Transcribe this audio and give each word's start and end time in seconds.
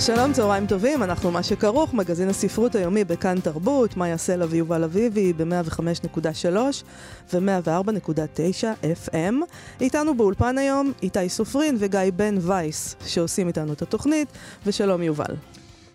שלום, 0.00 0.32
צהריים 0.32 0.66
טובים, 0.66 1.02
אנחנו 1.02 1.30
מה 1.30 1.42
שכרוך, 1.42 1.94
מגזין 1.94 2.28
הספרות 2.28 2.74
היומי 2.74 3.04
בכאן 3.04 3.40
תרבות, 3.40 3.96
מאיה 3.96 4.16
סלע 4.16 4.46
ויובל 4.48 4.84
אביבי 4.84 5.32
ב-105.3 5.32 6.56
ו-104.9 7.32 9.08
FM. 9.08 9.34
איתנו 9.80 10.16
באולפן 10.16 10.58
היום 10.58 10.92
איתי 11.02 11.28
סופרין 11.28 11.76
וגיא 11.78 12.00
בן 12.16 12.38
וייס, 12.40 12.96
שעושים 13.06 13.48
איתנו 13.48 13.72
את 13.72 13.82
התוכנית, 13.82 14.28
ושלום 14.66 15.02
יובל. 15.02 15.36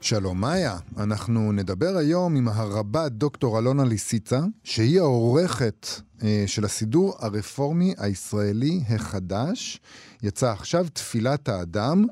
שלום 0.01 0.41
מאיה, 0.41 0.77
אנחנו 0.97 1.51
נדבר 1.51 1.97
היום 1.97 2.35
עם 2.35 2.47
הרבה 2.47 3.09
דוקטור 3.09 3.59
אלונה 3.59 3.85
ליסיצה, 3.85 4.39
שהיא 4.63 4.99
העורכת 4.99 5.87
אה, 6.23 6.43
של 6.47 6.65
הסידור 6.65 7.15
הרפורמי 7.19 7.93
הישראלי 7.97 8.81
החדש. 8.89 9.79
יצא 10.23 10.51
עכשיו 10.51 10.85
תפילת 10.93 11.49
האדם. 11.49 12.05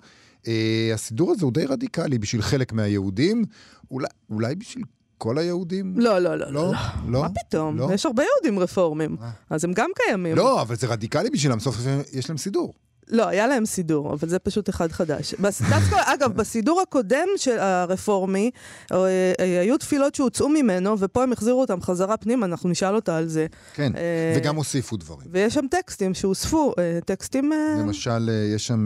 אה, 0.47 0.91
הסידור 0.93 1.31
הזה 1.31 1.45
הוא 1.45 1.53
די 1.53 1.65
רדיקלי 1.65 2.17
בשביל 2.19 2.41
חלק 2.41 2.73
מהיהודים, 2.73 3.45
אולי, 3.91 4.07
אולי 4.29 4.55
בשביל 4.55 4.83
כל 5.17 5.37
היהודים? 5.37 5.93
לא, 5.99 6.19
לא, 6.19 6.35
לא. 6.35 6.51
לא, 6.51 6.71
לא. 6.71 6.73
לא? 7.07 7.21
מה 7.21 7.29
פתאום? 7.29 7.77
לא? 7.77 7.89
יש 7.93 8.05
הרבה 8.05 8.23
יהודים 8.23 8.59
רפורמים, 8.59 9.15
אה. 9.21 9.31
אז 9.49 9.63
הם 9.63 9.73
גם 9.73 9.89
קיימים. 9.95 10.35
לא, 10.35 10.61
אבל 10.61 10.75
זה 10.75 10.87
רדיקלי 10.87 11.29
בשבילם, 11.29 11.59
סוף 11.59 11.75
סוף 11.75 11.85
יש 12.13 12.29
להם 12.29 12.37
סידור. 12.37 12.73
לא, 13.07 13.27
היה 13.27 13.47
להם 13.47 13.65
סידור, 13.65 14.13
אבל 14.13 14.29
זה 14.29 14.39
פשוט 14.39 14.69
אחד 14.69 14.91
חדש. 14.91 15.35
דווקא, 15.69 15.95
אגב, 16.05 16.33
בסידור 16.33 16.81
הקודם 16.81 17.27
של 17.37 17.59
הרפורמי, 17.59 18.51
אה, 18.91 18.97
אה, 19.39 19.61
היו 19.61 19.77
תפילות 19.77 20.15
שהוצאו 20.15 20.49
ממנו, 20.49 20.99
ופה 20.99 21.23
הם 21.23 21.33
החזירו 21.33 21.61
אותם 21.61 21.81
חזרה 21.81 22.17
פנימה, 22.17 22.45
אנחנו 22.45 22.69
נשאל 22.69 22.95
אותה 22.95 23.17
על 23.17 23.27
זה. 23.27 23.47
כן, 23.73 23.95
אה, 23.95 24.33
וגם 24.37 24.55
הוסיפו 24.55 24.97
דברים. 24.97 25.27
ויש 25.31 25.53
שם 25.53 25.65
טקסטים 25.71 26.13
שהוספו, 26.13 26.73
טקסטים... 27.05 27.51
למשל, 27.79 28.29
יש 28.55 28.67
שם 28.67 28.85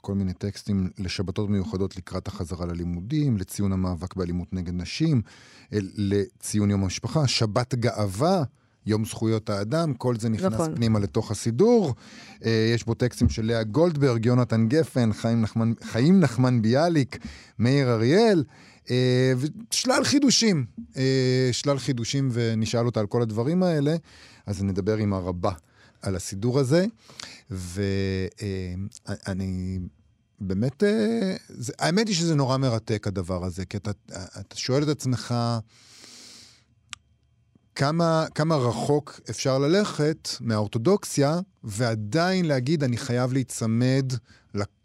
כל 0.00 0.14
מיני 0.14 0.32
טקסטים 0.32 0.90
לשבתות 0.98 1.50
מיוחדות 1.50 1.96
לקראת 1.96 2.28
החזרה 2.28 2.66
ללימודים, 2.66 3.36
לציון 3.36 3.72
המאבק 3.72 4.16
באלימות 4.16 4.52
נגד 4.52 4.74
נשים, 4.74 5.22
לציון 5.72 6.70
יום 6.70 6.82
המשפחה, 6.82 7.28
שבת 7.28 7.74
גאווה. 7.74 8.42
יום 8.86 9.04
זכויות 9.04 9.50
האדם, 9.50 9.94
כל 9.94 10.16
זה 10.18 10.28
נכנס 10.28 10.52
נכון. 10.52 10.76
פנימה 10.76 10.98
לתוך 10.98 11.30
הסידור. 11.30 11.94
אה, 12.44 12.72
יש 12.74 12.84
בו 12.84 12.94
טקסטים 12.94 13.28
של 13.28 13.46
לאה 13.46 13.62
גולדברג, 13.62 14.26
יונתן 14.26 14.68
גפן, 14.68 15.12
חיים 15.12 15.42
נחמן, 15.42 15.72
חיים 15.82 16.20
נחמן 16.20 16.62
ביאליק, 16.62 17.18
מאיר 17.58 17.92
אריאל, 17.92 18.44
אה, 18.90 19.32
ושלל 19.38 20.04
חידושים. 20.04 20.64
אה, 20.96 21.48
שלל 21.52 21.78
חידושים, 21.78 22.28
ונשאל 22.32 22.86
אותה 22.86 23.00
על 23.00 23.06
כל 23.06 23.22
הדברים 23.22 23.62
האלה, 23.62 23.96
אז 24.46 24.62
נדבר 24.62 24.96
עם 24.96 25.12
הרבה 25.12 25.52
על 26.02 26.16
הסידור 26.16 26.58
הזה. 26.58 26.86
ואני... 27.50 28.58
באמת, 30.44 30.82
זה, 31.48 31.72
האמת 31.78 32.08
היא 32.08 32.16
שזה 32.16 32.34
נורא 32.34 32.56
מרתק 32.56 33.06
הדבר 33.06 33.44
הזה, 33.44 33.64
כי 33.64 33.76
אתה, 33.76 33.90
אתה 34.40 34.56
שואל 34.56 34.82
את 34.82 34.88
עצמך, 34.88 35.34
כמה, 37.74 38.26
כמה 38.34 38.56
רחוק 38.56 39.20
אפשר 39.30 39.58
ללכת 39.58 40.28
מהאורתודוקסיה 40.40 41.40
ועדיין 41.64 42.44
להגיד, 42.44 42.84
אני 42.84 42.96
חייב 42.96 43.32
להיצמד 43.32 44.12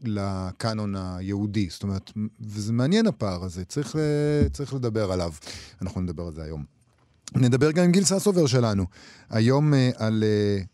לקאנון 0.02 0.96
היהודי. 0.96 1.68
זאת 1.70 1.84
אומרת, 1.84 2.12
וזה 2.42 2.74
מעניין 2.74 3.08
הפער 3.08 3.44
הזה, 3.44 3.66
צריך, 3.66 3.96
צריך 4.54 4.74
לדבר 4.74 5.12
עליו. 5.12 5.34
אנחנו 5.82 6.02
נדבר 6.02 6.28
על 6.28 6.34
זה 6.34 6.44
היום. 6.44 6.78
נדבר 7.36 7.72
גם 7.72 7.84
עם 7.84 7.92
גיל 7.92 8.04
ססובר 8.04 8.46
שלנו, 8.46 8.86
היום 9.30 9.74
uh, 9.74 9.78
על, 9.96 10.24
uh, 10.24 10.66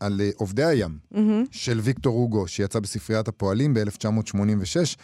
על 0.00 0.20
uh, 0.20 0.36
עובדי 0.36 0.64
הים 0.64 0.98
mm-hmm. 1.12 1.18
של 1.50 1.80
ויקטור 1.82 2.14
הוגו, 2.14 2.48
שיצא 2.48 2.80
בספריית 2.80 3.28
הפועלים 3.28 3.74
ב-1986. 3.74 4.96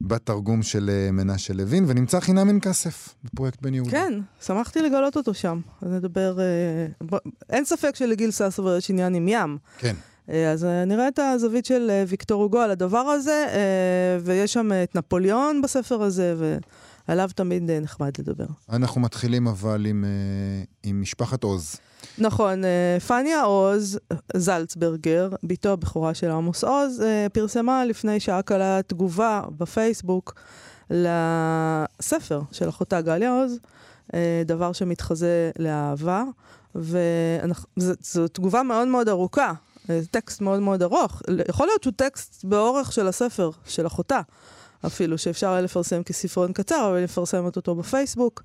בתרגום 0.00 0.62
של 0.62 0.90
אה, 0.92 1.10
מנשה 1.12 1.54
לוין, 1.54 1.84
ונמצא 1.88 2.20
חינם 2.20 2.48
אין 2.48 2.58
כסף 2.62 3.14
בפרויקט 3.24 3.62
בן 3.62 3.74
יהודה. 3.74 3.90
כן, 3.90 4.12
שמחתי 4.40 4.82
לגלות 4.82 5.16
אותו 5.16 5.34
שם. 5.34 5.60
אז 5.82 5.92
נדבר... 5.92 6.38
אה, 6.40 7.18
אין 7.50 7.64
ספק 7.64 7.96
שלגיל 7.96 8.30
ססובר 8.30 8.76
יש 8.76 8.90
עניין 8.90 9.14
עם 9.14 9.28
ים. 9.28 9.58
כן. 9.78 9.94
אה, 10.30 10.52
אז 10.52 10.66
נראה 10.86 11.08
את 11.08 11.18
הזווית 11.18 11.64
של 11.64 11.90
ויקטור 12.08 12.42
הוגו 12.42 12.58
על 12.58 12.70
הדבר 12.70 12.98
הזה, 12.98 13.46
ויש 14.24 14.52
שם 14.52 14.70
את 14.82 14.94
נפוליאון 14.94 15.62
בספר 15.62 16.02
הזה, 16.02 16.34
ועליו 17.08 17.30
תמיד 17.34 17.70
נחמד 17.70 18.10
לדבר. 18.18 18.46
אנחנו 18.72 19.00
מתחילים 19.00 19.46
אבל 19.48 19.86
עם, 19.86 20.04
עם 20.82 21.00
משפחת 21.00 21.44
עוז. 21.44 21.76
נכון, 22.18 22.64
אה, 22.64 23.00
פניה 23.06 23.42
עוז 23.42 23.98
זלצברגר, 24.36 25.28
בתו 25.42 25.68
הבכורה 25.68 26.14
של 26.14 26.30
עמוס 26.30 26.64
עוז, 26.64 27.02
אה, 27.02 27.26
פרסמה 27.32 27.84
לפני 27.84 28.20
שעה 28.20 28.42
קלה 28.42 28.80
תגובה 28.86 29.42
בפייסבוק 29.58 30.34
לספר 30.90 32.40
של 32.52 32.68
אחותה 32.68 33.00
גליה 33.00 33.30
עוז, 33.30 33.58
אה, 34.14 34.42
דבר 34.46 34.72
שמתחזה 34.72 35.50
לאהבה, 35.58 36.24
וזו 36.74 38.28
תגובה 38.32 38.62
מאוד 38.62 38.88
מאוד 38.88 39.08
ארוכה, 39.08 39.52
טקסט 40.10 40.40
מאוד 40.40 40.60
מאוד 40.60 40.82
ארוך. 40.82 41.22
יכול 41.48 41.66
להיות 41.66 41.82
שהוא 41.82 41.92
טקסט 41.96 42.44
באורך 42.44 42.92
של 42.92 43.08
הספר, 43.08 43.50
של 43.66 43.86
אחותה. 43.86 44.20
אפילו, 44.86 45.18
שאפשר 45.18 45.50
היה 45.50 45.60
לפרסם 45.60 46.02
כספרון 46.02 46.52
קצר, 46.52 46.88
אבל 46.90 47.00
לפרסם 47.00 47.44
אותו 47.44 47.74
בפייסבוק. 47.74 48.42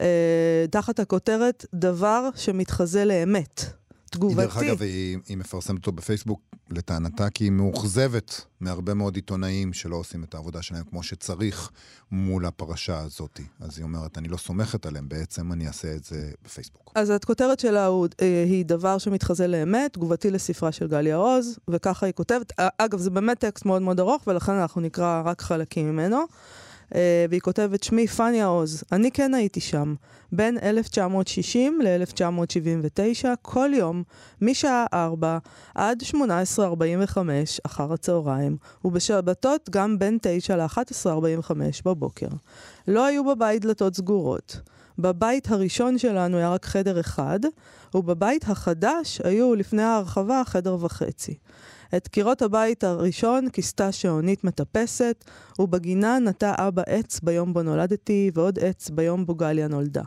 אה, 0.00 0.64
תחת 0.70 1.00
הכותרת 1.00 1.66
דבר 1.74 2.28
שמתחזה 2.34 3.04
לאמת. 3.04 3.64
תגובתי. 4.12 4.42
דרך 4.42 4.56
אגב, 4.56 4.82
היא, 4.82 5.18
היא 5.28 5.36
מפרסמת 5.36 5.78
אותו 5.78 5.92
בפייסבוק 5.92 6.40
לטענתה 6.70 7.30
כי 7.30 7.44
היא 7.44 7.50
מאוכזבת 7.50 8.44
מהרבה 8.60 8.94
מאוד 8.94 9.16
עיתונאים 9.16 9.72
שלא 9.72 9.96
עושים 9.96 10.24
את 10.24 10.34
העבודה 10.34 10.62
שלהם 10.62 10.84
כמו 10.84 11.02
שצריך 11.02 11.70
מול 12.10 12.46
הפרשה 12.46 12.98
הזאת. 12.98 13.40
אז 13.60 13.78
היא 13.78 13.84
אומרת, 13.84 14.18
אני 14.18 14.28
לא 14.28 14.36
סומכת 14.36 14.86
עליהם, 14.86 15.08
בעצם 15.08 15.52
אני 15.52 15.66
אעשה 15.66 15.94
את 15.94 16.04
זה 16.04 16.30
בפייסבוק. 16.44 16.92
אז 16.94 17.10
הכותרת 17.10 17.60
שלה 17.60 17.86
הוא, 17.86 18.08
אה, 18.22 18.44
היא 18.46 18.64
דבר 18.64 18.98
שמתחזה 18.98 19.46
לאמת, 19.46 19.92
תגובתי 19.92 20.30
לספרה 20.30 20.72
של 20.72 20.88
גליה 20.88 21.16
עוז, 21.16 21.58
וככה 21.68 22.06
היא 22.06 22.12
כותבת. 22.12 22.52
אגב, 22.78 22.98
זה 22.98 23.10
באמת 23.10 23.38
טקסט 23.38 23.66
מאוד 23.66 23.82
מאוד 23.82 24.00
ארוך, 24.00 24.22
ולכן 24.26 24.52
אנחנו 24.52 24.80
נקרא 24.80 25.22
רק 25.24 25.42
חלקים 25.42 25.92
ממנו. 25.92 26.24
אה, 26.94 27.26
והיא 27.30 27.40
כותבת, 27.40 27.82
שמי 27.82 28.06
פניה 28.06 28.46
עוז, 28.46 28.84
אני 28.92 29.10
כן 29.10 29.34
הייתי 29.34 29.60
שם. 29.60 29.94
בין 30.32 30.58
1960 30.62 31.80
ל-1979, 31.82 33.26
כל 33.42 33.70
יום, 33.74 34.02
משעה 34.40 34.86
4 34.92 35.38
עד 35.74 36.02
18.45 36.02 37.18
אחר 37.66 37.92
הצהריים, 37.92 38.56
ובשבתות 38.84 39.70
גם 39.70 39.98
בין 39.98 40.18
9 40.22 40.56
ל-11.45 40.56 41.52
בבוקר. 41.84 42.28
לא 42.88 43.04
היו 43.04 43.24
בבית 43.24 43.62
דלתות 43.62 43.96
סגורות. 43.96 44.60
בבית 44.98 45.50
הראשון 45.50 45.98
שלנו 45.98 46.36
היה 46.36 46.50
רק 46.50 46.64
חדר 46.64 47.00
אחד, 47.00 47.40
ובבית 47.94 48.44
החדש 48.48 49.20
היו 49.24 49.54
לפני 49.54 49.82
ההרחבה 49.82 50.42
חדר 50.46 50.76
וחצי. 50.80 51.34
את 51.96 52.08
קירות 52.08 52.42
הבית 52.42 52.84
הראשון 52.84 53.48
כיסתה 53.48 53.92
שעונית 53.92 54.44
מטפסת, 54.44 55.24
ובגינה 55.58 56.18
נטע 56.18 56.54
אבא 56.58 56.82
עץ 56.86 57.20
ביום 57.20 57.52
בו 57.52 57.62
נולדתי, 57.62 58.30
ועוד 58.34 58.58
עץ 58.58 58.90
ביום 58.90 59.26
בו 59.26 59.34
גליה 59.34 59.68
נולדה. 59.68 60.02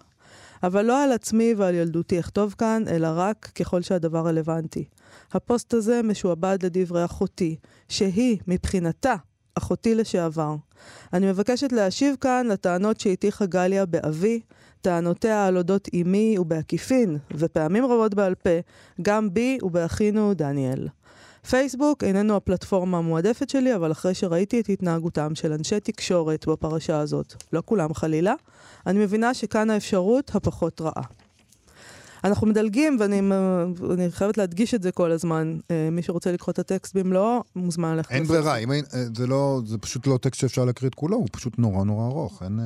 אבל 0.64 0.86
לא 0.86 1.04
על 1.04 1.12
עצמי 1.12 1.54
ועל 1.58 1.76
ילדותי 1.76 2.20
אכתוב 2.20 2.56
כאן, 2.58 2.84
אלא 2.88 3.08
רק 3.12 3.52
ככל 3.56 3.82
שהדבר 3.82 4.20
רלוונטי. 4.20 4.86
הפוסט 5.32 5.74
הזה 5.74 6.02
משועבד 6.04 6.58
לדברי 6.64 7.06
אחותי, 7.06 7.56
שהיא, 7.90 8.38
מבחינתה, 8.48 9.16
אחותי 9.56 9.96
לשעבר. 9.96 10.56
אני 11.14 11.28
מבקשת 11.28 11.72
להשיב 11.72 12.16
כאן 12.22 12.48
לטענות 12.50 13.00
שהטיחה 13.00 13.46
גליה 13.46 13.86
באבי, 13.86 14.42
טענותיה 14.82 15.48
על 15.48 15.58
אודות 15.58 15.88
אמי 16.02 16.36
ובעקיפין, 16.40 17.18
ופעמים 17.32 17.86
רבות 17.86 18.14
בעל 18.14 18.36
פה, 18.36 18.60
גם 19.02 19.34
בי 19.34 19.58
ובאחינו 19.64 20.34
דניאל. 20.34 20.88
פייסבוק 21.50 22.04
איננו 22.04 22.36
הפלטפורמה 22.36 22.98
המועדפת 22.98 23.50
שלי, 23.50 23.76
אבל 23.76 23.92
אחרי 23.92 24.14
שראיתי 24.14 24.60
את 24.60 24.70
התנהגותם 24.70 25.36
של 25.36 25.54
אנשי 25.54 25.80
תקשורת 25.80 26.48
בפרשה 26.48 27.00
הזאת, 27.00 27.34
לא 27.54 27.62
כולם 27.66 27.94
חלילה, 27.94 28.34
אני 28.88 29.00
מבינה 29.00 29.34
שכאן 29.34 29.70
האפשרות 29.70 30.36
הפחות 30.36 30.82
רעה. 30.82 31.04
אנחנו 32.24 32.48
מדלגים, 32.48 32.98
ואני 33.00 34.12
חייבת 34.12 34.38
להדגיש 34.38 34.74
את 34.74 34.84
זה 34.84 34.92
כל 34.92 35.12
הזמן. 35.12 35.58
אה, 35.72 35.90
מי 35.92 36.02
שרוצה 36.02 36.32
לקרוא 36.32 36.52
את 36.52 36.60
הטקסט 36.60 36.98
במלואו, 36.98 37.44
מוזמן 37.56 37.96
ללכת. 37.96 38.12
אין 38.12 38.24
ברירה, 38.24 38.58
אה, 38.58 38.80
זה, 39.16 39.28
לא, 39.28 39.62
זה 39.66 39.78
פשוט 39.78 40.08
לא 40.08 40.18
טקסט 40.22 40.42
שאפשר 40.42 40.66
להקריא 40.66 40.90
את 40.90 40.96
כולו, 40.96 41.18
הוא 41.18 41.28
פשוט 41.32 41.60
נורא 41.60 41.84
נורא 41.84 42.06
ארוך. 42.06 42.44
אין... 42.44 42.60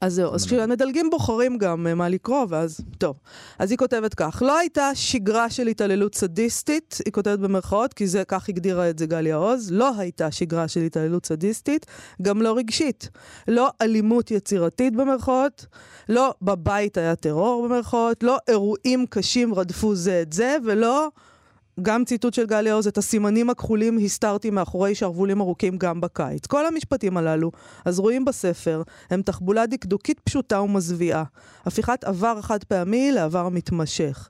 אז 0.00 0.14
זהו, 0.14 0.34
אז 0.34 0.46
כשמדלגים 0.46 1.10
בוחרים 1.10 1.58
גם 1.58 1.86
אה, 1.86 1.94
מה 1.94 2.08
לקרוא, 2.08 2.46
ואז, 2.48 2.80
טוב. 2.98 3.16
אז 3.58 3.70
היא 3.70 3.78
כותבת 3.78 4.14
כך, 4.14 4.42
לא 4.46 4.58
הייתה 4.58 4.90
שגרה 4.94 5.50
של 5.50 5.66
התעללות 5.66 6.14
סדיסטית, 6.14 6.98
היא 7.04 7.12
כותבת 7.12 7.38
במרכאות, 7.38 7.94
כי 7.94 8.06
זה, 8.06 8.24
כך 8.28 8.48
הגדירה 8.48 8.90
את 8.90 8.98
זה 8.98 9.06
גליה 9.06 9.36
עוז, 9.36 9.72
לא 9.72 9.90
הייתה 9.98 10.30
שגרה 10.30 10.68
של 10.68 10.80
התעללות 10.80 11.26
סדיסטית, 11.26 11.86
גם 12.22 12.42
לא 12.42 12.56
רגשית. 12.56 13.08
לא 13.48 13.68
אלימות 13.82 14.30
יצירתית 14.30 14.96
במרכאות, 14.96 15.66
לא 16.08 16.34
בבית 16.42 16.98
היה 16.98 17.16
טרור 17.16 17.68
במרכאות, 17.68 18.22
לא 18.22 18.38
אירועים 18.48 19.06
קשים 19.06 19.54
רדפו 19.54 19.94
זה 19.94 20.22
את 20.22 20.32
זה, 20.32 20.56
ולא... 20.64 21.08
גם 21.82 22.04
ציטוט 22.04 22.34
של 22.34 22.46
גליה 22.46 22.74
עוז, 22.74 22.86
את 22.86 22.98
הסימנים 22.98 23.50
הכחולים 23.50 23.98
הסתרתי 23.98 24.50
מאחורי 24.50 24.94
שרוולים 24.94 25.40
ארוכים 25.40 25.78
גם 25.78 26.00
בקיץ. 26.00 26.46
כל 26.46 26.66
המשפטים 26.66 27.16
הללו, 27.16 27.50
אז 27.84 27.98
רואים 27.98 28.24
בספר, 28.24 28.82
הם 29.10 29.22
תחבולה 29.22 29.66
דקדוקית 29.66 30.20
פשוטה 30.20 30.60
ומזוויעה. 30.60 31.24
הפיכת 31.66 32.04
עבר 32.04 32.40
חד 32.40 32.64
פעמי 32.64 33.12
לעבר 33.12 33.48
מתמשך. 33.48 34.28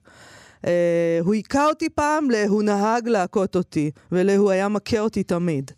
Uh, 0.62 0.66
הוא 1.20 1.34
היכה 1.34 1.66
אותי 1.66 1.88
פעם, 1.88 2.30
להוא 2.30 2.62
נהג 2.62 3.08
להכות 3.08 3.56
אותי, 3.56 3.90
ולהוא 4.12 4.50
היה 4.50 4.68
מכה 4.68 5.00
אותי 5.00 5.22
תמיד. 5.22 5.70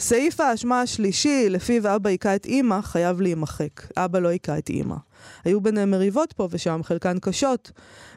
סעיף 0.00 0.40
האשמה 0.40 0.80
השלישי, 0.80 1.48
לפיו 1.48 1.96
אבא 1.96 2.10
היכה 2.10 2.34
את 2.34 2.46
אימא, 2.46 2.80
חייב 2.80 3.20
להימחק. 3.20 3.96
אבא 3.96 4.18
לא 4.18 4.28
היכה 4.28 4.58
את 4.58 4.68
אימא. 4.68 4.96
היו 5.44 5.60
ביניהם 5.60 5.90
מריבות 5.90 6.32
פה 6.32 6.48
ושם, 6.50 6.80
חלקן 6.84 7.18
קשות, 7.18 7.70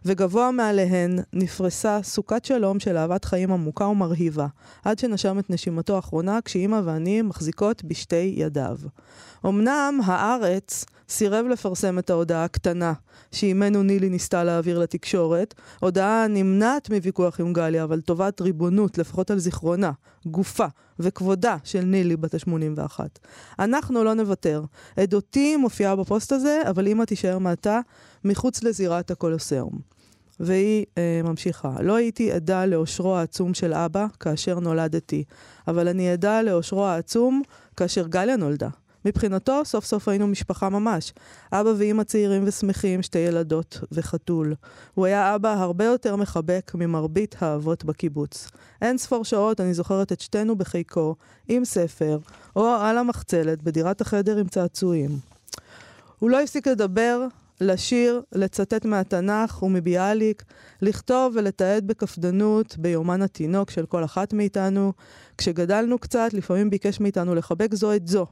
וגבוה 0.06 0.52
מעליהן 0.52 1.20
נפרסה 1.34 2.00
סוכת 2.04 2.46
שלום 2.46 2.80
של 2.80 2.98
אהבת 2.98 3.26
חיים 3.26 3.52
עמוקה 3.52 3.86
ומרהיבה, 3.86 4.48
עד 4.86 5.00
שנשם 5.00 5.40
את 5.40 5.50
נשימתו 5.50 5.96
האחרונה 5.96 6.40
כשאימא 6.46 6.82
ואני 6.86 7.22
מחזיקות 7.22 7.84
בשתי 7.84 8.34
ידיו. 8.38 8.78
אמנם 9.46 10.00
הארץ 10.06 10.86
סירב 11.10 11.46
לפרסם 11.46 12.00
את 12.00 12.10
ההודעה 12.10 12.44
הקטנה 12.44 12.94
שאימנו 13.32 13.84
נילי 13.84 14.10
ניסתה 14.10 14.44
להעביר 14.44 14.80
לתקשורת, 14.80 15.54
הודעה 15.80 16.28
נמנעת 16.30 16.90
מוויכוח 16.90 17.40
עם 17.40 17.54
גליה, 17.54 17.84
אבל 17.84 18.02
טובת 18.02 18.42
ריבונות, 18.42 18.98
לפחות 18.98 19.32
על 19.32 19.40
זיכרונה, 19.40 19.92
גופה 20.26 20.66
וכבודה 21.00 21.58
של 21.64 21.82
נילי 21.82 22.18
בת 22.18 22.34
ה-81. 22.34 23.00
אנחנו 23.60 24.04
לא 24.04 24.14
נוותר. 24.14 24.64
עדותי 24.98 25.56
מופיעה 25.56 25.96
בפוסט 25.96 26.32
הזה, 26.32 26.62
אבל 26.70 26.88
אמא 26.88 27.04
תישאר 27.04 27.38
מעתה 27.38 27.80
מחוץ 28.26 28.64
לזירת 28.64 29.12
הקולוסיאום. 29.12 29.92
והיא 30.40 30.86
אה, 30.98 31.22
ממשיכה. 31.24 31.76
לא 31.82 31.96
הייתי 31.96 32.32
עדה 32.32 32.66
לאושרו 32.66 33.16
העצום 33.16 33.54
של 33.54 33.74
אבא 33.74 34.06
כאשר 34.20 34.60
נולדתי, 34.60 35.24
אבל 35.68 35.88
אני 35.88 36.12
עדה 36.12 36.42
לאושרו 36.42 36.86
העצום 36.86 37.42
כאשר 37.78 38.08
גליה 38.08 38.36
נולדה. 38.36 38.70
מבחינתו, 39.06 39.66
סוף 39.66 39.86
סוף 39.86 40.08
היינו 40.08 40.28
משפחה 40.28 40.70
ממש. 40.70 41.14
אבא 41.52 41.70
ואימא 41.78 42.04
צעירים 42.04 42.44
ושמחים, 42.46 43.02
שתי 43.02 43.20
ילדות 43.20 43.80
וחתול. 43.92 44.56
הוא 44.94 45.06
היה 45.06 45.36
אבא 45.36 45.50
הרבה 45.50 45.86
יותר 45.86 46.16
מחבק 46.16 46.72
ממרבית 46.76 47.36
האבות 47.40 47.86
בקיבוץ. 47.86 48.48
אין 48.82 48.98
ספור 48.98 49.26
שעות 49.26 49.62
אני 49.62 49.74
זוכרת 49.74 50.12
את 50.12 50.22
שתינו 50.22 50.56
בחיקו, 50.56 51.16
עם 51.48 51.66
ספר, 51.66 52.20
או 52.56 52.68
על 52.68 52.98
המחצלת, 52.98 53.64
בדירת 53.64 54.02
החדר 54.02 54.38
עם 54.38 54.48
צעצועים. 54.48 55.10
הוא 56.20 56.30
לא 56.30 56.42
הפסיק 56.42 56.68
לדבר, 56.68 57.28
לשיר, 57.62 58.22
לצטט 58.32 58.86
מהתנ"ך 58.86 59.64
ומביאליק, 59.64 60.44
לכתוב 60.82 61.34
ולתעד 61.36 61.88
בקפדנות 61.88 62.78
ביומן 62.78 63.22
התינוק 63.22 63.70
של 63.70 63.86
כל 63.86 64.04
אחת 64.04 64.34
מאיתנו. 64.34 64.94
כשגדלנו 65.38 66.00
קצת, 66.00 66.30
לפעמים 66.34 66.70
ביקש 66.70 67.00
מאיתנו 67.00 67.36
לחבק 67.36 67.74
זו 67.74 67.94
את 67.94 68.08
זו. 68.08 68.26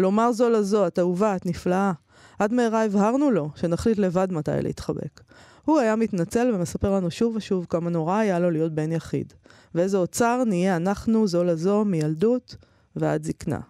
לומר 0.00 0.32
זו 0.32 0.50
לזו, 0.50 0.86
את 0.86 0.98
אהובה, 0.98 1.36
את 1.36 1.46
נפלאה. 1.46 1.92
עד 2.38 2.52
מהרה 2.52 2.84
הבהרנו 2.84 3.30
לו 3.30 3.50
שנחליט 3.56 3.98
לבד 3.98 4.32
מתי 4.32 4.50
להתחבק. 4.62 5.20
הוא 5.64 5.78
היה 5.78 5.96
מתנצל 5.96 6.50
ומספר 6.54 6.94
לנו 6.94 7.10
שוב 7.10 7.36
ושוב 7.36 7.66
כמה 7.68 7.90
נורא 7.90 8.16
היה 8.16 8.38
לו 8.38 8.50
להיות 8.50 8.72
בן 8.72 8.92
יחיד. 8.92 9.32
ואיזה 9.74 9.96
אוצר 9.96 10.42
נהיה 10.46 10.76
אנחנו 10.76 11.26
זו 11.26 11.44
לזו 11.44 11.84
מילדות 11.84 12.56
ועד 12.96 13.24
זקנה. 13.24 13.60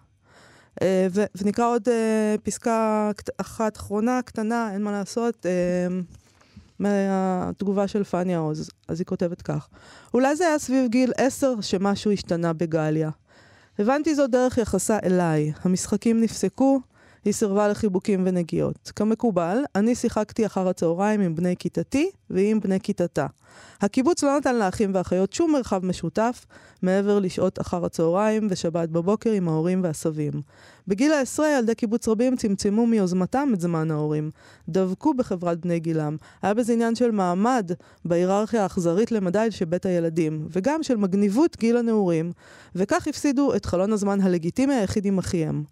Uh, 0.79 0.83
ו- 1.11 1.23
ונקרא 1.35 1.65
עוד 1.65 1.87
uh, 1.87 2.41
פסקה 2.43 3.11
אחת 3.37 3.77
אחרונה, 3.77 4.19
קטנה, 4.25 4.73
אין 4.73 4.83
מה 4.83 4.91
לעשות, 4.91 5.45
uh, 5.45 5.93
מהתגובה 6.79 7.87
של 7.87 8.03
פניה 8.03 8.39
עוז. 8.39 8.69
אז 8.87 8.99
היא 8.99 9.05
כותבת 9.05 9.41
כך: 9.41 9.67
אולי 10.13 10.35
זה 10.35 10.47
היה 10.47 10.59
סביב 10.59 10.87
גיל 10.89 11.11
עשר 11.17 11.61
שמשהו 11.61 12.11
השתנה 12.11 12.53
בגליה. 12.53 13.09
הבנתי 13.79 14.15
זאת 14.15 14.31
דרך 14.31 14.57
יחסה 14.57 14.97
אליי. 15.03 15.51
המשחקים 15.63 16.21
נפסקו, 16.21 16.79
היא 17.25 17.33
סירבה 17.33 17.67
לחיבוקים 17.67 18.23
ונגיעות. 18.25 18.91
כמקובל, 18.95 19.57
אני 19.75 19.95
שיחקתי 19.95 20.45
אחר 20.45 20.67
הצהריים 20.67 21.21
עם 21.21 21.35
בני 21.35 21.55
כיתתי 21.59 22.09
ועם 22.29 22.59
בני 22.59 22.79
כיתתה. 22.79 23.27
הקיבוץ 23.81 24.23
לא 24.23 24.37
נתן 24.37 24.55
לאחים 24.55 24.91
ואחיות 24.93 25.33
שום 25.33 25.51
מרחב 25.51 25.85
משותף 25.85 26.45
מעבר 26.81 27.19
לשעות 27.19 27.61
אחר 27.61 27.85
הצהריים 27.85 28.47
ושבת 28.49 28.89
בבוקר 28.89 29.31
עם 29.31 29.47
ההורים 29.47 29.83
והסבים. 29.83 30.31
בגיל 30.87 31.13
העשרה 31.13 31.57
ילדי 31.57 31.75
קיבוץ 31.75 32.07
רבים 32.07 32.35
צמצמו 32.35 32.87
מיוזמתם 32.87 33.49
את 33.53 33.61
זמן 33.61 33.91
ההורים. 33.91 34.31
דבקו 34.69 35.13
בחברת 35.13 35.59
בני 35.59 35.79
גילם. 35.79 36.17
היה 36.41 36.53
בזה 36.53 36.73
עניין 36.73 36.95
של 36.95 37.11
מעמד 37.11 37.71
בהיררכיה 38.05 38.63
האכזרית 38.63 39.11
למדי 39.11 39.47
של 39.49 39.65
בית 39.65 39.85
הילדים, 39.85 40.47
וגם 40.51 40.83
של 40.83 40.97
מגניבות 40.97 41.57
גיל 41.59 41.77
הנעורים, 41.77 42.31
וכך 42.75 43.07
הפסידו 43.07 43.55
את 43.55 43.65
חלון 43.65 43.93
הזמן 43.93 44.21
הלגיטימי 44.21 44.73
היחיד 44.73 45.05
עם 45.05 45.19
אחיהם. 45.19 45.63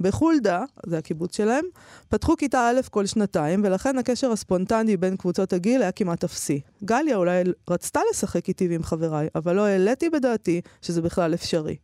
בחולדה, 0.00 0.64
זה 0.86 0.98
הקיבוץ 0.98 1.36
שלהם, 1.36 1.64
פתחו 2.08 2.36
כיתה 2.36 2.68
א' 2.68 2.80
כל 2.90 3.06
שנתיים, 3.06 3.60
ולכן 3.64 3.98
הקשר 3.98 4.32
הספונטני 4.32 4.96
בין 4.96 5.16
קבוצות 5.16 5.52
הגיל 5.52 5.82
היה 5.82 5.92
כמעט 5.92 6.24
אפסי. 6.24 6.60
גליה 6.84 7.16
אולי 7.16 7.42
רצתה 7.70 8.00
לשחק 8.10 8.48
איתי 8.48 8.68
ועם 8.68 8.82
חבריי, 8.82 9.28
אבל 9.34 9.56
לא 9.56 9.66
העליתי 9.66 10.10
בדעתי 10.10 10.60
שזה 10.82 11.02
בכלל 11.02 11.34
אפשרי. 11.34 11.76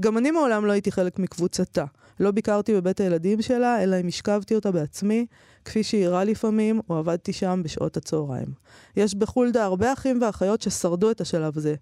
גם 0.00 0.18
אני 0.18 0.30
מעולם 0.30 0.64
לא 0.66 0.72
הייתי 0.72 0.92
חלק 0.92 1.18
מקבוצתה. 1.18 1.84
לא 2.20 2.30
ביקרתי 2.30 2.74
בבית 2.74 3.00
הילדים 3.00 3.42
שלה, 3.42 3.82
אלא 3.82 4.00
אם 4.00 4.08
השכבתי 4.08 4.54
אותה 4.54 4.70
בעצמי, 4.70 5.26
כפי 5.64 5.82
שאירע 5.82 6.24
לפעמים, 6.24 6.80
או 6.90 6.96
עבדתי 6.96 7.32
שם 7.32 7.60
בשעות 7.64 7.96
הצהריים. 7.96 8.48
יש 8.96 9.14
בחולדה 9.14 9.64
הרבה 9.64 9.92
אחים 9.92 10.18
ואחיות 10.22 10.62
ששרדו 10.62 11.10
את 11.10 11.20
השלב 11.20 11.58
הזה. 11.58 11.74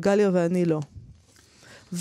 גליה 0.00 0.30
ואני 0.32 0.64
לא. 0.64 0.80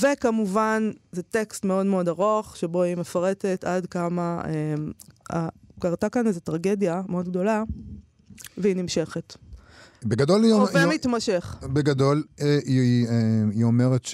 וכמובן, 0.02 0.92
זה 1.12 1.24
טקסט 1.24 1.66
מאוד 1.66 1.86
מאוד 1.86 2.08
ארוך, 2.08 2.58
שבו 2.58 2.84
היא 2.84 2.96
מפרטת 2.96 3.64
עד 3.64 3.86
כמה 3.86 4.42
אה, 5.34 5.48
קרתה 5.80 6.10
כאן 6.10 6.28
איזו 6.28 6.40
טרגדיה 6.40 7.02
מאוד 7.10 7.30
גדולה, 7.30 7.64
והיא 8.58 8.76
נמשכת. 8.76 9.36
בגדול 10.06 10.44
היא... 10.44 10.54
הווה 10.54 10.86
מתמשך. 10.86 11.56
בגדול, 11.64 12.24
אה, 12.42 12.60
היא, 12.66 12.80
היא, 12.82 13.08
אה, 13.08 13.44
היא 13.52 13.64
אומרת 13.64 14.08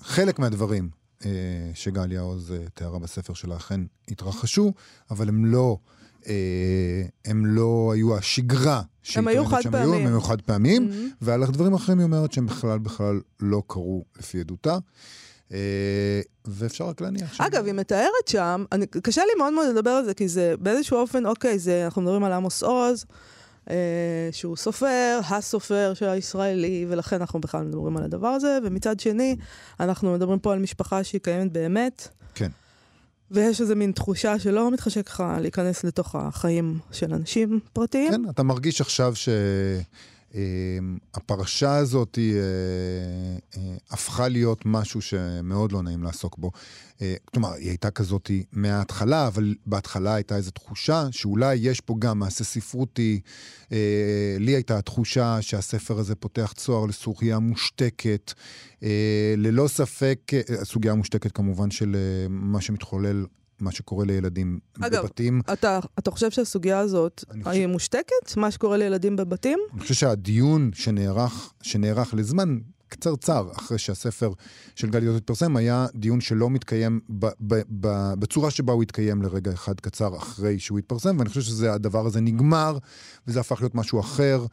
שחלק 0.00 0.38
מהדברים 0.38 0.88
אה, 1.24 1.30
שגליה 1.74 2.20
עוז 2.20 2.52
אה, 2.52 2.64
תיארה 2.74 2.98
בספר 2.98 3.34
שלה 3.34 3.56
אכן 3.56 3.80
התרחשו, 4.08 4.72
אבל 5.10 5.28
הם 5.28 5.44
לא... 5.44 5.78
אה, 6.26 7.02
הם 7.24 7.46
לא 7.46 7.90
היו 7.94 8.16
השגרה 8.16 8.82
הם 9.16 9.28
היו 9.28 9.44
חד 9.44 9.62
פעמים. 9.70 9.94
הם 9.94 10.06
היו 10.06 10.20
חד 10.20 10.40
פעמים, 10.40 10.88
mm-hmm. 10.88 11.14
ועל 11.22 11.44
דברים 11.46 11.74
אחרים 11.74 11.98
היא 11.98 12.04
אומרת 12.04 12.32
שהם 12.32 12.46
בכלל 12.46 12.78
בכלל 12.78 13.20
לא 13.40 13.62
קרו 13.66 14.04
לפי 14.18 14.40
עדותה. 14.40 14.78
אה, 15.52 16.20
ואפשר 16.44 16.84
רק 16.84 17.00
להניח. 17.00 17.40
אגב, 17.40 17.66
היא 17.66 17.74
מתארת 17.74 18.28
שם, 18.28 18.64
אני, 18.72 18.86
קשה 18.86 19.22
לי 19.22 19.32
מאוד 19.38 19.52
מאוד 19.52 19.68
לדבר 19.68 19.90
על 19.90 20.04
זה, 20.04 20.14
כי 20.14 20.28
זה 20.28 20.54
באיזשהו 20.58 20.98
אופן, 20.98 21.26
אוקיי, 21.26 21.58
זה, 21.58 21.84
אנחנו 21.84 22.02
מדברים 22.02 22.24
על 22.24 22.32
עמוס 22.32 22.62
עוז, 22.62 23.04
אה, 23.70 24.28
שהוא 24.32 24.56
סופר, 24.56 25.20
הסופר 25.28 25.94
של 25.94 26.08
הישראלי, 26.08 26.86
ולכן 26.88 27.20
אנחנו 27.20 27.40
בכלל 27.40 27.64
מדברים 27.64 27.96
על 27.96 28.04
הדבר 28.04 28.28
הזה, 28.28 28.58
ומצד 28.64 29.00
שני, 29.00 29.36
אנחנו 29.80 30.14
מדברים 30.14 30.38
פה 30.38 30.52
על 30.52 30.58
משפחה 30.58 31.04
שהיא 31.04 31.20
קיימת 31.20 31.52
באמת. 31.52 32.08
כן. 32.34 32.50
ויש 33.30 33.60
איזה 33.60 33.74
מין 33.74 33.92
תחושה 33.92 34.38
שלא 34.38 34.70
מתחשק 34.70 35.08
לך 35.08 35.24
להיכנס 35.40 35.84
לתוך 35.84 36.14
החיים 36.14 36.78
של 36.92 37.14
אנשים 37.14 37.60
פרטיים. 37.72 38.12
כן, 38.12 38.30
אתה 38.30 38.42
מרגיש 38.42 38.80
עכשיו 38.80 39.14
ש... 39.14 39.28
אמ, 40.34 40.98
הפרשה 41.14 41.76
הזאת 41.76 42.14
היא, 42.14 42.34
אה, 42.34 42.40
אה, 43.56 43.76
הפכה 43.90 44.28
להיות 44.28 44.62
משהו 44.64 45.00
שמאוד 45.02 45.72
לא 45.72 45.82
נעים 45.82 46.02
לעסוק 46.02 46.38
בו. 46.38 46.50
אה, 47.02 47.14
כלומר, 47.24 47.52
היא 47.52 47.68
הייתה 47.68 47.90
כזאת 47.90 48.30
מההתחלה, 48.52 49.26
אבל 49.26 49.54
בהתחלה 49.66 50.14
הייתה 50.14 50.36
איזו 50.36 50.50
תחושה 50.50 51.06
שאולי 51.10 51.54
יש 51.54 51.80
פה 51.80 51.94
גם 51.98 52.18
מעשה 52.18 52.44
ספרותי. 52.44 53.20
לי 54.40 54.54
הייתה 54.54 54.78
התחושה 54.78 55.42
שהספר 55.42 55.98
הזה 55.98 56.14
פותח 56.14 56.52
צוהר 56.56 56.86
לסוגיה 56.86 57.38
מושתקת. 57.38 58.32
ללא 59.36 59.68
ספק, 59.68 60.30
הסוגיה 60.60 60.92
המושתקת 60.92 61.32
כמובן 61.32 61.70
של 61.70 61.96
מה 62.28 62.60
שמתחולל 62.60 63.24
מה 63.60 63.72
שקורה 63.72 64.04
לילדים 64.04 64.58
אגב, 64.80 65.02
בבתים. 65.02 65.40
אגב, 65.46 65.52
אתה, 65.52 65.78
אתה 65.98 66.10
חושב 66.10 66.30
שהסוגיה 66.30 66.78
הזאת 66.78 67.24
היא 67.34 67.44
חושב... 67.44 67.66
מושתקת? 67.66 68.36
מה 68.36 68.50
שקורה 68.50 68.76
לילדים 68.76 69.16
בבתים? 69.16 69.58
אני 69.72 69.80
חושב 69.80 69.94
שהדיון 69.94 70.70
שנערך, 70.74 71.52
שנערך 71.62 72.14
לזמן 72.14 72.58
קצרצר 72.88 73.48
אחרי 73.52 73.78
שהספר 73.78 74.32
של 74.74 74.90
גלי 74.90 75.06
עוז 75.06 75.16
התפרסם, 75.16 75.56
היה 75.56 75.86
דיון 75.94 76.20
שלא 76.20 76.50
מתקיים 76.50 77.00
ב, 77.08 77.26
ב, 77.40 77.54
ב, 77.80 78.14
בצורה 78.18 78.50
שבה 78.50 78.72
הוא 78.72 78.82
התקיים 78.82 79.22
לרגע 79.22 79.52
אחד 79.52 79.80
קצר 79.80 80.16
אחרי 80.16 80.58
שהוא 80.58 80.78
התפרסם, 80.78 81.16
ואני 81.18 81.28
חושב 81.28 81.40
שהדבר 81.40 82.06
הזה 82.06 82.20
נגמר, 82.20 82.78
וזה 83.26 83.40
הפך 83.40 83.60
להיות 83.60 83.74
משהו 83.74 84.00
אחר. 84.00 84.46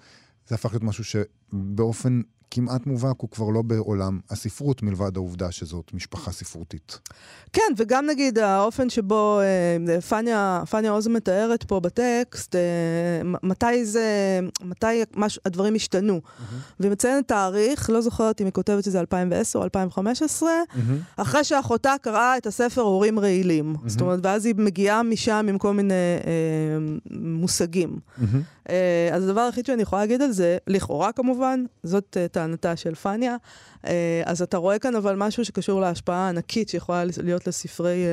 זה 0.47 0.55
הפך 0.55 0.71
להיות 0.71 0.83
משהו 0.83 1.03
שבאופן 1.03 2.21
כמעט 2.51 2.85
מובהק 2.87 3.15
הוא 3.17 3.29
כבר 3.29 3.49
לא 3.49 3.61
בעולם 3.61 4.19
הספרות, 4.29 4.83
מלבד 4.83 5.11
העובדה 5.15 5.51
שזאת 5.51 5.93
משפחה 5.93 6.31
ספרותית. 6.31 6.99
כן, 7.53 7.61
וגם 7.77 8.05
נגיד 8.05 8.39
האופן 8.39 8.89
שבו 8.89 9.39
אה, 9.41 10.01
פניה, 10.01 10.63
פניה 10.69 10.91
עוז 10.91 11.07
מתארת 11.07 11.63
פה 11.63 11.79
בטקסט, 11.79 12.55
אה, 12.55 12.61
מתי 13.43 13.85
זה, 13.85 14.39
מתי 14.61 15.03
מש, 15.15 15.39
הדברים 15.45 15.75
השתנו. 15.75 16.21
Mm-hmm. 16.23 16.53
והיא 16.79 16.91
מציינת 16.91 17.27
תאריך, 17.27 17.89
לא 17.89 18.01
זוכרת 18.01 18.41
אם 18.41 18.45
היא 18.45 18.53
כותבת 18.53 18.83
שזה 18.83 18.99
2010 18.99 19.59
או 19.59 19.63
2015, 19.63 20.49
mm-hmm. 20.49 20.77
אחרי 21.17 21.43
שאחותה 21.43 21.93
קראה 22.01 22.37
את 22.37 22.47
הספר 22.47 22.81
הורים 22.81 23.19
רעילים. 23.19 23.75
Mm-hmm. 23.75 23.89
זאת 23.89 24.01
אומרת, 24.01 24.19
ואז 24.23 24.45
היא 24.45 24.55
מגיעה 24.57 25.03
משם 25.03 25.45
עם 25.49 25.57
כל 25.57 25.73
מיני 25.73 25.93
אה, 25.93 26.95
מושגים. 27.11 27.99
Mm-hmm. 27.99 28.23
אה, 28.69 29.09
אז 29.13 29.23
הדבר 29.23 29.41
היחיד 29.41 29.65
שאני 29.65 29.81
יכולה 29.81 30.01
להגיד 30.01 30.21
על 30.21 30.31
זה, 30.31 30.57
לכאורה 30.67 31.11
כמובן, 31.11 31.63
זאת 31.83 32.17
אה, 32.19 32.27
טענתה 32.41 32.75
של 32.75 32.95
פניה. 32.95 33.35
אה, 33.87 34.21
אז 34.25 34.41
אתה 34.41 34.57
רואה 34.57 34.79
כאן 34.79 34.95
אבל 34.95 35.15
משהו 35.15 35.45
שקשור 35.45 35.81
להשפעה 35.81 36.25
הענקית 36.25 36.69
שיכולה 36.69 37.03
להיות 37.23 37.47
לספרי... 37.47 38.05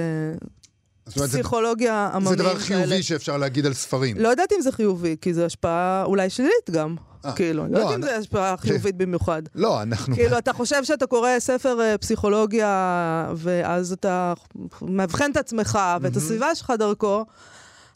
פסיכולוגיה 1.15 2.11
עממיים 2.15 2.37
כאלה. 2.37 2.49
זה 2.49 2.55
דבר 2.55 2.65
חיובי 2.65 2.89
כאלה. 2.89 3.03
שאפשר 3.03 3.37
להגיד 3.37 3.67
על 3.67 3.75
ספרים. 3.75 4.17
לא 4.19 4.29
יודעת 4.29 4.53
אם 4.53 4.61
זה 4.61 4.73
חיובי, 4.73 5.17
כי 5.21 5.35
זו 5.35 5.45
השפעה 5.45 6.05
אולי 6.05 6.31
שלילית 6.31 6.71
גם. 6.71 6.97
아, 7.25 7.33
כאילו, 7.37 7.63
לא, 7.65 7.71
לא 7.71 7.79
יודעת 7.79 7.95
אם 7.95 8.03
זו 8.03 8.11
השפעה 8.11 8.57
חיובית 8.57 8.97
במיוחד. 8.97 9.43
לא, 9.55 9.83
אנחנו... 9.83 10.15
כאילו, 10.15 10.39
אתה 10.39 10.53
חושב 10.53 10.85
שאתה 10.85 11.07
קורא 11.07 11.31
ספר 11.39 11.97
פסיכולוגיה, 12.01 13.33
ואז 13.37 13.93
אתה 13.93 14.35
מאבחן 14.83 15.31
את 15.31 15.37
עצמך 15.37 15.79
ואת 16.01 16.17
הסביבה 16.17 16.55
שלך 16.55 16.73
דרכו, 16.79 17.25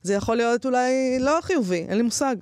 זה 0.03 0.15
יכול 0.15 0.37
להיות 0.37 0.67
אולי 0.67 1.19
לא 1.21 1.39
חיובי, 1.43 1.87
אין 1.89 1.97
לי 1.97 2.03
מושג. 2.03 2.37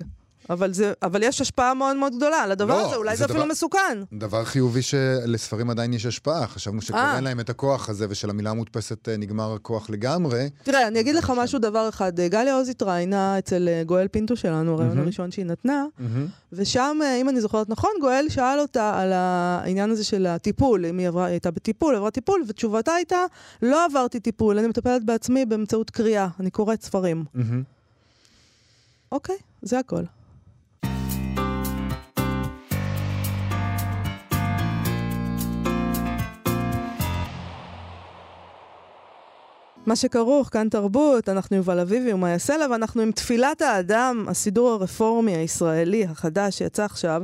אבל, 0.49 0.73
זה, 0.73 0.93
אבל 1.03 1.23
יש 1.23 1.41
השפעה 1.41 1.73
מאוד 1.73 1.97
מאוד 1.97 2.15
גדולה 2.15 2.37
על 2.43 2.51
הדבר 2.51 2.77
לא, 2.77 2.87
הזה, 2.87 2.95
אולי 2.95 3.15
זה, 3.15 3.17
זה 3.17 3.23
דבר, 3.27 3.33
אפילו 3.33 3.51
מסוכן. 3.51 4.03
דבר 4.13 4.45
חיובי 4.45 4.81
שלספרים 4.81 5.69
עדיין 5.69 5.93
יש 5.93 6.05
השפעה. 6.05 6.47
חשבנו 6.47 6.81
שכבר 6.81 6.99
אה. 6.99 7.15
אין 7.15 7.23
להם 7.23 7.39
את 7.39 7.49
הכוח 7.49 7.89
הזה, 7.89 8.05
ושלמילה 8.09 8.49
המודפסת 8.49 9.09
אה, 9.09 9.17
נגמר 9.17 9.53
הכוח 9.53 9.89
לגמרי. 9.89 10.49
תראה, 10.63 10.87
אני 10.87 10.99
אגיד 10.99 11.15
לך 11.15 11.33
משהו, 11.37 11.59
דבר 11.59 11.89
אחד. 11.89 12.19
גליה 12.19 12.55
עוז 12.55 12.69
התראיינה 12.69 13.39
אצל 13.39 13.69
אה, 13.69 13.83
גואל 13.83 14.07
פינטו 14.07 14.35
שלנו, 14.35 14.73
הרעיון 14.73 14.97
mm-hmm. 14.97 15.01
הראשון 15.01 15.31
שהיא 15.31 15.45
נתנה, 15.45 15.85
mm-hmm. 15.99 16.03
ושם, 16.53 16.99
אם 17.21 17.29
אני 17.29 17.41
זוכרת 17.41 17.69
נכון, 17.69 17.91
גואל 18.01 18.25
שאל 18.29 18.59
אותה 18.59 18.99
על 18.99 19.11
העניין 19.13 19.89
הזה 19.89 20.03
של 20.03 20.25
הטיפול, 20.25 20.85
אם 20.85 20.97
היא 20.97 21.07
עברה, 21.07 21.25
הייתה 21.25 21.51
בטיפול, 21.51 21.95
עברה 21.95 22.11
טיפול, 22.11 22.43
ותשובתה 22.47 22.93
הייתה, 22.93 23.25
לא 23.61 23.85
עברתי 23.85 24.19
טיפול, 24.19 24.57
אני 24.59 24.67
מטפלת 24.67 25.03
בעצמי 25.03 25.45
באמצעות 25.45 25.89
קריאה, 25.89 26.27
אני 26.39 26.49
קוראת 26.49 26.81
ספרים. 26.81 27.23
Mm-hmm. 27.35 27.39
אוקיי, 29.11 29.35
זה 29.61 29.79
הכל. 29.79 30.03
מה 39.85 39.95
שכרוך, 39.95 40.49
כאן 40.51 40.69
תרבות, 40.69 41.29
אנחנו 41.29 41.57
יובל 41.57 41.79
אביבי 41.79 42.13
ומאיה 42.13 42.39
סלע, 42.39 42.65
ואנחנו 42.71 43.01
עם 43.01 43.11
תפילת 43.11 43.61
האדם, 43.61 44.25
הסידור 44.27 44.69
הרפורמי 44.69 45.35
הישראלי 45.35 46.05
החדש 46.05 46.57
שיצא 46.57 46.83
עכשיו, 46.85 47.21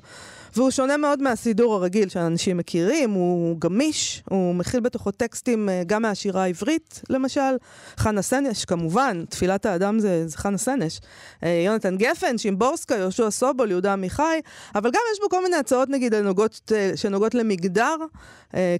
והוא 0.57 0.71
שונה 0.71 0.97
מאוד 0.97 1.21
מהסידור 1.21 1.73
הרגיל 1.73 2.09
שאנשים 2.09 2.57
מכירים, 2.57 3.11
הוא 3.11 3.57
גמיש, 3.59 4.23
הוא 4.29 4.55
מכיל 4.55 4.79
בתוכו 4.79 5.11
טקסטים 5.11 5.69
אה, 5.69 5.83
גם 5.87 6.01
מהשירה 6.01 6.43
העברית, 6.43 7.01
למשל. 7.09 7.57
חנה 7.97 8.21
סנש, 8.21 8.65
כמובן, 8.65 9.25
תפילת 9.29 9.65
האדם 9.65 9.99
זה, 9.99 10.27
זה 10.27 10.37
חנה 10.37 10.57
סנש. 10.57 10.99
אה, 11.43 11.63
יונתן 11.65 11.97
גפן, 11.97 12.37
שימבורסקה, 12.37 12.95
יהושע 12.95 13.31
סובול, 13.31 13.71
יהודה 13.71 13.93
עמיחי, 13.93 14.39
אבל 14.75 14.91
גם 14.91 15.01
יש 15.13 15.19
בו 15.19 15.29
כל 15.29 15.43
מיני 15.43 15.55
הצעות, 15.55 15.89
נגיד, 15.89 16.15
נוגות, 16.15 16.71
אה, 16.75 16.91
שנוגעות 16.95 17.35
למגדר, 17.35 17.95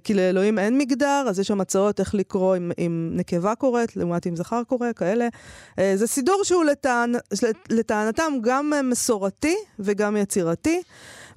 כי 0.04 0.14
לאלוהים 0.14 0.58
אין 0.58 0.78
מגדר, 0.78 1.24
אז 1.28 1.40
יש 1.40 1.46
שם 1.46 1.60
הצעות 1.60 2.00
איך 2.00 2.14
לקרוא 2.14 2.56
אם, 2.56 2.70
אם 2.78 3.10
נקבה 3.14 3.54
קוראת, 3.54 3.96
לעומת 3.96 4.26
אם 4.26 4.36
זכר 4.36 4.62
קורא, 4.64 4.86
כאלה. 4.96 5.28
זה 5.94 6.06
סידור 6.06 6.44
שהוא 6.44 6.64
לטענ, 6.64 7.12
לטענתם 7.70 8.32
גם 8.42 8.72
מסורתי 8.84 9.56
וגם 9.78 10.16
יצירתי. 10.16 10.82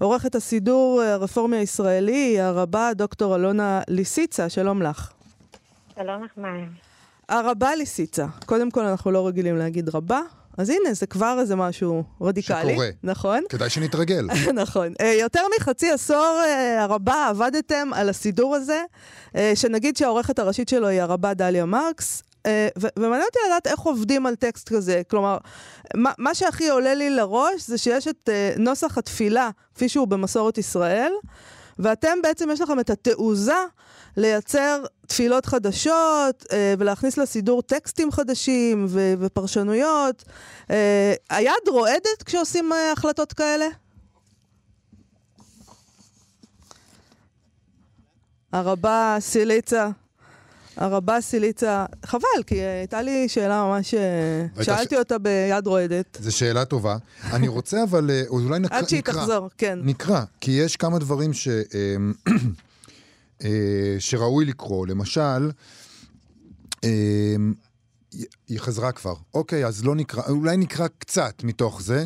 עורכת 0.02 0.36
הסידור 0.36 1.02
אה, 1.04 1.14
הרפורמי 1.14 1.58
הישראלי 1.58 2.16
היא 2.16 2.42
הרבה 2.42 2.94
דוקטור 2.94 3.36
אלונה 3.36 3.82
ליסיצה, 3.88 4.50
שלום 4.50 4.82
לך. 4.82 5.12
שלום 5.96 6.24
לך, 6.24 6.32
מאיה. 6.38 6.66
הרבה 7.30 7.76
ליסיצה. 7.76 8.26
קודם 8.46 8.72
כל, 8.72 8.86
אנחנו 8.86 9.12
לא 9.12 9.28
רגילים 9.28 9.58
להגיד 9.58 9.90
רבה, 9.90 10.22
אז 10.58 10.70
הנה, 10.70 10.94
זה 10.94 11.08
כבר 11.08 11.38
איזה 11.40 11.56
משהו 11.56 12.04
רדיקלי. 12.22 12.72
שקורה. 12.72 12.88
נכון? 13.04 13.44
כדאי 13.50 13.70
שנתרגל. 13.70 14.28
נכון. 14.64 14.94
אה, 15.02 15.14
יותר 15.20 15.42
מחצי 15.60 15.92
עשור 15.92 16.42
אה, 16.46 16.84
הרבה 16.84 17.28
עבדתם 17.30 17.90
על 17.94 18.10
הסידור 18.10 18.56
הזה, 18.56 18.84
שנגיד 19.56 19.98
שהעורכת 19.98 20.40
הראשית 20.40 20.70
שלו 20.70 20.88
היא 20.88 21.02
הרבה 21.02 21.34
דליה 21.34 21.66
מרקס. 21.66 22.24
Uh, 22.48 22.80
ומעניין 23.00 23.28
אותי 23.28 23.40
לדעת 23.48 23.68
איך 23.68 23.80
עובדים 23.80 24.26
על 24.26 24.36
טקסט 24.36 24.70
כזה. 24.70 25.02
כלומר, 25.10 25.38
מה, 25.96 26.12
מה 26.18 26.36
שהכי 26.36 26.70
עולה 26.70 26.94
לי 26.94 27.10
לראש 27.10 27.68
זה 27.68 27.78
שיש 27.78 28.08
את 28.08 28.30
uh, 28.30 28.60
נוסח 28.60 28.98
התפילה, 28.98 29.50
כפי 29.76 29.90
שהוא 29.90 30.08
במסורת 30.08 30.58
ישראל, 30.58 31.12
ואתם 31.80 32.22
בעצם, 32.24 32.50
יש 32.52 32.62
לכם 32.62 32.80
את 32.80 32.90
התעוזה 32.90 33.66
לייצר 34.18 34.84
תפילות 35.08 35.46
חדשות 35.46 36.44
uh, 36.44 36.54
ולהכניס 36.78 37.18
לסידור 37.18 37.62
טקסטים 37.62 38.12
חדשים 38.12 38.86
ו- 38.90 39.14
ופרשנויות. 39.20 40.24
Uh, 40.68 40.72
היד 41.30 41.68
רועדת 41.68 42.24
כשעושים 42.26 42.72
uh, 42.72 42.76
החלטות 42.94 43.34
כאלה? 43.34 43.68
הרבה 48.54 49.18
סיליצה. 49.20 49.90
הרבה 50.82 51.22
סיליצה, 51.22 51.86
חבל, 52.06 52.44
כי 52.48 52.56
הייתה 52.56 53.02
לי 53.02 53.30
שאלה 53.30 53.64
ממש... 53.64 53.94
אה, 53.94 54.64
שאלתי 54.64 54.96
ש... 54.96 54.98
אותה 54.98 55.18
ביד 55.18 55.68
רועדת. 55.68 56.18
זו 56.22 56.38
שאלה 56.38 56.66
טובה. 56.66 56.98
אני 57.34 57.48
רוצה 57.48 57.84
אבל, 57.84 58.10
אה, 58.12 58.24
אולי 58.28 58.60
נקרא. 58.60 58.78
עד 58.78 58.90
שהיא 58.90 59.02
תחזור, 59.02 59.50
כן. 59.58 59.80
נקרא, 59.84 60.24
כי 60.42 60.52
יש 60.52 60.76
כמה 60.76 61.00
דברים 61.00 61.34
ש... 61.34 61.48
אה, 63.44 63.96
שראוי 64.00 64.46
לקרוא. 64.46 64.88
למשל, 64.88 65.52
היא 68.48 68.60
חזרה 68.60 68.92
כבר. 68.92 69.16
אוקיי, 69.34 69.66
אז 69.66 69.86
לא 69.86 69.96
נקרא, 69.96 70.24
אולי 70.30 70.58
נקרא 70.58 70.88
קצת 70.98 71.44
מתוך 71.44 71.82
זה. 71.82 72.06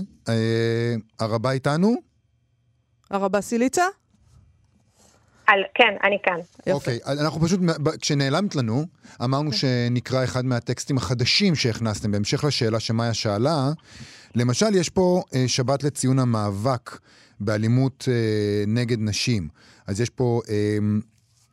הרבה 1.20 1.51
איתנו? 1.51 1.96
הרבה 3.12 3.41
סיליצה? 3.41 3.84
על, 5.48 5.60
כן, 5.74 5.96
אני 6.04 6.18
כאן. 6.24 6.38
אוקיי, 6.74 7.00
okay, 7.04 7.12
אנחנו 7.12 7.42
פשוט, 7.42 7.60
כשנעלמת 8.02 8.56
לנו, 8.56 8.86
אמרנו 9.24 9.52
כן. 9.52 9.58
שנקרא 9.58 10.24
אחד 10.24 10.46
מהטקסטים 10.46 10.98
החדשים 10.98 11.56
שהכנסתם, 11.56 12.12
בהמשך 12.12 12.44
לשאלה 12.44 12.80
שמאיה 12.80 13.14
שאלה. 13.14 13.72
למשל, 14.36 14.75
יש 14.75 14.90
פה 14.90 15.24
אה, 15.36 15.48
שבת 15.48 15.84
לציון 15.84 16.20
המאבק 16.20 17.00
באלימות 17.40 18.08
אה, 18.12 18.64
נגד 18.68 18.98
נשים. 19.00 19.48
אז 19.88 20.02
יש 20.02 20.10
פה 20.10 20.42
אה, 20.50 20.78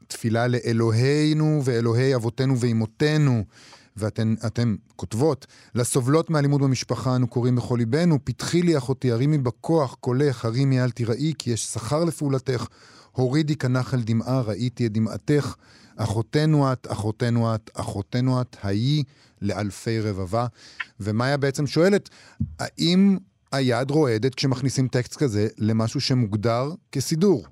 תפילה 0.07 0.47
לאלוהינו 0.47 1.61
ואלוהי 1.65 2.15
אבותינו 2.15 2.59
ואימותינו. 2.61 3.45
ואתן 3.97 4.75
כותבות, 4.97 5.47
לסובלות 5.75 6.31
מאלימות 6.31 6.61
במשפחה 6.61 7.17
אנו 7.17 7.27
קוראים 7.27 7.57
בכל 7.57 7.77
ליבנו, 7.79 8.19
פתחי 8.25 8.63
לי 8.63 8.79
אחותי, 8.79 9.13
הרימי 9.13 9.39
בכוח, 9.39 9.97
קולך, 10.01 10.45
הרימי 10.45 10.83
אל 10.83 10.91
תיראי, 10.91 11.33
כי 11.39 11.51
יש 11.51 11.65
שכר 11.65 12.05
לפעולתך, 12.05 12.67
הורידי 13.13 13.57
כנחל 13.57 13.97
דמעה, 14.01 14.41
ראיתי 14.41 14.87
את 14.87 14.93
דמעתך. 14.93 15.55
אחותנו 15.97 16.73
את, 16.73 16.87
אחותנו 16.93 17.55
את, 17.55 17.71
אחותנו 17.81 18.41
את, 18.41 18.57
היי 18.63 19.03
לאלפי 19.43 20.01
רבבה. 20.01 20.47
ומאיה 21.01 21.37
בעצם 21.37 21.67
שואלת, 21.67 22.09
האם 22.61 23.17
היד 23.53 23.91
רועדת 23.91 24.35
כשמכניסים 24.35 24.89
טקסט 24.89 25.17
כזה 25.17 25.49
למשהו 25.59 26.01
שמוגדר 26.01 26.65
כסידור? 26.93 27.45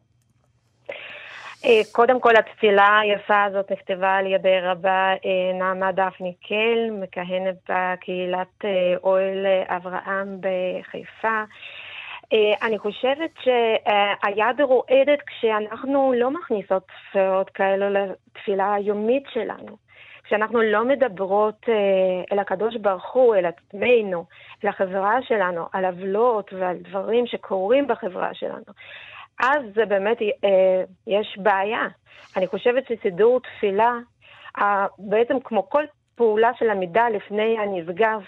אה, 1.64 1.80
קודם 1.92 2.20
כל, 2.20 2.36
התפילה 2.36 2.98
היפה 2.98 3.44
הזאת 3.44 3.72
נכתבה 3.72 4.16
על 4.16 4.26
ידי 4.26 4.60
רבה 4.62 5.12
אה, 5.24 5.58
נעמה 5.58 5.92
דפני 5.92 6.34
קל, 6.48 6.90
מכהנת 7.02 7.56
בקהילת 7.68 8.64
אה, 8.64 8.94
אוהל 9.02 9.46
אברהם 9.68 10.40
בחיפה. 10.40 11.42
אה, 12.32 12.66
אני 12.66 12.78
חושבת 12.78 13.30
שהיד 13.40 14.60
רועדת 14.60 15.22
כשאנחנו 15.26 16.12
לא 16.16 16.30
מכניסות 16.30 16.82
ספירות 17.10 17.50
כאלו 17.50 17.86
לתפילה 17.90 18.74
היומית 18.74 19.24
שלנו. 19.32 19.76
כשאנחנו 20.24 20.62
לא 20.62 20.84
מדברות 20.84 21.66
אה, 21.68 21.74
אל 22.32 22.38
הקדוש 22.38 22.76
ברוך 22.76 23.12
הוא, 23.12 23.34
אל 23.34 23.46
עצמנו, 23.46 24.24
אל 24.64 24.68
החברה 24.68 25.22
שלנו, 25.22 25.66
על 25.72 25.84
עוולות 25.84 26.52
ועל 26.52 26.76
דברים 26.76 27.26
שקורים 27.26 27.86
בחברה 27.86 28.34
שלנו. 28.34 28.64
אז 29.40 29.62
זה 29.74 29.86
באמת, 29.86 30.22
אה, 30.22 30.82
יש 31.06 31.38
בעיה. 31.38 31.86
אני 32.36 32.46
חושבת 32.46 32.84
שסידור 32.86 33.40
תפילה, 33.40 33.94
בעצם 34.98 35.40
כמו 35.44 35.70
כל 35.70 35.84
פעולה 36.14 36.50
של 36.58 36.70
עמידה 36.70 37.08
לפני 37.08 37.58
הנשגב, 37.58 38.20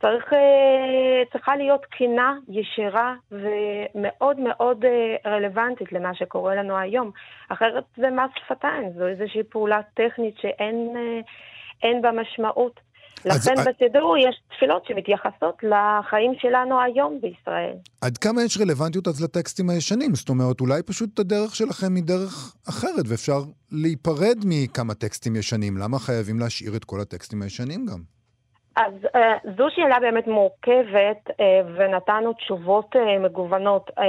צריך, 0.00 0.32
אה, 0.32 1.22
צריכה 1.32 1.56
להיות 1.56 1.82
תקינה, 1.82 2.34
ישירה 2.48 3.14
ומאוד 3.32 4.40
מאוד 4.40 4.84
אה, 4.84 5.30
רלוונטית 5.32 5.92
למה 5.92 6.14
שקורה 6.14 6.54
לנו 6.54 6.76
היום. 6.78 7.10
אחרת 7.48 7.84
זה 7.96 8.10
מס 8.10 8.30
שפתיים, 8.44 8.92
זו 8.98 9.06
איזושהי 9.06 9.42
פעולה 9.42 9.80
טכנית 9.94 10.34
שאין 10.40 10.96
אה, 11.84 12.00
בה 12.02 12.10
משמעות. 12.12 12.80
לכן 13.24 13.58
אז, 13.58 13.66
בסידור 13.66 14.16
יש 14.18 14.40
תפילות 14.56 14.86
שמתייחסות 14.86 15.62
לחיים 15.62 16.32
שלנו 16.38 16.80
היום 16.80 17.20
בישראל. 17.20 17.74
עד 18.00 18.18
כמה 18.18 18.42
יש 18.42 18.58
רלוונטיות 18.60 19.08
אז 19.08 19.24
לטקסטים 19.24 19.70
הישנים? 19.70 20.14
זאת 20.14 20.28
אומרת, 20.28 20.60
אולי 20.60 20.82
פשוט 20.82 21.18
הדרך 21.18 21.56
שלכם 21.56 21.94
היא 21.94 22.04
דרך 22.04 22.54
אחרת, 22.68 23.04
ואפשר 23.08 23.38
להיפרד 23.72 24.38
מכמה 24.44 24.94
טקסטים 24.94 25.36
ישנים. 25.36 25.76
למה 25.76 25.98
חייבים 25.98 26.38
להשאיר 26.40 26.76
את 26.76 26.84
כל 26.84 27.00
הטקסטים 27.00 27.42
הישנים 27.42 27.86
גם? 27.86 28.15
אז 28.76 28.92
uh, 29.04 29.18
זו 29.56 29.66
שאלה 29.70 30.00
באמת 30.00 30.26
מורכבת, 30.26 31.30
uh, 31.30 31.32
ונתנו 31.74 32.32
תשובות 32.32 32.96
uh, 32.96 32.98
מגוונות. 33.20 33.90
Uh, 33.90 34.02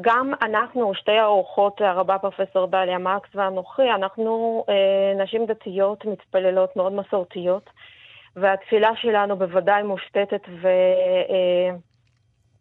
גם 0.00 0.32
אנחנו, 0.42 0.94
שתי 0.94 1.18
האורחות, 1.18 1.80
הרבה 1.80 2.18
פרופסור 2.18 2.66
דליה 2.66 2.98
מרקס 2.98 3.28
ואנוכי, 3.34 3.90
אנחנו 3.90 4.64
uh, 4.66 4.72
נשים 5.22 5.46
דתיות, 5.46 6.04
מתפללות, 6.04 6.76
מאוד 6.76 6.92
מסורתיות, 6.92 7.70
והתפילה 8.36 8.90
שלנו 8.96 9.36
בוודאי 9.36 9.82
מושתתת 9.82 10.42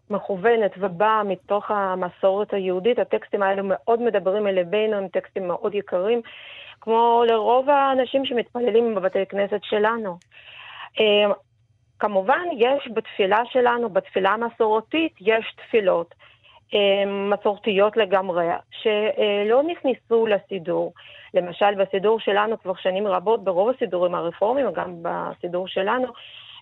ומכוונת 0.09 0.73
uh, 0.73 0.77
ובאה 0.79 1.23
מתוך 1.23 1.71
המסורת 1.71 2.53
היהודית. 2.53 2.99
הטקסטים 2.99 3.43
האלו 3.43 3.63
מאוד 3.65 4.01
מדברים 4.01 4.47
אל 4.47 4.53
ליבנו, 4.53 4.95
הם 4.95 5.07
טקסטים 5.07 5.47
מאוד 5.47 5.75
יקרים, 5.75 6.21
כמו 6.81 7.23
לרוב 7.27 7.69
האנשים 7.69 8.25
שמתפללים 8.25 8.95
בבתי 8.95 9.25
כנסת 9.25 9.59
שלנו. 9.63 10.17
אמ, 10.99 11.31
כמובן, 11.99 12.43
יש 12.57 12.89
בתפילה 12.93 13.41
שלנו, 13.45 13.89
בתפילה 13.89 14.29
המסורתית, 14.29 15.13
יש 15.21 15.55
תפילות 15.57 16.15
אמ, 16.73 17.29
מסורתיות 17.29 17.97
לגמרי, 17.97 18.47
שלא 18.71 19.63
נכנסו 19.63 20.27
לסידור. 20.27 20.93
למשל, 21.33 21.75
בסידור 21.75 22.19
שלנו 22.19 22.59
כבר 22.59 22.75
שנים 22.75 23.07
רבות, 23.07 23.43
ברוב 23.43 23.69
הסידורים 23.69 24.15
הרפורמיים, 24.15 24.71
גם 24.73 24.95
בסידור 25.01 25.67
שלנו, 25.67 26.07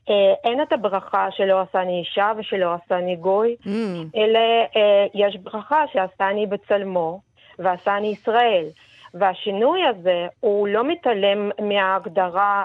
אה, 0.09 0.33
אין 0.43 0.61
את 0.61 0.73
הברכה 0.73 1.27
שלא 1.31 1.61
עשני 1.61 2.00
אישה 2.00 2.31
ושלא 2.38 2.73
עשני 2.73 3.15
גוי, 3.15 3.55
mm. 3.63 3.69
אלא 4.15 4.39
אה, 4.75 5.05
יש 5.13 5.35
ברכה 5.35 5.83
שעשני 5.93 6.47
בצלמו 6.47 7.19
ועשני 7.59 8.07
ישראל. 8.07 8.65
והשינוי 9.13 9.85
הזה, 9.85 10.27
הוא 10.39 10.67
לא 10.67 10.83
מתעלם 10.83 11.50
מההגדרה 11.61 12.63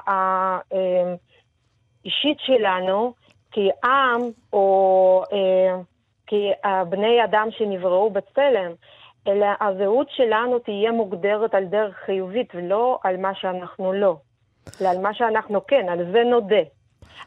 האישית 2.06 2.38
שלנו 2.40 3.12
כעם, 3.52 4.20
או 4.52 5.22
אה, 5.32 5.76
כבני 6.26 7.24
אדם 7.24 7.48
שנבראו 7.50 8.10
בצלם, 8.10 8.72
אלא 9.28 9.46
הזהות 9.60 10.06
שלנו 10.10 10.58
תהיה 10.58 10.92
מוגדרת 10.92 11.54
על 11.54 11.64
דרך 11.64 11.96
חיובית, 11.96 12.52
ולא 12.54 12.98
על 13.04 13.16
מה 13.16 13.34
שאנחנו 13.34 13.92
לא, 13.92 14.16
אלא 14.80 14.88
על 14.88 14.98
מה 14.98 15.14
שאנחנו 15.14 15.66
כן, 15.66 15.88
על 15.88 16.12
זה 16.12 16.24
נודה. 16.24 16.62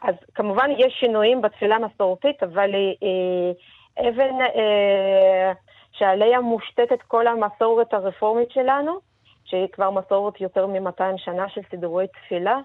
אז 0.01 0.15
כמובן 0.35 0.69
יש 0.77 0.93
שינויים 0.99 1.41
בתפילה 1.41 1.75
המסורתית, 1.75 2.43
אבל 2.43 2.75
אה, 2.75 4.09
אבן 4.09 4.41
אה, 4.41 5.51
שעליה 5.91 6.41
מושתתת 6.41 7.01
כל 7.07 7.27
המסורת 7.27 7.93
הרפורמית 7.93 8.51
שלנו, 8.51 8.99
שהיא 9.45 9.67
כבר 9.67 9.91
מסורת 9.91 10.41
יותר 10.41 10.67
מ-200 10.67 11.17
שנה 11.17 11.49
של 11.49 11.61
סידורי 11.69 12.07
תפילה, 12.07 12.57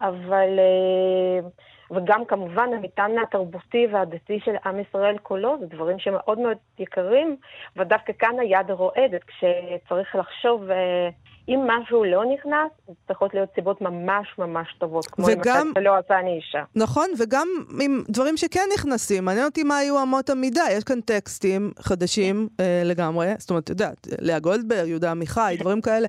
אבל... 0.00 0.58
אה, 0.58 1.48
וגם 1.90 2.24
כמובן 2.24 2.68
המטען 2.74 3.18
התרבותי 3.18 3.86
והדתי 3.92 4.40
של 4.44 4.54
עם 4.66 4.80
ישראל 4.80 5.18
כולו, 5.18 5.56
זה 5.60 5.66
דברים 5.66 5.98
שמאוד 5.98 6.38
מאוד 6.38 6.56
יקרים, 6.78 7.36
ודווקא 7.76 8.12
כאן 8.18 8.38
היד 8.40 8.70
רועדת, 8.70 9.24
כשצריך 9.24 10.14
לחשוב 10.14 10.70
אה, 10.70 11.08
אם 11.50 11.60
משהו 11.66 12.04
לא 12.04 12.22
נכנס, 12.34 12.96
צריכות 13.06 13.34
להיות 13.34 13.48
סיבות 13.54 13.80
ממש 13.80 14.26
ממש 14.38 14.74
טובות, 14.78 15.06
כמו 15.06 15.26
וגם, 15.26 15.72
אם 15.78 15.82
לא 15.82 15.96
עשה 15.96 16.18
אני 16.18 16.36
אישה. 16.36 16.62
נכון, 16.74 17.06
וגם 17.18 17.48
עם 17.80 18.02
דברים 18.08 18.36
שכן 18.36 18.64
נכנסים, 18.74 19.24
מעניין 19.24 19.46
אותי 19.46 19.62
מה 19.62 19.76
היו 19.76 20.02
אמות 20.02 20.30
המידה. 20.30 20.64
יש 20.70 20.84
כאן 20.84 21.00
טקסטים 21.00 21.72
חדשים 21.78 22.48
אה, 22.60 22.82
לגמרי, 22.84 23.28
זאת 23.38 23.50
אומרת, 23.50 23.64
את 23.64 23.70
יודעת, 23.70 24.06
לאה 24.20 24.38
גולדברג, 24.38 24.88
יהודה 24.88 25.10
עמיחי, 25.10 25.56
דברים 25.60 25.80
כאלה, 25.80 26.06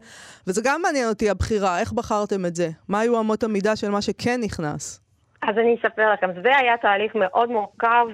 וזה 0.47 0.61
גם 0.63 0.81
מעניין 0.81 1.09
אותי 1.09 1.29
הבחירה, 1.29 1.79
איך 1.79 1.91
בחרתם 1.93 2.45
את 2.45 2.55
זה? 2.55 2.69
מה 2.87 2.99
היו 2.99 3.19
אמות 3.19 3.43
המידה 3.43 3.75
של 3.75 3.89
מה 3.89 4.01
שכן 4.01 4.41
נכנס? 4.43 5.01
אז 5.41 5.57
אני 5.57 5.75
אספר 5.75 6.13
לכם, 6.13 6.29
זה 6.41 6.57
היה 6.57 6.77
תהליך 6.77 7.15
מאוד 7.15 7.49
מורכב, 7.49 8.05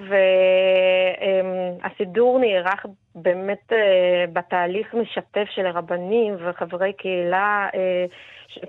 והסידור 1.82 2.38
נערך 2.38 2.86
באמת 3.14 3.72
אה, 3.72 4.24
בתהליך 4.32 4.94
משתף 4.94 5.44
של 5.50 5.66
רבנים 5.66 6.36
וחברי 6.38 6.92
קהילה, 6.92 7.68
אה, 7.74 8.04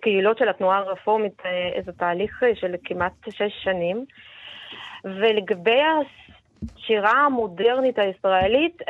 קהילות 0.01 0.37
של 0.37 0.49
התנועה 0.49 0.77
הרפורמית, 0.77 1.41
אה, 1.45 1.69
איזה 1.73 1.91
תהליך 1.91 2.43
של 2.53 2.75
כמעט 2.85 3.13
שש 3.29 3.63
שנים. 3.63 4.05
ולגבי 5.03 5.81
השירה 5.81 7.11
המודרנית 7.11 7.99
הישראלית, 7.99 8.81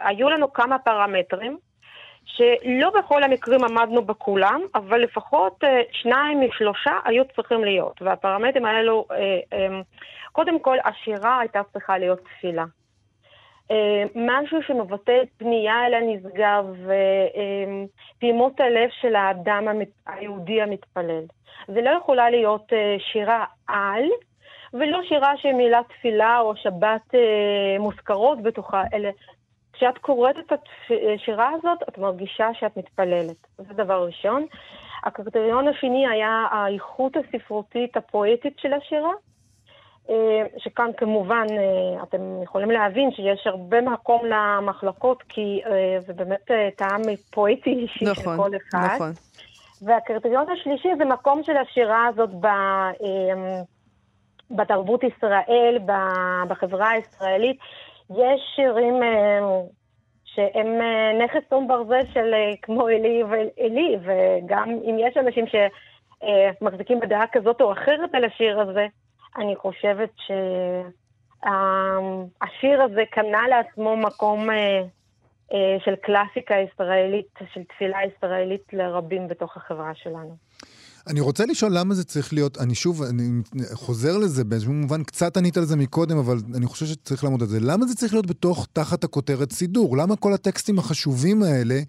היו 0.00 0.30
לנו 0.30 0.52
כמה 0.52 0.78
פרמטרים. 0.78 1.58
שלא 2.36 2.90
בכל 2.98 3.22
המקרים 3.22 3.60
עמדנו 3.64 4.02
בכולם, 4.02 4.60
אבל 4.74 5.00
לפחות 5.00 5.64
אה, 5.64 5.80
שניים 5.92 6.40
משלושה 6.40 6.92
היו 7.04 7.24
צריכים 7.36 7.64
להיות. 7.64 8.02
והפרמטרים 8.02 8.64
האלו, 8.64 9.06
אה, 9.52 9.80
קודם 10.32 10.58
כל, 10.58 10.76
השירה 10.84 11.40
הייתה 11.40 11.60
צריכה 11.72 11.98
להיות 11.98 12.18
תפילה. 12.18 12.64
אה, 13.70 14.04
משהו 14.14 14.62
שמבטא 14.62 15.22
פנייה 15.36 15.86
אל 15.86 15.94
הנשגב 15.94 16.64
ופעימות 18.16 18.60
הלב 18.60 18.88
של 19.00 19.16
האדם 19.16 19.68
היהודי 20.06 20.62
המתפלל. 20.62 21.24
זה 21.66 21.80
לא 21.80 21.90
יכולה 21.90 22.30
להיות 22.30 22.72
שירה 23.12 23.44
על, 23.68 24.04
ולא 24.72 25.00
שירה 25.08 25.36
שמילה 25.36 25.80
תפילה 25.88 26.40
או 26.40 26.56
שבת 26.56 27.14
מוזכרות 27.78 28.42
בתוכה, 28.42 28.82
אלא 28.94 29.08
כשאת 29.80 29.98
קוראת 29.98 30.36
את 30.38 30.52
השירה 31.14 31.50
הזאת, 31.58 31.78
את 31.88 31.98
מרגישה 31.98 32.48
שאת 32.54 32.76
מתפללת. 32.76 33.46
זה 33.58 33.74
דבר 33.74 34.06
ראשון. 34.06 34.46
הקריטריון 35.04 35.68
השני 35.68 36.08
היה 36.08 36.46
האיכות 36.50 37.12
הספרותית 37.16 37.96
הפואטית 37.96 38.58
של 38.58 38.72
השירה, 38.72 39.12
אה, 40.10 40.46
שכאן 40.58 40.90
כמובן 40.96 41.46
אה, 41.50 42.02
אתם 42.02 42.42
יכולים 42.42 42.70
להבין 42.70 43.10
שיש 43.10 43.46
הרבה 43.46 43.80
מקום 43.80 44.22
למחלקות, 44.26 45.22
כי 45.28 45.60
אה, 45.66 46.00
זה 46.06 46.12
באמת 46.12 46.50
טעם 46.76 47.00
פואטי 47.30 47.70
אישי 47.70 48.04
נכון, 48.04 48.36
של 48.36 48.42
כל 48.42 48.50
אחד. 48.56 48.94
נכון. 48.94 49.12
והקריטריון 49.82 50.46
השלישי 50.50 50.88
זה 50.98 51.04
מקום 51.04 51.42
של 51.44 51.56
השירה 51.56 52.06
הזאת 52.06 52.30
ב, 52.40 52.46
בתרבות 54.50 55.00
ישראל, 55.02 55.78
בחברה 56.48 56.90
הישראלית. 56.90 57.58
יש 58.10 58.40
שירים 58.56 59.02
אה, 59.02 59.40
שהם 60.24 60.80
אה, 60.80 61.24
נכס 61.24 61.48
תום 61.48 61.68
ברזל 61.68 62.06
של 62.12 62.34
אה, 62.34 62.52
כמו 62.62 62.88
אלי 62.88 63.22
ואלי, 63.22 63.96
וגם 64.02 64.68
אם 64.68 64.96
יש 64.98 65.16
אנשים 65.16 65.44
שמחזיקים 65.46 67.00
בדעה 67.00 67.26
כזאת 67.32 67.60
או 67.60 67.72
אחרת 67.72 68.14
על 68.14 68.24
השיר 68.24 68.60
הזה, 68.60 68.86
אני 69.36 69.56
חושבת 69.56 70.10
שהשיר 71.42 72.82
הזה 72.82 73.02
קנה 73.10 73.48
לעצמו 73.48 73.96
מקום 73.96 74.48
של 75.84 75.96
קלאסיקה 75.96 76.54
ישראלית, 76.54 77.38
של 77.52 77.64
תפילה 77.64 77.98
ישראלית 78.04 78.72
לרבים 78.72 79.28
בתוך 79.28 79.56
החברה 79.56 79.94
שלנו. 79.94 80.36
אני 81.06 81.20
רוצה 81.20 81.46
לשאול 81.46 81.78
למה 81.78 81.94
זה 81.94 82.04
צריך 82.04 82.32
להיות, 82.32 82.58
אני 82.58 82.74
שוב, 82.74 83.02
אני 83.02 83.42
חוזר 83.72 84.18
לזה, 84.18 84.44
באיזשהו 84.44 84.72
מובן 84.72 85.04
קצת 85.04 85.36
ענית 85.36 85.56
על 85.56 85.64
זה 85.64 85.76
מקודם, 85.76 86.18
אבל 86.18 86.40
אני 86.54 86.66
חושב 86.66 86.86
שצריך 86.86 87.24
לעמוד 87.24 87.42
על 87.42 87.48
זה. 87.48 87.60
למה 87.60 87.86
זה 87.86 87.94
צריך 87.94 88.12
להיות 88.12 88.26
בתוך, 88.26 88.66
תחת 88.72 89.04
הכותרת 89.04 89.52
סידור? 89.52 89.96
למה 89.96 90.16
כל 90.16 90.34
הטקסטים 90.34 90.78
החשובים 90.78 91.42
האלה 91.42 91.80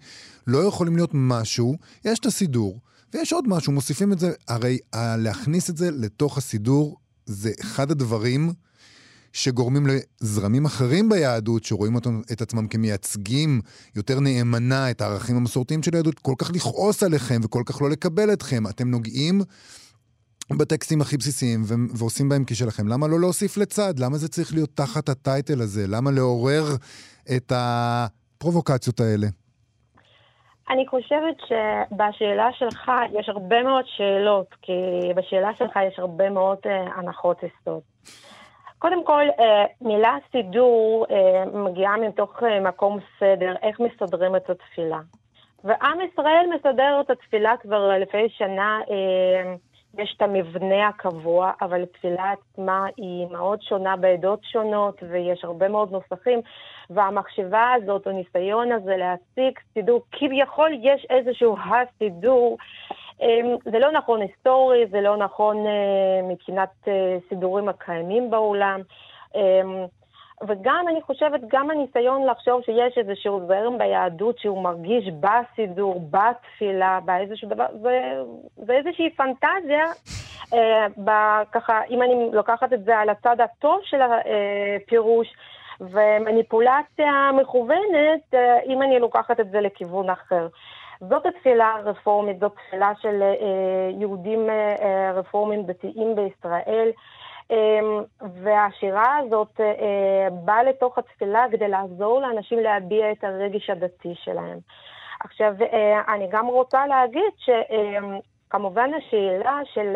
לא 0.46 0.58
יכולים 0.58 0.96
להיות 0.96 1.10
משהו, 1.14 1.76
יש 2.04 2.18
את 2.18 2.26
הסידור, 2.26 2.80
ויש 3.14 3.32
עוד 3.32 3.48
משהו, 3.48 3.72
מוסיפים 3.72 4.12
את 4.12 4.18
זה, 4.18 4.32
הרי 4.48 4.78
להכניס 4.94 5.70
את 5.70 5.76
זה 5.76 5.90
לתוך 5.90 6.38
הסידור 6.38 6.96
זה 7.26 7.50
אחד 7.60 7.90
הדברים 7.90 8.52
שגורמים 9.32 9.86
לזרמים 9.86 10.64
אחרים 10.64 11.08
ביהדות, 11.08 11.64
שרואים 11.64 11.94
אותם, 11.94 12.20
את 12.32 12.40
עצמם 12.40 12.68
כמייצגים 12.68 13.60
יותר 13.96 14.20
נאמנה 14.20 14.90
את 14.90 15.00
הערכים 15.00 15.36
המסורתיים 15.36 15.82
של 15.82 15.90
היהדות, 15.94 16.18
כל 16.18 16.34
כך 16.38 16.50
לכעוס 16.54 17.02
עליכם 17.02 17.40
וכל 17.44 17.62
כך 17.66 17.82
לא 17.82 17.90
לקבל 17.90 18.32
אתכם. 18.32 18.66
אתם 18.66 18.90
נוגעים 18.90 19.40
בטקסטים 20.50 21.00
הכי 21.00 21.16
בסיסיים 21.16 21.62
ו- 21.64 21.96
ועושים 21.98 22.28
בהם 22.28 22.44
כשלכם. 22.46 22.88
למה 22.88 23.06
לא 23.06 23.20
להוסיף 23.20 23.56
לצד? 23.56 23.98
למה 23.98 24.18
זה 24.18 24.28
צריך 24.28 24.54
להיות 24.54 24.70
תחת 24.74 25.08
הטייטל 25.08 25.60
הזה? 25.60 25.84
למה 25.88 26.10
לעורר 26.10 26.64
את. 27.36 27.52
הפרובוקציות 28.42 29.00
האלה? 29.00 29.26
אני 30.70 30.86
חושבת 30.88 31.36
שבשאלה 31.40 32.48
שלך 32.58 32.90
יש 33.18 33.28
הרבה 33.28 33.62
מאוד 33.62 33.84
שאלות, 33.96 34.46
כי 34.62 34.72
בשאלה 35.16 35.50
שלך 35.58 35.78
יש 35.88 35.98
הרבה 35.98 36.30
מאוד 36.30 36.58
uh, 36.64 36.98
הנחות 36.98 37.36
יסוד. 37.38 37.80
קודם 38.82 39.04
כל, 39.04 39.24
uh, 39.38 39.42
מילה 39.80 40.16
סידור 40.32 41.06
uh, 41.08 41.56
מגיעה 41.56 41.96
מתוך 41.96 42.42
uh, 42.42 42.46
מקום 42.68 42.98
סדר, 43.20 43.54
איך 43.62 43.80
מסדרים 43.80 44.36
את 44.36 44.50
התפילה. 44.50 45.00
ועם 45.64 46.00
ישראל 46.00 46.46
מסדר 46.54 47.00
את 47.00 47.10
התפילה 47.10 47.56
כבר 47.56 47.98
לפני 47.98 48.28
שנה. 48.28 48.80
יש 49.98 50.14
את 50.16 50.22
המבנה 50.22 50.88
הקבוע, 50.88 51.52
אבל 51.60 51.82
התפילה 51.82 52.32
עצמה 52.32 52.86
היא 52.96 53.26
מאוד 53.30 53.62
שונה 53.62 53.96
בעדות 53.96 54.40
שונות, 54.44 55.02
ויש 55.10 55.44
הרבה 55.44 55.68
מאוד 55.68 55.92
נוסחים, 55.92 56.40
והמחשבה 56.90 57.72
הזאת, 57.72 58.06
הניסיון 58.06 58.72
הזה 58.72 58.96
להשיג 58.96 59.58
סידור, 59.74 60.02
כביכול 60.12 60.70
יש 60.82 61.06
איזשהו 61.10 61.56
הסידור, 61.58 62.56
זה 63.64 63.78
לא 63.78 63.92
נכון 63.92 64.20
היסטורי, 64.20 64.86
זה 64.90 65.00
לא 65.00 65.16
נכון 65.16 65.66
אה, 65.66 66.22
מבחינת 66.22 66.68
אה, 66.88 67.16
סידורים 67.28 67.68
הקיימים 67.68 68.30
בעולם. 68.30 68.80
אמ, 69.34 69.86
וגם, 70.48 70.84
אני 70.88 71.02
חושבת, 71.02 71.40
גם 71.48 71.70
הניסיון 71.70 72.26
לחשוב 72.26 72.62
שיש 72.62 72.98
איזשהו 72.98 73.46
זרם 73.46 73.78
ביהדות 73.78 74.38
שהוא 74.38 74.62
מרגיש 74.62 75.04
בסידור, 75.20 76.08
בתפילה, 76.10 76.98
באיזשהו 77.04 77.48
דבר, 77.48 77.66
זה, 77.82 78.00
זה 78.56 78.72
איזושהי 78.72 79.10
פנטזיה, 79.10 79.84
אה, 80.54 81.42
ככה, 81.52 81.80
אם 81.90 82.02
אני 82.02 82.30
לוקחת 82.32 82.72
את 82.72 82.84
זה 82.84 82.98
על 82.98 83.08
הצד 83.08 83.40
הטוב 83.40 83.80
של 83.84 84.00
הפירוש, 84.02 85.28
ומניפולציה 85.80 87.30
מכוונת, 87.40 88.34
אה, 88.34 88.58
אם 88.66 88.82
אני 88.82 88.98
לוקחת 88.98 89.40
את 89.40 89.50
זה 89.50 89.60
לכיוון 89.60 90.10
אחר. 90.10 90.48
זאת 91.08 91.26
התפילה 91.26 91.74
הרפורמית, 91.74 92.40
זאת 92.40 92.52
תפילה 92.66 92.92
של 93.00 93.22
אה, 93.22 93.90
יהודים 94.00 94.50
אה, 94.50 95.12
רפורמים 95.14 95.62
דתיים 95.62 96.14
בישראל. 96.14 96.90
והשירה 98.42 99.16
הזאת 99.16 99.60
אה, 99.60 100.30
באה 100.30 100.62
לתוך 100.62 100.98
התפילה 100.98 101.44
כדי 101.50 101.68
לעזור 101.68 102.20
לאנשים 102.20 102.58
להביע 102.58 103.12
את 103.12 103.24
הרגש 103.24 103.70
הדתי 103.70 104.14
שלהם. 104.14 104.58
עכשיו, 105.20 105.54
אה, 105.72 106.14
אני 106.14 106.28
גם 106.30 106.46
רוצה 106.46 106.86
להגיד 106.86 107.32
שכמובן 107.36 108.90
השאלה 108.94 109.60
של 109.64 109.94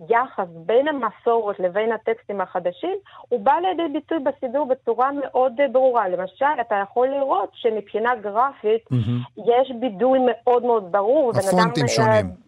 אה, 0.00 0.06
יחס 0.10 0.48
בין 0.66 0.88
המסורת 0.88 1.60
לבין 1.60 1.92
הטקסטים 1.92 2.40
החדשים, 2.40 2.96
הוא 3.28 3.40
בא 3.40 3.52
לידי 3.52 3.92
ביטוי 3.92 4.18
בסידור 4.18 4.66
בצורה 4.66 5.10
מאוד 5.12 5.52
ברורה. 5.72 6.08
למשל, 6.08 6.60
אתה 6.60 6.74
יכול 6.74 7.08
לראות 7.08 7.50
שמבחינה 7.54 8.14
גרפית 8.14 8.82
mm-hmm. 8.92 9.40
יש 9.40 9.72
בידוי 9.80 10.18
מאוד 10.26 10.62
מאוד 10.62 10.92
ברור. 10.92 11.32
הפונטים 11.36 11.88
שונים. 11.88 12.44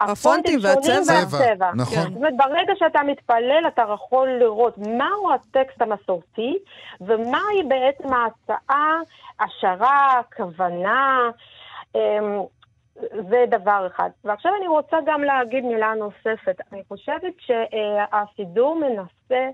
הפונטים 0.00 0.58
והצבע. 0.62 1.70
נכון. 1.74 2.02
זאת 2.02 2.16
אומרת, 2.16 2.36
ברגע 2.36 2.72
שאתה 2.78 3.02
מתפלל, 3.02 3.64
אתה 3.68 3.82
יכול 3.94 4.28
לראות 4.28 4.78
מהו 4.78 5.32
הטקסט 5.34 5.82
המסורתי, 5.82 6.58
ומהי 7.00 7.62
בעצם 7.68 8.08
ההצעה, 8.12 9.00
השערה, 9.40 10.20
כוונה. 10.36 11.30
אמ, 13.00 13.28
זה 13.30 13.44
דבר 13.50 13.86
אחד. 13.86 14.10
ועכשיו 14.24 14.52
אני 14.58 14.68
רוצה 14.68 14.96
גם 15.06 15.22
להגיד 15.22 15.64
מילה 15.64 15.94
נוספת. 15.94 16.56
אני 16.72 16.82
חושבת 16.88 17.34
שהסידור 17.38 18.74
מנסה 18.74 19.48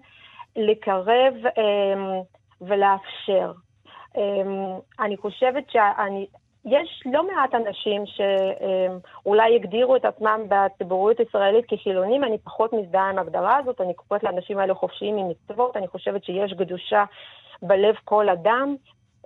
לקרב 0.57 1.35
אמ, 1.59 2.21
ולאפשר. 2.61 3.53
אמ, 4.17 4.79
אני 5.01 5.17
חושבת 5.17 5.71
שאני 5.71 6.27
יש 6.65 7.03
לא 7.13 7.27
מעט 7.27 7.55
אנשים 7.55 8.03
שאולי 8.07 9.57
הגדירו 9.57 9.97
את 9.97 10.05
עצמם 10.05 10.41
בציבוריות 10.49 11.21
הישראלית 11.21 11.65
כחילונים, 11.69 12.25
אני 12.25 12.39
פחות 12.39 12.73
מזדהה 12.73 13.11
עם 13.11 13.19
ההגדרה 13.19 13.57
הזאת, 13.57 13.81
אני 13.81 13.95
קוראת 13.95 14.23
לאנשים 14.23 14.59
האלה 14.59 14.75
חופשיים 14.75 15.17
ממצוות, 15.17 15.77
אני 15.77 15.89
חושבת 15.89 16.25
שיש 16.25 16.53
קדושה 16.53 17.05
בלב 17.63 17.95
כל 18.05 18.29
אדם, 18.29 18.77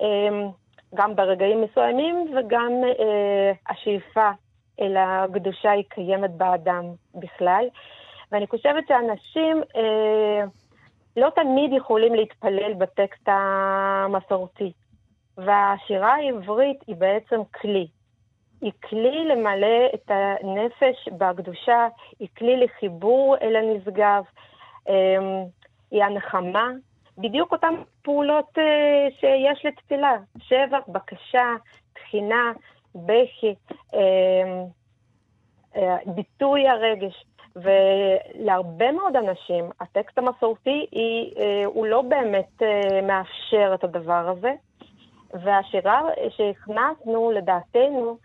אמ, 0.00 0.48
גם 0.94 1.16
ברגעים 1.16 1.62
מסוימים, 1.62 2.34
וגם 2.36 2.72
אה, 2.84 3.52
השאיפה 3.68 4.30
אל 4.80 4.96
הקדושה 4.96 5.70
היא 5.70 5.84
קיימת 5.88 6.30
באדם 6.30 6.84
בכלל. 7.14 7.64
ואני 8.32 8.46
חושבת 8.46 8.84
שאנשים 8.88 9.62
אה, 9.76 10.44
לא 11.16 11.30
תמיד 11.30 11.72
יכולים 11.72 12.14
להתפלל 12.14 12.74
בטקסט 12.74 13.28
המסורתי. 13.28 14.72
והשירה 15.36 16.14
העברית 16.14 16.78
היא 16.86 16.96
בעצם 16.96 17.40
כלי. 17.60 17.86
היא 18.60 18.72
כלי 18.88 19.24
למלא 19.24 19.86
את 19.94 20.10
הנפש 20.10 21.08
בקדושה, 21.18 21.88
היא 22.18 22.28
כלי 22.38 22.56
לחיבור 22.56 23.36
אל 23.42 23.56
הנשגב, 23.56 24.22
אמ, 24.88 25.44
היא 25.90 26.04
הנחמה, 26.04 26.70
בדיוק 27.18 27.52
אותן 27.52 27.74
פעולות 28.02 28.58
אה, 28.58 29.08
שיש 29.20 29.64
לתפילה, 29.64 30.16
שבח, 30.38 30.88
בקשה, 30.88 31.54
תחינה, 31.92 32.52
בכי, 32.94 33.54
אמ, 33.94 33.98
אה, 35.76 35.96
ביטוי 36.06 36.68
הרגש. 36.68 37.24
ולהרבה 37.56 38.92
מאוד 38.92 39.16
אנשים, 39.16 39.70
הטקסט 39.80 40.18
המסורתי 40.18 40.86
היא, 40.92 41.32
אה, 41.36 41.64
הוא 41.64 41.86
לא 41.86 42.02
באמת 42.02 42.62
מאפשר 43.02 43.74
את 43.74 43.84
הדבר 43.84 44.28
הזה. 44.28 44.52
והשירה 45.34 46.00
שהכנסנו, 46.28 47.30
לדעתנו, 47.30 48.16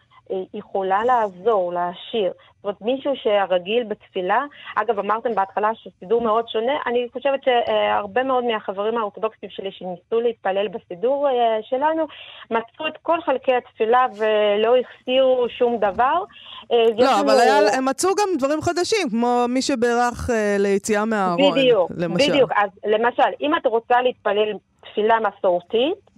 יכולה 0.53 1.03
לעזור, 1.05 1.73
להעשיר. 1.73 2.31
זאת 2.61 2.63
אומרת, 2.63 2.81
מישהו 2.81 3.11
שהרגיל 3.15 3.83
בתפילה, 3.83 4.43
אגב, 4.75 4.99
אמרתם 4.99 5.35
בהתחלה 5.35 5.69
שסידור 5.75 6.21
מאוד 6.21 6.47
שונה, 6.49 6.73
אני 6.85 7.07
חושבת 7.13 7.39
שהרבה 7.43 8.23
מאוד 8.23 8.43
מהחברים 8.43 8.97
האורתודוקסים 8.97 9.49
שלי 9.49 9.71
שניסו 9.71 10.21
להתפלל 10.21 10.67
בסידור 10.67 11.27
אה, 11.29 11.59
שלנו, 11.69 12.05
מצאו 12.51 12.87
את 12.87 12.97
כל 13.01 13.21
חלקי 13.21 13.51
התפילה 13.55 14.05
ולא 14.17 14.75
החסירו 14.77 15.45
שום 15.57 15.77
דבר. 15.77 16.23
אה, 16.71 16.83
לא, 16.97 17.19
אבל 17.19 17.39
היה, 17.39 17.77
הם 17.77 17.85
מצאו 17.85 18.09
גם 18.09 18.37
דברים 18.37 18.61
חדשים, 18.61 19.09
כמו 19.09 19.45
מי 19.49 19.61
שבירך 19.61 20.29
אה, 20.29 20.55
ליציאה 20.59 21.05
מהארון, 21.05 21.51
בדיוק, 21.51 21.91
למשל. 21.97 22.31
בדיוק, 22.31 22.51
אז 22.55 22.69
למשל, 22.85 23.31
אם 23.41 23.55
את 23.55 23.65
רוצה 23.65 24.01
להתפלל 24.01 24.53
תפילה 24.81 25.17
מסורתית, 25.19 26.10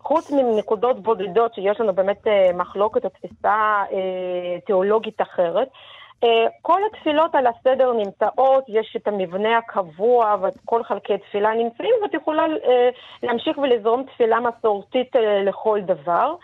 חוץ 0.00 0.30
מנקודות 0.30 1.02
בודדות 1.02 1.54
שיש 1.54 1.80
לנו 1.80 1.92
באמת 1.92 2.26
אה, 2.26 2.50
מחלוקת 2.54 3.04
או 3.04 3.10
תפיסה 3.10 3.84
אה, 3.92 4.60
תיאולוגית 4.66 5.20
אחרת, 5.20 5.68
אה, 6.24 6.46
כל 6.62 6.80
התפילות 6.92 7.34
על 7.34 7.46
הסדר 7.46 7.92
נמצאות, 7.92 8.64
יש 8.68 8.96
את 8.96 9.08
המבנה 9.08 9.58
הקבוע 9.58 10.36
וכל 10.42 10.84
חלקי 10.84 11.18
תפילה 11.18 11.50
נמצאים, 11.54 11.94
ואת 12.02 12.14
יכולה 12.14 12.44
להמשיך 13.22 13.58
ולזרום 13.58 14.02
תפילה 14.02 14.38
מסורתית 14.40 15.10
לכל 15.44 15.80
דבר. 15.80 16.34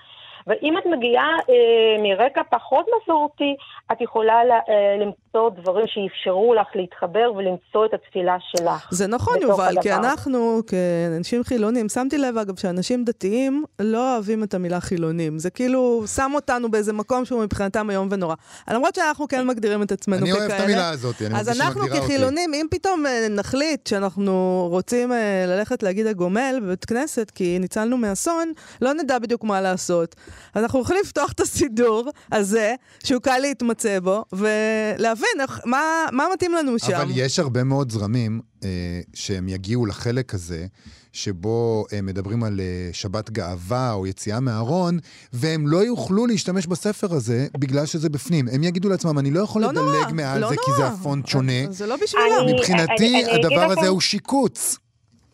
ואם 0.47 0.79
את 0.79 0.83
מגיעה 0.97 1.29
אה, 1.49 2.03
מרקע 2.03 2.41
פחות 2.51 2.87
מסורתי, 2.97 3.57
את 3.93 4.01
יכולה 4.01 4.45
לה, 4.45 4.55
אה, 4.55 4.97
למצוא 5.01 5.51
דברים 5.51 5.87
שאפשרו 5.87 6.55
לך 6.55 6.67
להתחבר 6.75 7.33
ולמצוא 7.37 7.87
את 7.87 7.95
התפילה 7.95 8.37
שלך. 8.41 8.89
זה 8.91 9.07
נכון, 9.07 9.43
יובל, 9.43 9.69
הדבר. 9.69 9.83
כי 9.83 9.93
אנחנו, 9.93 10.61
כאנשים 10.67 11.45
חילונים, 11.45 11.89
שמתי 11.89 12.19
לב, 12.19 12.39
אגב, 12.39 12.59
שאנשים 12.59 13.05
דתיים 13.05 13.65
לא 13.79 14.15
אוהבים 14.15 14.43
את 14.43 14.55
המילה 14.55 14.81
חילונים. 14.81 15.39
זה 15.39 15.51
כאילו 15.51 16.03
שם 16.07 16.31
אותנו 16.35 16.71
באיזה 16.71 16.93
מקום 16.93 17.25
שהוא 17.25 17.43
מבחינתם 17.43 17.91
איום 17.91 18.09
ונורא. 18.11 18.35
למרות 18.71 18.95
שאנחנו 18.95 19.29
כן 19.29 19.47
מגדירים 19.47 19.83
את 19.83 19.93
עצמנו 19.93 20.21
אני 20.21 20.31
ככאלה. 20.31 20.45
אני 20.45 20.51
אוהב 20.51 20.61
את 20.61 20.65
המילה 20.65 20.91
הזאת, 20.91 21.23
אני 21.23 21.41
אז 21.41 21.61
אנחנו 21.61 21.83
כחילונים, 21.83 22.51
אותי. 22.51 22.61
אם 22.61 22.67
פתאום 22.71 23.07
אה, 23.07 23.27
נחליט 23.31 23.87
שאנחנו 23.87 24.67
רוצים 24.71 25.13
אה, 25.13 25.45
ללכת 25.47 25.83
להגיד 25.83 26.07
הגומל 26.07 26.61
בבית 26.63 26.85
כנסת, 26.85 27.31
כי 27.31 27.59
ניצלנו 27.59 27.97
מאסון, 27.97 28.53
לא 28.83 28.93
נדע 28.93 29.19
בדיוק 29.19 29.45
מה 29.45 29.61
לעשות. 29.61 30.15
אז 30.55 30.63
אנחנו 30.63 30.81
יכולים 30.81 31.03
לפתוח 31.05 31.33
את 31.33 31.41
הסידור 31.41 32.11
הזה, 32.33 32.75
שהוא 33.05 33.23
קל 33.23 33.39
להתמצא 33.39 34.01
בו, 34.01 34.25
ולהבין 34.33 35.41
איך, 35.41 35.61
מה, 35.65 35.83
מה 36.13 36.25
מתאים 36.35 36.53
לנו 36.53 36.79
שם. 36.79 36.93
אבל 36.95 37.11
יש 37.15 37.39
הרבה 37.39 37.65
מאוד 37.65 37.93
זרמים 37.93 38.41
אה, 38.65 38.69
שהם 39.15 39.49
יגיעו 39.49 39.87
לחלק 39.87 40.35
הזה. 40.35 40.67
שבו 41.15 41.87
הם 41.93 42.07
מדברים 42.07 42.45
על 42.45 42.61
אה, 42.61 42.89
שבת 42.93 43.31
גאווה 43.31 43.93
או 43.93 44.07
יציאה 44.07 44.41
מהארון, 44.41 44.99
והם 45.33 45.67
לא 45.67 45.85
יוכלו 45.85 46.27
להשתמש 46.27 46.67
בספר 46.67 47.15
הזה 47.15 47.47
בגלל 47.59 47.87
שזה 47.87 48.09
בפנים. 48.09 48.49
הם 48.49 48.63
יגידו 48.63 48.89
לעצמם, 48.89 49.19
אני 49.19 49.31
לא 49.31 49.41
יכול 49.41 49.63
לא 49.63 49.69
לדלג 49.69 49.83
נורא, 49.83 50.13
מעל 50.13 50.41
לא 50.41 50.49
זה 50.49 50.55
נורא. 50.55 50.67
כי 50.67 50.83
זה 50.83 50.87
הפונט 50.87 51.27
שונה. 51.27 51.53
זה 51.71 51.87
לא 51.87 51.97
בשבילם. 52.03 52.55
מבחינתי, 52.55 53.25
הדבר 53.31 53.73
הזה 53.73 53.89
הוא 53.89 54.01
שיקוץ. 54.01 54.79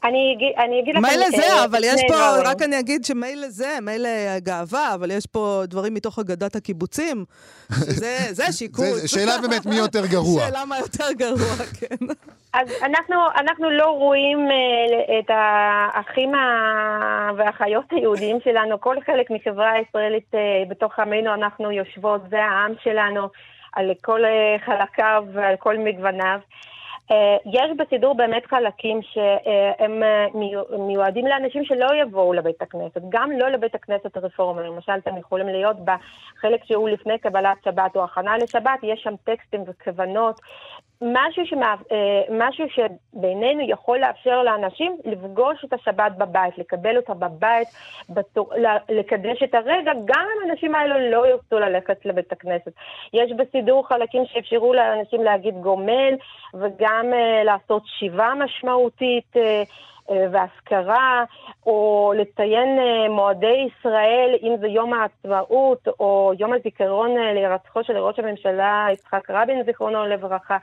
אני 0.05 0.35
אגיד, 0.37 0.53
אני 0.59 0.81
אגיד 0.81 0.95
לכם... 0.97 1.07
מילא 1.07 1.31
זה, 1.31 1.43
אה, 1.53 1.65
אבל 1.65 1.81
יש 1.85 2.01
פה, 2.09 2.15
דברים. 2.15 2.47
רק 2.47 2.63
אני 2.63 2.79
אגיד 2.81 3.05
שמילא 3.05 3.49
זה, 3.49 3.79
מילא 3.83 4.09
גאווה, 4.39 4.95
אבל 4.95 5.11
יש 5.11 5.27
פה 5.27 5.63
דברים 5.67 5.95
מתוך 5.95 6.19
אגדת 6.19 6.57
הקיבוצים, 6.57 7.25
שזה 7.75 8.17
זה 8.39 8.53
שיקוץ. 8.53 8.85
זה- 8.87 9.09
שאלה 9.09 9.33
באמת 9.43 9.67
מי 9.67 9.77
יותר 9.77 10.07
גרוע. 10.13 10.41
שאלה 10.47 10.65
מה 10.65 10.79
יותר 10.79 11.13
גרוע, 11.13 11.57
כן. 11.81 12.07
אז 12.55 12.69
אנחנו, 12.83 13.15
אנחנו 13.41 13.71
לא 13.71 13.87
רואים 13.87 14.39
אה, 14.51 15.19
את 15.19 15.31
האחים 15.31 16.35
ה- 16.35 17.31
והאחיות 17.37 17.85
היהודיים 17.91 18.39
שלנו, 18.45 18.81
כל 18.81 18.97
חלק 19.07 19.27
מחברה 19.31 19.71
הישראלית 19.73 20.35
אה, 20.35 20.41
בתוך 20.69 20.99
עמנו 20.99 21.35
אנחנו 21.35 21.71
יושבות, 21.71 22.21
זה 22.31 22.37
העם 22.45 22.73
שלנו, 22.85 23.29
על 23.77 23.91
כל 24.05 24.25
אה, 24.25 24.57
חלקיו 24.67 25.25
ועל 25.35 25.55
כל 25.59 25.79
מגווניו. 25.79 26.39
אה, 27.11 27.37
יש 27.46 27.70
בסידור 27.79 28.14
באמת 28.14 28.46
חלקים 28.46 29.01
שהם 29.03 30.03
אה, 30.03 30.27
מיו- 30.35 30.79
מיועדים 30.79 31.27
לאנשים 31.27 31.64
שלא 31.64 31.87
יבואו 32.03 32.33
לבית 32.33 32.62
הכנסת, 32.62 33.01
גם 33.09 33.31
לא 33.33 33.49
לבית 33.49 33.75
הכנסת 33.75 34.16
הרפורמי, 34.16 34.62
למשל 34.62 34.92
אתם 34.92 35.16
יכולים 35.16 35.46
להיות 35.46 35.77
בחלק 35.85 36.64
שהוא 36.64 36.88
לפני 36.88 37.18
קבלת 37.18 37.57
שבת 37.64 37.96
או 37.96 38.05
הכנה 38.05 38.37
לשבת, 38.37 38.79
יש 38.83 39.01
שם 39.03 39.14
טקסטים 39.25 39.64
וכוונות, 39.66 40.40
משהו, 41.03 41.47
שמא, 41.47 41.75
אה, 41.93 42.23
משהו 42.31 42.67
שבינינו 42.69 43.61
יכול 43.71 43.99
לאפשר 43.99 44.43
לאנשים 44.43 44.97
לפגוש 45.05 45.65
את 45.65 45.73
השבת 45.73 46.13
בבית, 46.19 46.59
לקבל 46.59 46.97
אותה 46.97 47.15
בבית, 47.15 47.69
בתור, 48.11 48.53
לקדש 48.89 49.43
את 49.43 49.55
הרגע, 49.55 49.93
גם 50.05 50.27
אם 50.37 50.49
האנשים 50.49 50.75
האלו 50.75 51.11
לא 51.11 51.27
ירצו 51.27 51.59
ללכת 51.59 52.07
לבית 52.07 52.33
הכנסת. 52.33 52.73
יש 53.13 53.33
בסידור 53.33 53.89
חלקים 53.89 54.23
שאפשרו 54.27 54.75
לאנשים 54.75 55.25
להגיד 55.25 55.55
גומן, 55.55 56.15
וגם 56.55 57.07
אה, 57.13 57.45
לעשות 57.45 57.83
שיבה 57.87 58.33
משמעותית. 58.45 59.37
אה, 59.37 59.63
והשכרה, 60.09 61.25
או 61.67 62.13
לציין 62.17 62.79
אה, 62.79 63.09
מועדי 63.09 63.69
ישראל, 63.69 64.37
אם 64.43 64.57
זה 64.61 64.67
יום 64.67 64.93
העצמאות, 64.93 65.89
או 66.01 66.33
יום 66.39 66.53
הזיכרון 66.53 67.19
אה, 67.19 67.33
להירצחו 67.33 67.85
של 67.85 67.99
ראש 67.99 68.19
הממשלה 68.19 68.87
יצחק 68.93 69.31
רבין, 69.31 69.63
זיכרונו 69.65 70.07
לברכה. 70.07 70.57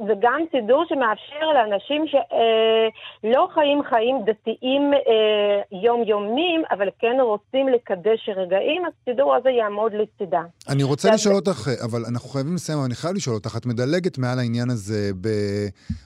אה, 0.00 0.06
זה 0.06 0.12
גם 0.22 0.40
סידור 0.50 0.84
שמאפשר 0.88 1.46
לאנשים 1.54 2.04
שלא 2.06 3.48
חיים 3.54 3.78
חיים 3.90 4.16
דתיים 4.26 4.82
אה, 4.94 5.78
יומיומיים, 5.84 6.62
אבל 6.70 6.88
כן 6.98 7.16
רוצים 7.20 7.68
לקדש 7.68 8.28
רגעים, 8.36 8.82
הסידור 8.86 9.34
הזה 9.34 9.50
יעמוד 9.50 9.92
לצידה. 9.94 10.42
אני 10.68 10.82
רוצה 10.82 11.08
זה- 11.08 11.14
לשאול 11.14 11.34
אותך, 11.34 11.68
אבל 11.84 12.02
אנחנו 12.10 12.28
חייבים 12.28 12.54
לסיים, 12.54 12.78
אבל 12.78 12.86
אני 12.86 12.94
חייב 12.94 13.14
לשאול 13.16 13.36
אותך, 13.36 13.56
את 13.56 13.66
מדלגת 13.66 14.18
מעל 14.18 14.38
העניין 14.38 14.70
הזה 14.70 15.10
ב... 15.20 15.28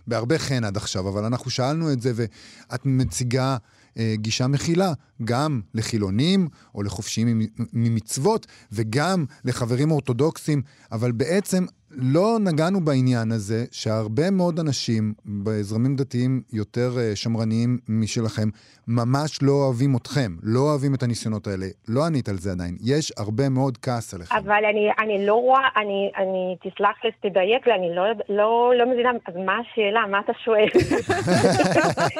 בהרבה 0.07 0.39
חן 0.39 0.65
עד 0.65 0.77
עכשיו, 0.77 1.09
אבל 1.09 1.25
אנחנו 1.25 1.51
שאלנו 1.51 1.93
את 1.93 2.01
זה, 2.01 2.11
ואת 2.17 2.81
מציגה 2.85 3.57
אה, 3.99 4.13
גישה 4.17 4.47
מכילה, 4.47 4.93
גם 5.25 5.61
לחילונים 5.75 6.49
או 6.75 6.83
לחופשיים 6.83 7.27
ממ- 7.39 7.47
ממצוות, 7.73 8.47
וגם 8.73 9.25
לחברים 9.45 9.91
אורתודוקסים, 9.91 10.63
אבל 10.93 11.13
בעצם 11.13 11.65
לא 11.91 12.39
נגענו 12.41 12.81
בעניין 12.81 13.33
הזה 13.33 13.65
שהרבה 13.71 14.31
מאוד 14.31 14.61
אנשים 14.61 15.15
בזרמים 15.27 15.97
דתיים 15.97 16.43
יותר 16.53 16.91
אה, 16.99 17.17
שמרניים 17.17 17.79
משלכם, 17.89 18.49
ממש 18.89 19.43
לא 19.43 19.53
אוהבים 19.53 19.97
אתכם, 19.97 20.33
לא 20.43 20.61
אוהבים 20.61 20.95
את 20.95 21.03
הניסיונות 21.03 21.47
האלה. 21.47 21.67
לא 21.89 22.07
ענית 22.07 22.29
על 22.29 22.37
זה 22.37 22.53
עדיין. 22.53 22.77
יש 22.85 23.13
הרבה 23.17 23.49
מאוד 23.49 23.79
כעס 23.79 24.15
עליכם. 24.15 24.37
אבל 24.37 24.65
אני, 24.71 24.89
אני 24.99 25.27
לא 25.27 25.35
רואה, 25.35 25.69
אני, 25.77 26.11
אני, 26.17 26.57
תסלח 26.63 26.97
לי, 27.05 27.31
תדייק 27.31 27.67
לי, 27.67 27.75
אני 27.75 27.95
לא, 27.95 28.03
לא, 28.29 28.73
לא 28.79 28.93
מבינה, 28.93 29.11
אז 29.27 29.35
מה 29.47 29.53
השאלה? 29.59 30.07
מה 30.11 30.21
אתה 30.21 30.33
שואל? 30.45 30.69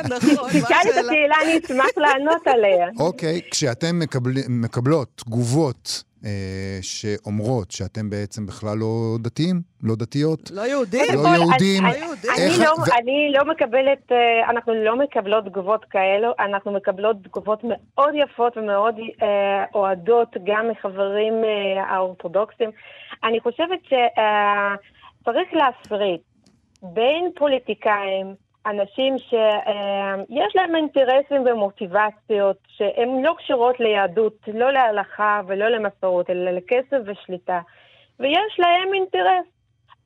נכון, 0.05 0.45
מה 0.45 0.49
תשאל 0.49 0.77
את 0.83 0.87
השאלה? 0.87 1.01
השאלה, 1.01 1.37
אני 1.45 1.59
אשמח 1.65 1.91
לענות 1.97 2.47
עליה. 2.47 2.89
אוקיי, 2.99 3.41
כשאתם 3.51 3.99
מקבל, 3.99 4.31
מקבלות 4.49 5.09
תגובות 5.25 6.05
שאומרות 6.83 7.71
שאתם 7.71 8.11
בעצם 8.11 8.47
בכלל 8.47 8.79
לא 8.79 9.17
דתיים, 9.21 9.61
לא 9.83 9.95
דתיות, 9.97 10.51
לא 10.51 10.61
יהודים. 10.61 11.01
לא 11.15 11.29
יהודים, 11.29 11.85
לא. 11.85 11.91
אני 12.99 13.33
לא- 13.33 13.39
לא 13.39 13.45
מקבלת, 13.53 14.13
אה, 14.13 14.51
אנחנו 14.51 14.75
לא 14.75 14.97
מקבלות 14.97 15.45
תגובות 15.45 15.85
כאלו, 15.85 16.33
אנחנו 16.39 16.73
מקבלות 16.73 17.17
תגובות 17.25 17.61
מאוד 17.65 18.15
יפות 18.15 18.57
ומאוד 18.57 18.95
אה, 19.23 19.65
אוהדות 19.75 20.37
גם 20.45 20.69
מחברים 20.69 21.35
אה, 21.45 21.85
האורתודוקסים. 21.85 22.71
אני 23.25 23.41
חושבת 23.41 23.79
שצריך 23.85 25.49
להפריד 25.53 26.21
בין 26.83 27.31
פוליטיקאים, 27.37 28.35
אנשים 28.71 29.19
שיש 29.19 30.57
להם 30.57 30.77
אינטרסים 30.77 31.47
ומוטיבציות 31.47 32.57
שהן 32.69 33.23
לא 33.23 33.35
קשורות 33.39 33.81
ליהדות, 33.81 34.49
לא 34.55 34.73
להלכה 34.73 35.41
ולא 35.47 35.69
למסורות, 35.69 36.31
אלא 36.31 36.51
לכסף 36.51 36.99
ושליטה, 37.07 37.61
ויש 38.21 38.59
להם 38.59 38.95
אינטרס. 38.95 39.47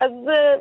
אז 0.01 0.13
אה, 0.29 0.55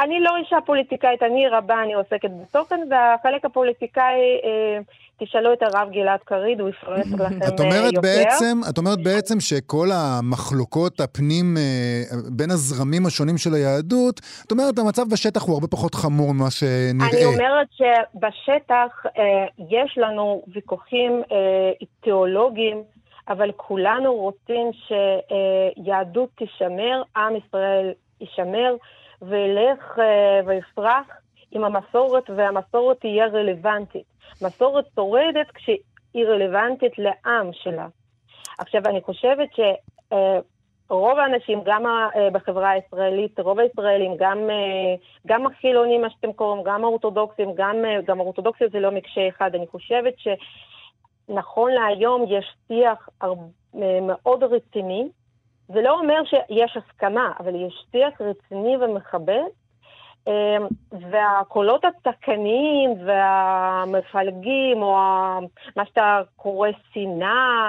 אני 0.00 0.20
לא 0.20 0.36
אישה 0.36 0.56
פוליטיקאית, 0.66 1.22
אני 1.22 1.48
רבה, 1.48 1.82
אני 1.82 1.94
עוסקת 1.94 2.30
בתוכן, 2.42 2.80
והחלק 2.90 3.44
הפוליטיקאי, 3.44 4.40
אה, 4.44 4.78
תשאלו 5.24 5.52
את 5.52 5.62
הרב 5.62 5.88
גלעד 5.90 6.20
קריד, 6.24 6.60
הוא 6.60 6.68
יפרט 6.68 7.06
לכם 7.12 7.38
את 7.38 7.60
אה, 7.60 7.66
אומרת, 7.66 7.92
יותר. 7.92 8.00
בעצם, 8.00 8.60
את 8.70 8.78
אומרת 8.78 8.98
בעצם 9.02 9.40
שכל 9.40 9.88
המחלוקות 9.92 11.00
הפנים 11.00 11.56
אה, 11.56 12.02
בין 12.36 12.50
הזרמים 12.50 13.06
השונים 13.06 13.38
של 13.38 13.54
היהדות, 13.54 14.20
את 14.46 14.52
אומרת, 14.52 14.78
המצב 14.78 15.02
בשטח 15.12 15.42
הוא 15.46 15.54
הרבה 15.54 15.66
פחות 15.66 15.94
חמור 15.94 16.34
ממה 16.34 16.50
שנראה. 16.50 17.08
אני 17.10 17.24
אומרת 17.24 17.68
שבשטח 17.72 19.06
אה, 19.18 19.46
יש 19.58 19.98
לנו 19.98 20.42
ויכוחים 20.54 21.22
תיאולוגיים, 22.00 22.82
אבל 23.28 23.50
כולנו 23.56 24.14
רוצים 24.14 24.70
שיהדות 24.72 26.28
תישמר, 26.38 27.02
עם 27.16 27.32
ישראל 27.36 27.92
יישמר, 28.20 28.74
וילך 29.22 29.98
ויפרח 30.46 31.06
עם 31.50 31.64
המסורת, 31.64 32.30
והמסורת 32.36 33.00
תהיה 33.00 33.26
רלוונטית. 33.26 34.11
מסורת 34.42 34.84
שורדת 34.94 35.50
כשהיא 35.54 36.26
רלוונטית 36.26 36.92
לעם 36.98 37.50
שלה. 37.52 37.86
עכשיו, 38.58 38.82
אני 38.86 39.00
חושבת 39.00 39.48
ש... 39.54 39.60
אה, 40.12 40.38
האנשים, 41.18 41.60
גם 41.64 41.86
אה, 41.86 42.30
בחברה 42.32 42.70
הישראלית, 42.70 43.40
רוב 43.40 43.58
הישראלים, 43.58 44.16
גם, 44.18 44.38
אה, 44.50 44.94
גם 45.26 45.46
החילונים, 45.46 46.02
מה 46.02 46.10
שאתם 46.10 46.32
קוראים, 46.32 46.62
גם 46.62 46.84
האורתודוקסים, 46.84 47.54
גם, 47.54 47.76
גם 48.06 48.20
האורתודוקסיה 48.20 48.68
זה 48.72 48.80
לא 48.80 48.90
מקשה 48.90 49.28
אחד. 49.28 49.54
אני 49.54 49.66
חושבת 49.66 50.14
שנכון 51.28 51.72
להיום 51.72 52.24
יש 52.28 52.54
שיח 52.68 53.08
מאוד 54.02 54.42
רציני. 54.42 55.08
זה 55.68 55.82
לא 55.82 55.98
אומר 55.98 56.22
שיש 56.24 56.76
הסכמה, 56.76 57.32
אבל 57.40 57.54
יש 57.54 57.86
שיח 57.92 58.20
רציני 58.20 58.76
ומכבד. 58.76 59.42
אה, 60.28 60.56
והקולות 61.10 61.84
הצעקניים 61.84 62.90
והמפלגים, 63.06 64.82
או 64.82 64.96
מה 65.76 65.86
שאתה 65.86 66.20
קורא 66.36 66.68
שנאה, 66.92 67.68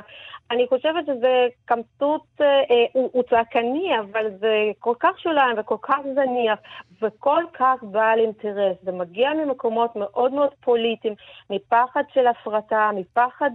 אני 0.52 0.68
חושבת 0.68 1.06
שזה 1.06 1.48
קמצוץ, 1.66 2.22
אה, 2.42 2.46
אה, 2.46 2.86
הוא, 2.94 3.10
הוא 3.14 3.24
צעקני, 3.30 4.00
אבל 4.00 4.30
זה 4.40 4.72
כל 4.80 4.94
כך 5.00 5.20
שוליים 5.20 5.56
וכל 5.60 5.76
כך 5.82 6.00
זניח 6.16 6.60
וכל 7.02 7.44
כך 7.54 7.84
בעל 7.84 8.20
אינטרס. 8.20 8.78
זה 8.84 8.92
מגיע 8.92 9.34
ממקומות 9.34 9.96
מאוד 9.96 10.34
מאוד 10.34 10.50
פוליטיים, 10.62 11.14
מפחד 11.50 12.04
של 12.14 12.28
הפרטה, 12.28 12.90
מפחד 12.96 13.50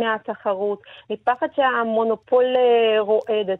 מהתחרות, 0.00 0.82
מפחד 1.10 1.46
שהמונופול 1.56 2.44
אה, 2.44 3.00
רועדת. 3.00 3.58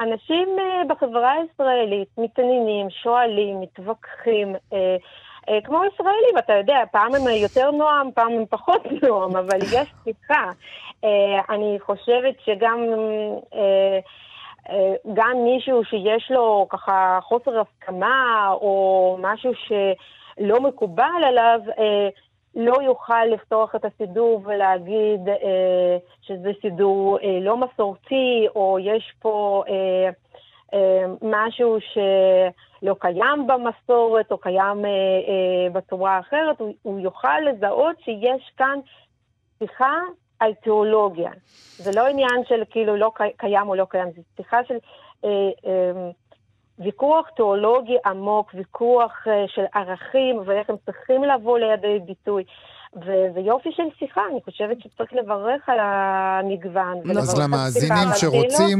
אנשים 0.00 0.48
אה, 0.58 0.82
בחברה 0.88 1.32
הישראלית 1.32 2.08
מתעניינים, 2.18 2.90
שואלים, 2.90 3.60
מתווכחים. 3.60 4.56
אה, 4.72 4.96
אה, 5.48 5.58
כמו 5.64 5.84
ישראלים, 5.84 6.38
אתה 6.38 6.52
יודע, 6.52 6.82
פעם 6.92 7.14
הם 7.14 7.28
יותר 7.28 7.70
נועם, 7.70 8.10
פעם 8.14 8.32
הם 8.32 8.44
פחות 8.50 8.82
נועם, 9.02 9.36
אבל 9.36 9.58
יש 9.62 9.88
שיחה. 10.04 10.50
אני 11.48 11.78
חושבת 11.80 12.34
שגם 12.44 12.86
גם 15.14 15.44
מישהו 15.44 15.84
שיש 15.84 16.30
לו 16.30 16.66
ככה 16.70 17.18
חוסר 17.22 17.60
הסכמה, 17.60 18.48
או 18.50 19.16
משהו 19.20 19.52
שלא 19.54 20.60
מקובל 20.60 21.24
עליו, 21.26 21.60
לא 22.54 22.82
יוכל 22.82 23.24
לפתוח 23.24 23.74
את 23.74 23.84
הסידור 23.84 24.42
ולהגיד 24.44 25.28
אה, 25.28 25.96
שזה 26.22 26.50
סידור 26.62 27.18
אה, 27.22 27.38
לא 27.40 27.56
מסורתי, 27.56 28.46
או 28.54 28.78
יש 28.80 29.12
פה 29.20 29.62
אה, 29.68 30.10
אה, 30.74 31.04
משהו 31.22 31.76
שלא 31.80 32.94
קיים 32.98 33.46
במסורת, 33.46 34.32
או 34.32 34.38
קיים 34.38 34.84
אה, 34.84 34.90
אה, 34.90 35.70
בצורה 35.72 36.18
אחרת, 36.18 36.60
הוא, 36.60 36.72
הוא 36.82 37.00
יוכל 37.00 37.40
לזהות 37.40 37.96
שיש 38.04 38.50
כאן 38.56 38.78
שיחה 39.58 39.94
על 40.40 40.54
תיאולוגיה. 40.54 41.30
זה 41.76 41.90
לא 42.00 42.06
עניין 42.06 42.44
של 42.48 42.62
כאילו 42.70 42.96
לא 42.96 43.10
קי- 43.14 43.32
קיים 43.36 43.68
או 43.68 43.74
לא 43.74 43.84
קיים, 43.90 44.10
זה 44.10 44.22
שיחה 44.36 44.64
של 44.64 44.76
אה, 45.24 45.30
אה, 45.66 46.10
ויכוח 46.84 47.26
תיאולוגי 47.36 47.96
עמוק, 48.06 48.50
ויכוח 48.54 49.12
אה, 49.26 49.44
של 49.48 49.64
ערכים 49.74 50.36
ואיך 50.46 50.70
הם 50.70 50.76
צריכים 50.86 51.24
לבוא 51.24 51.58
לידי 51.58 51.98
ביטוי. 52.06 52.44
וזה 52.96 53.40
יופי 53.40 53.68
של 53.72 53.82
שיחה, 53.98 54.20
אני 54.32 54.40
חושבת 54.44 54.76
שצריך 54.80 55.12
לברך 55.12 55.68
על 55.68 55.78
המגוון. 55.80 57.10
אז 57.18 57.38
למאזינים 57.38 58.08
שרוצים 58.16 58.78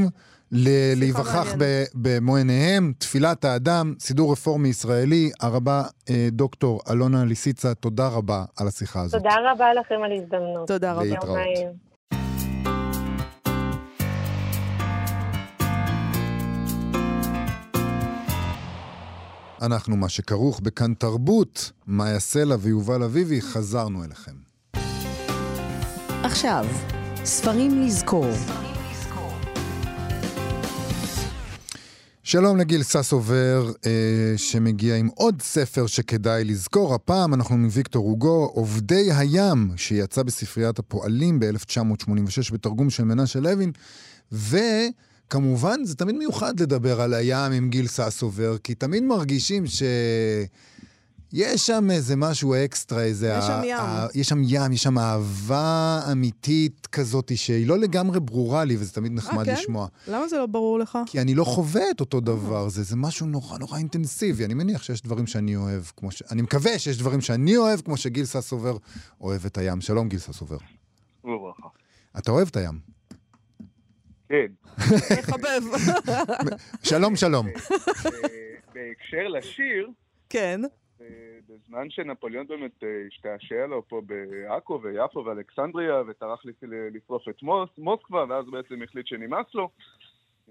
להיווכח 0.96 1.54
במו 1.94 2.36
עיניהם, 2.36 2.92
תפילת 2.98 3.44
האדם, 3.44 3.94
סידור 4.00 4.32
רפורמי 4.32 4.68
ישראלי, 4.68 5.30
הרבה 5.40 5.82
אה, 6.10 6.28
דוקטור 6.32 6.80
אלונה 6.90 7.24
ליסיצה, 7.24 7.74
תודה 7.74 8.08
רבה 8.08 8.44
על 8.60 8.68
השיחה 8.68 9.00
הזאת. 9.00 9.22
תודה 9.22 9.36
רבה 9.52 9.74
לכם 9.74 10.02
על 10.04 10.12
ההזדמנות. 10.12 10.68
תודה 10.68 10.92
רבה. 10.92 11.04
להתראות. 11.04 11.38
אנחנו, 19.61 19.96
מה 19.96 20.09
שכרוך 20.09 20.61
בכאן 20.61 20.94
תרבות, 20.94 21.73
מאיה 21.87 22.20
סלע 22.20 22.57
ויובל 22.61 23.03
אביבי, 23.03 23.40
חזרנו 23.40 24.05
אליכם. 24.05 24.33
עכשיו, 26.23 26.66
ספרים 27.25 27.83
לזכור. 27.83 28.31
שלום 32.23 32.57
לגיל 32.57 32.83
ססובר, 32.83 33.73
אה, 33.87 34.33
שמגיע 34.37 34.96
עם 34.96 35.09
עוד 35.14 35.42
ספר 35.42 35.87
שכדאי 35.87 36.44
לזכור. 36.44 36.94
הפעם 36.94 37.35
אנחנו 37.35 37.55
עם 37.55 37.68
ויקטור 37.70 38.05
הוגו, 38.05 38.51
עובדי 38.55 39.12
הים, 39.12 39.73
שיצא 39.77 40.23
בספריית 40.23 40.79
הפועלים 40.79 41.40
ב-1986 41.40 42.53
בתרגום 42.53 42.90
של 42.90 43.05
מנשה 43.05 43.40
לוין, 43.40 43.73
וכמובן 45.31 45.85
זה 45.85 45.95
תמיד 45.97 46.16
מיוחד 46.16 46.61
לדבר 46.61 47.01
על 47.01 47.14
הים 47.14 47.53
עם 47.53 47.69
גיל 47.69 47.87
ססובר, 47.87 48.59
כי 48.59 48.75
תמיד 48.75 49.03
מרגישים 49.03 49.66
ש... 49.66 49.83
יש 51.33 51.66
שם 51.66 51.90
איזה 51.90 52.16
משהו 52.16 52.55
אקסטרה, 52.55 53.03
איזה... 53.03 53.35
יש 53.38 53.45
שם 53.45 53.61
ים. 53.64 53.77
ה- 53.81 54.07
יש 54.14 54.29
שם 54.29 54.43
ים, 54.45 54.73
יש 54.73 54.83
שם 54.83 54.99
אהבה 54.99 56.01
אמיתית 56.12 56.87
כזאת 56.87 57.33
שהיא 57.35 57.66
לא 57.66 57.79
לגמרי 57.79 58.21
ברורה 58.21 58.64
לי, 58.64 58.77
וזה 58.77 58.93
תמיד 58.93 59.12
נחמד 59.12 59.45
כן? 59.45 59.53
לשמוע. 59.53 59.87
למה 60.09 60.29
זה 60.29 60.37
לא 60.38 60.47
ברור 60.47 60.79
לך? 60.79 60.99
כי 61.07 61.21
אני 61.21 61.35
לא 61.35 61.45
חווה 61.45 61.90
את 61.90 62.01
אותו 62.01 62.21
דבר, 62.21 62.69
זה, 62.69 62.83
זה 62.83 62.97
משהו 62.97 63.27
נורא 63.27 63.59
נורא 63.59 63.79
אינטנסיבי. 63.79 64.45
אני 64.45 64.55
מניח 64.55 64.83
שיש 64.83 65.03
דברים 65.03 65.27
שאני 65.27 65.57
אוהב, 65.57 65.83
כמו 65.97 66.11
ש... 66.11 66.23
אני 66.31 66.43
מקווה 66.43 66.79
שיש 66.79 66.99
דברים 66.99 67.21
שאני 67.21 67.57
אוהב, 67.57 67.81
כמו 67.81 67.97
שגיל 67.97 68.25
ססובר 68.25 68.77
אוהב 69.21 69.45
את 69.47 69.59
הים. 69.59 69.81
שלום, 69.81 70.09
גיל 70.09 70.19
ססובר. 70.19 70.59
וברכה. 71.25 71.69
אתה 72.19 72.31
אוהב 72.31 72.49
את 72.49 72.57
הים. 72.57 72.99
כן. 74.31 74.47
מחבב. 75.19 75.62
שלום, 76.90 77.16
שלום. 77.16 77.47
אה, 77.47 77.53
בהקשר 78.75 79.29
לשיר, 79.29 79.88
כן. 80.29 80.61
אה, 81.01 81.07
בזמן 81.49 81.90
שנפוליאון 81.90 82.47
באמת 82.47 82.85
אה, 82.85 82.88
השתעשע 83.09 83.66
לו 83.66 83.88
פה 83.88 84.03
בעכו 84.07 84.81
ויפו 84.83 85.25
ואלכסנדריה 85.25 86.03
וטרח 86.09 86.43
לשרוף 86.93 87.29
את 87.29 87.43
מוס, 87.43 87.69
מוסקבה 87.79 88.25
ואז 88.29 88.45
בעצם 88.51 88.83
החליט 88.83 89.07
שנמאס 89.07 89.47
לו 89.55 89.69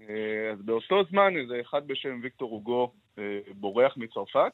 אה, 0.00 0.50
אז 0.52 0.62
באותו 0.62 1.04
זמן 1.10 1.36
איזה 1.36 1.60
אחד 1.60 1.86
בשם 1.86 2.20
ויקטור 2.22 2.50
הוגו 2.50 2.92
אה, 3.18 3.38
בורח 3.54 3.96
מצרפת 3.96 4.52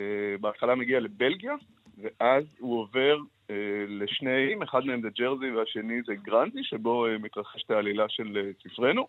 אה, 0.00 0.34
בהתחלה 0.40 0.74
מגיע 0.74 1.00
לבלגיה 1.00 1.54
ואז 1.98 2.44
הוא 2.58 2.80
עובר 2.80 3.18
אה, 3.50 3.84
לשני 3.88 4.30
איים, 4.30 4.62
אחד 4.62 4.84
מהם 4.84 5.00
זה 5.02 5.08
ג'רזי 5.18 5.50
והשני 5.50 6.02
זה 6.06 6.14
גרנטי 6.14 6.62
שבו 6.62 7.06
אה, 7.06 7.18
מתרחשת 7.18 7.70
העלילה 7.70 8.04
של 8.08 8.36
אה, 8.36 8.70
ספרנו 8.72 9.08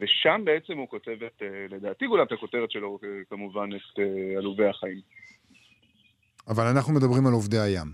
ושם 0.00 0.42
בעצם 0.44 0.78
הוא 0.78 0.88
כותב 0.88 1.16
את, 1.26 1.42
לדעתי 1.70 2.06
גולת 2.06 2.32
הכותרת 2.32 2.70
שלו, 2.70 2.98
כמובן, 3.30 3.70
את 3.76 3.98
עלובי 4.36 4.66
החיים. 4.66 5.00
אבל 6.48 6.64
אנחנו 6.66 6.94
מדברים 6.94 7.26
על 7.26 7.32
עובדי 7.32 7.58
הים. 7.58 7.86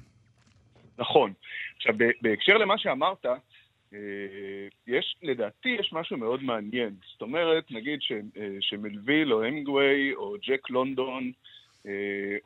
נכון. 0.98 1.33
עכשיו, 1.76 1.94
בהקשר 2.22 2.57
למה 2.57 2.78
שאמרת, 2.78 3.26
יש, 4.87 5.16
לדעתי 5.22 5.68
יש 5.68 5.92
משהו 5.92 6.16
מאוד 6.16 6.42
מעניין. 6.42 6.94
זאת 7.12 7.22
אומרת, 7.22 7.70
נגיד 7.70 8.02
ש, 8.02 8.12
שמלוויל 8.61 9.33
או 9.33 9.44
המגווי 9.44 10.14
או 10.14 10.35
ג'ק 10.46 10.70
לונדון 10.70 11.33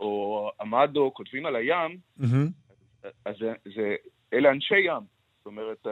או 0.00 0.50
עמדו 0.60 1.10
כותבים 1.14 1.46
על 1.46 1.56
הים, 1.56 1.98
מהמם. 2.16 2.48
אז 3.24 3.36
זה, 3.38 3.52
זה, 3.74 3.96
אלה 4.32 4.50
אנשי 4.50 4.78
ים. 4.78 5.02
זאת 5.38 5.46
אומרת, 5.46 5.86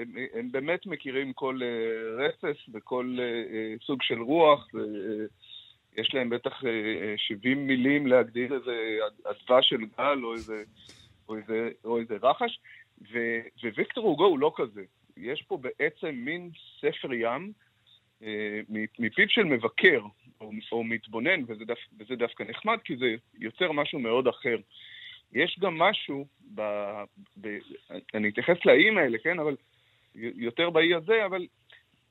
הם, 0.00 0.16
הם 0.34 0.52
באמת 0.52 0.86
מכירים 0.86 1.32
כל 1.32 1.60
אה, 1.62 2.26
רפס 2.26 2.56
וכל 2.72 3.16
אה, 3.20 3.24
אה, 3.24 3.74
סוג 3.86 4.02
של 4.02 4.22
רוח. 4.22 4.68
יש 5.96 6.14
להם 6.14 6.30
בטח 6.30 6.64
אה, 6.64 6.70
אה, 6.70 7.14
70 7.16 7.66
מילים 7.66 8.06
להגדיר 8.06 8.54
איזה 8.54 8.98
אדווה 9.24 9.62
של 9.62 9.80
גל 9.98 10.24
או 10.24 10.34
איזה, 10.34 10.62
או 11.28 11.36
איזה, 11.36 11.70
או 11.84 11.98
איזה 11.98 12.16
רחש, 12.22 12.60
ו, 13.12 13.18
וויקטור 13.76 14.04
הוגו 14.04 14.24
הוא 14.24 14.38
לא 14.38 14.52
כזה. 14.56 14.82
יש 15.16 15.42
פה 15.42 15.56
בעצם 15.56 16.10
מין 16.10 16.50
ספר 16.80 17.12
ים 17.12 17.52
מפיו 18.98 19.28
של 19.28 19.44
מבקר 19.44 20.00
או, 20.40 20.50
או 20.72 20.84
מתבונן, 20.84 21.42
וזה, 21.46 21.64
דו, 21.64 21.74
וזה 21.98 22.16
דווקא 22.16 22.42
נחמד 22.42 22.78
כי 22.84 22.96
זה 22.96 23.14
יוצר 23.38 23.72
משהו 23.72 23.98
מאוד 23.98 24.28
אחר. 24.28 24.56
יש 25.32 25.58
גם 25.60 25.78
משהו, 25.78 26.26
ב, 26.54 26.60
ב, 27.40 27.58
אני 28.14 28.28
אתייחס 28.28 28.56
לאיים 28.64 28.98
האלה, 28.98 29.18
כן, 29.18 29.38
אבל 29.38 29.56
יותר 30.14 30.70
באי 30.70 30.94
הזה, 30.94 31.26
אבל 31.26 31.46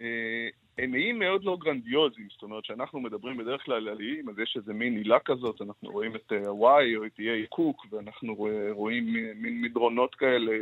אה, 0.02 0.48
הם 0.78 0.96
איים 0.96 1.20
מאוד 1.20 1.44
לא 1.44 1.58
גרנדיוזיים, 1.60 2.28
זאת 2.32 2.44
אומרת 2.44 2.66
שאנחנו 2.66 3.00
מדברים 3.00 3.38
בדרך 3.38 3.62
כלל 3.66 3.90
על 3.90 4.00
איים, 4.00 4.30
אז 4.30 4.40
יש 4.40 4.54
איזה 4.58 4.74
מין 4.74 4.98
הילה 4.98 5.20
כזאת, 5.20 5.62
אנחנו 5.62 5.90
רואים 5.90 6.16
את 6.16 6.32
אה, 6.34 6.48
הוואי 6.50 6.96
או 6.96 7.06
את 7.06 7.20
איי 7.20 7.48
קוק, 7.48 7.86
ואנחנו 7.92 8.36
רוא- 8.36 8.50
רואים 8.72 9.16
אה, 9.16 9.32
מין 9.36 9.62
מדרונות 9.62 10.16
כאלה 10.16 10.52
אה, 10.52 10.58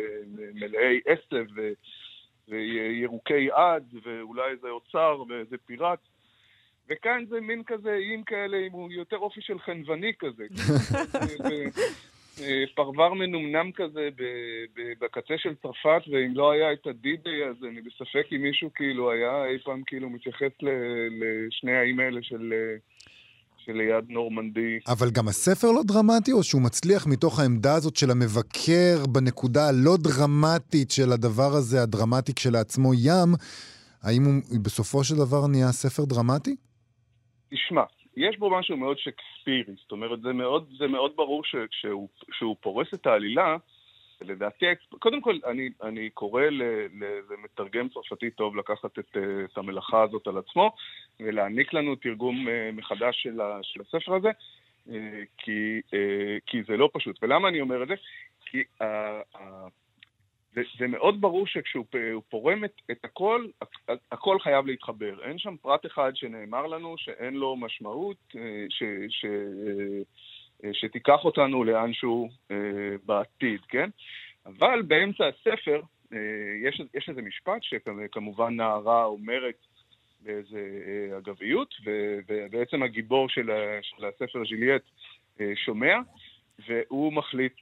מלאי 0.54 1.00
עשב 1.06 1.46
ו- 1.56 1.72
וירוקי 2.48 3.52
עד, 3.52 3.94
ואולי 4.04 4.52
איזה 4.52 4.70
אוצר 4.70 5.24
ואיזה 5.30 5.56
פיראט. 5.66 6.00
וכאן 6.90 7.26
זה 7.30 7.42
מין 7.42 7.64
כזה 7.64 7.94
איים 7.94 8.24
כאלה 8.24 8.58
עם 8.58 8.92
יותר 8.92 9.18
אופי 9.18 9.42
של 9.42 9.60
חנווני 9.60 10.12
כזה. 10.20 10.46
אה, 12.40 12.64
פרבר 12.76 13.14
מנומנם 13.14 13.72
כזה 13.72 14.10
בקצה 15.02 15.34
של 15.38 15.56
צרפת, 15.62 16.02
ואם 16.12 16.34
לא 16.36 16.52
היה 16.52 16.74
את 16.74 16.88
הדי-דיי 16.88 17.44
הזה, 17.44 17.68
אני 17.68 17.82
בספק 17.82 18.34
אם 18.36 18.42
מישהו 18.42 18.70
כאילו 18.76 19.12
היה 19.12 19.46
אי 19.46 19.58
פעם 19.64 19.82
כאילו 19.86 20.10
מתייחס 20.10 20.52
לשני 21.22 21.72
האיים 21.72 22.00
האלה 22.00 22.20
של, 22.24 22.54
אה, 22.54 22.78
של 23.58 23.74
ליד 23.74 24.06
נורמנדי. 24.10 24.80
אבל 24.88 25.08
גם 25.10 25.28
הספר 25.28 25.68
לא 25.72 25.82
דרמטי, 25.84 26.32
או 26.32 26.44
שהוא 26.44 26.62
מצליח 26.62 27.08
מתוך 27.08 27.40
העמדה 27.40 27.74
הזאת 27.76 27.96
של 27.96 28.12
המבקר 28.12 29.06
בנקודה 29.12 29.68
הלא 29.68 29.98
דרמטית 29.98 30.92
של 30.92 31.12
הדבר 31.12 31.52
הזה, 31.58 31.84
הדרמטי 31.84 32.34
כשלעצמו 32.34 32.94
ים, 32.94 33.30
האם 34.04 34.24
הוא 34.24 34.60
בסופו 34.62 35.04
של 35.04 35.16
דבר 35.16 35.48
נהיה 35.48 35.72
ספר 35.72 36.06
דרמטי? 36.06 36.56
תשמע, 37.54 37.82
יש 38.18 38.38
בו 38.38 38.50
משהו 38.50 38.78
מאוד 38.78 38.98
שקספירי, 38.98 39.74
זאת 39.82 39.92
אומרת, 39.92 40.22
זה 40.22 40.34
מאוד, 40.34 40.74
זה 40.78 40.88
מאוד 40.88 41.16
ברור 41.16 41.44
ש, 41.44 41.56
שהוא, 41.72 42.10
שהוא 42.32 42.56
פורס 42.62 42.94
את 42.94 43.08
העלילה, 43.08 43.58
ולדעתי, 44.22 44.66
קודם 45.00 45.22
כל, 45.22 45.38
אני, 45.46 45.70
אני 45.84 46.10
קורא 46.10 46.44
ל- 46.44 46.88
לאיזה 47.00 47.34
מתרגם 47.44 47.90
צרפתי 47.90 48.32
טוב 48.32 48.56
לקחת 48.56 49.00
את, 49.00 49.18
את 49.46 49.58
המלאכה 49.58 50.04
הזאת 50.04 50.28
על 50.28 50.38
עצמו, 50.38 50.72
ולהעניק 51.20 51.74
לנו 51.74 51.96
תרגום 51.96 52.48
אה, 52.48 52.70
מחדש 52.74 53.24
של, 53.24 53.42
ה, 53.42 53.60
של 53.62 53.82
הספר 53.82 54.16
הזה, 54.16 54.30
אה, 54.92 55.24
כי, 55.38 55.82
אה, 55.94 56.38
כי 56.46 56.64
זה 56.64 56.78
לא 56.78 56.90
פשוט. 56.94 57.20
ולמה 57.22 57.48
אני 57.48 57.62
אומר 57.62 57.84
את 57.84 57.88
זה? 57.88 57.96
כי 58.46 58.64
זה, 60.54 60.88
מאוד 60.88 61.22
ברור 61.22 61.48
שכשהוא 61.48 61.86
פורם 62.30 62.66
את, 62.66 62.82
את 62.92 63.06
הכל, 63.06 63.46
הכ- 63.64 63.92
הכל 64.12 64.40
חייב 64.40 64.66
להתחבר. 64.66 65.24
אין 65.24 65.38
שם 65.38 65.56
פרט 65.62 65.86
אחד 65.86 66.12
שנאמר 66.16 66.68
לנו 66.68 66.96
שאין 66.98 67.34
לו 67.34 67.56
משמעות, 67.56 68.18
אה, 68.36 68.66
ש, 68.70 68.84
ש, 69.10 69.26
אה, 69.26 70.02
אה, 70.64 70.74
שתיקח 70.74 71.26
אותנו 71.26 71.64
לאנשהו 71.64 72.30
בעתיד, 73.06 73.62
כן? 73.70 73.90
אבל 74.46 74.82
באמצע 74.82 75.28
הספר 75.28 75.82
יש, 76.64 76.82
יש 76.94 77.10
איזה 77.10 77.22
משפט 77.22 77.64
שכמובן 77.64 78.56
נערה 78.56 79.06
אומרת 79.06 79.56
באיזה 80.22 80.60
אגביות, 81.18 81.76
ובעצם 82.28 82.84
הגיבור 82.84 83.30
של, 83.30 83.50
של 83.82 84.06
הספר 84.06 84.44
ז'יליאט 84.50 84.82
שומע, 85.56 85.98
והוא 86.68 87.14
מחליט 87.14 87.56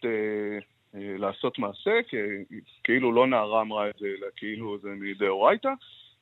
לעשות 0.93 1.59
מעשה, 1.59 1.99
כאילו 2.83 3.11
לא 3.11 3.27
נערה 3.27 3.61
אמרה 3.61 3.89
את 3.89 3.95
זה, 3.99 4.07
אלא 4.07 4.27
כאילו 4.35 4.79
זה 4.79 4.89
מדאורייתא, 4.89 5.69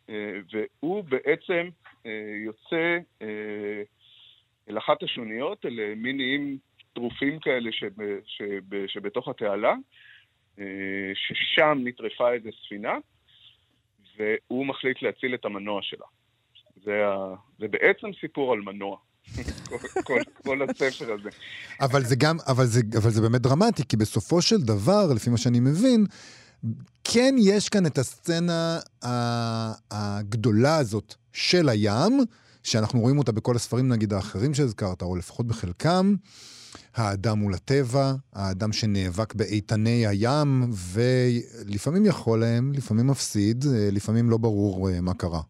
אה, 0.09 0.39
והוא 0.51 1.03
בעצם 1.03 1.69
אה, 2.05 2.35
יוצא 2.45 2.97
אה, 3.21 3.81
אל 4.69 4.77
אחת 4.77 5.03
השוניות, 5.03 5.65
אל 5.65 5.95
מין 5.95 6.19
איים 6.19 6.57
טרופים 6.93 7.39
כאלה 7.39 7.71
שב, 7.71 7.93
שב, 8.25 8.87
שבתוך 8.87 9.27
התעלה, 9.27 9.75
אה, 10.59 11.11
ששם 11.15 11.77
נטרפה 11.83 12.33
איזו 12.33 12.49
ספינה, 12.65 12.97
והוא 14.17 14.65
מחליט 14.65 15.01
להציל 15.01 15.33
את 15.33 15.45
המנוע 15.45 15.81
שלה. 15.81 16.05
זה, 16.75 17.07
ה... 17.07 17.35
זה 17.59 17.67
בעצם 17.67 18.07
סיפור 18.19 18.53
על 18.53 18.61
מנוע. 18.61 18.97
כל, 20.43 20.61
הספר 20.69 21.13
הזה. 21.13 21.29
אבל 21.81 22.05
זה 22.05 22.15
גם, 22.15 22.37
אבל 22.47 22.65
זה, 22.65 22.81
אבל 22.97 23.11
זה 23.11 23.21
באמת 23.21 23.41
דרמטי, 23.41 23.83
כי 23.89 23.97
בסופו 23.97 24.41
של 24.41 24.61
דבר, 24.61 25.13
לפי 25.13 25.29
מה 25.29 25.37
שאני 25.37 25.59
מבין, 25.59 26.05
כן 27.03 27.35
יש 27.39 27.69
כאן 27.69 27.85
את 27.85 27.97
הסצנה 27.97 28.79
הגדולה 29.91 30.77
הזאת 30.77 31.15
של 31.33 31.69
הים, 31.69 32.19
שאנחנו 32.63 32.99
רואים 32.99 33.17
אותה 33.17 33.31
בכל 33.31 33.55
הספרים, 33.55 33.87
נגיד, 33.87 34.13
האחרים 34.13 34.53
שהזכרת, 34.53 35.01
או 35.01 35.15
לפחות 35.15 35.47
בחלקם. 35.47 36.15
האדם 36.95 37.39
מול 37.39 37.53
הטבע, 37.53 38.13
האדם 38.33 38.73
שנאבק 38.73 39.33
באיתני 39.33 40.07
הים, 40.07 40.71
ולפעמים 40.71 42.05
יכול 42.05 42.39
להם, 42.39 42.71
לפעמים 42.73 43.07
מפסיד, 43.07 43.65
לפעמים 43.91 44.29
לא 44.29 44.37
ברור 44.37 44.89
אה, 44.89 45.01
מה 45.01 45.13
קרה. 45.13 45.41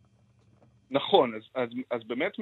נכון, 0.92 1.36
אז, 1.36 1.42
אז, 1.56 1.70
אז 1.92 2.04
באמת 2.04 2.34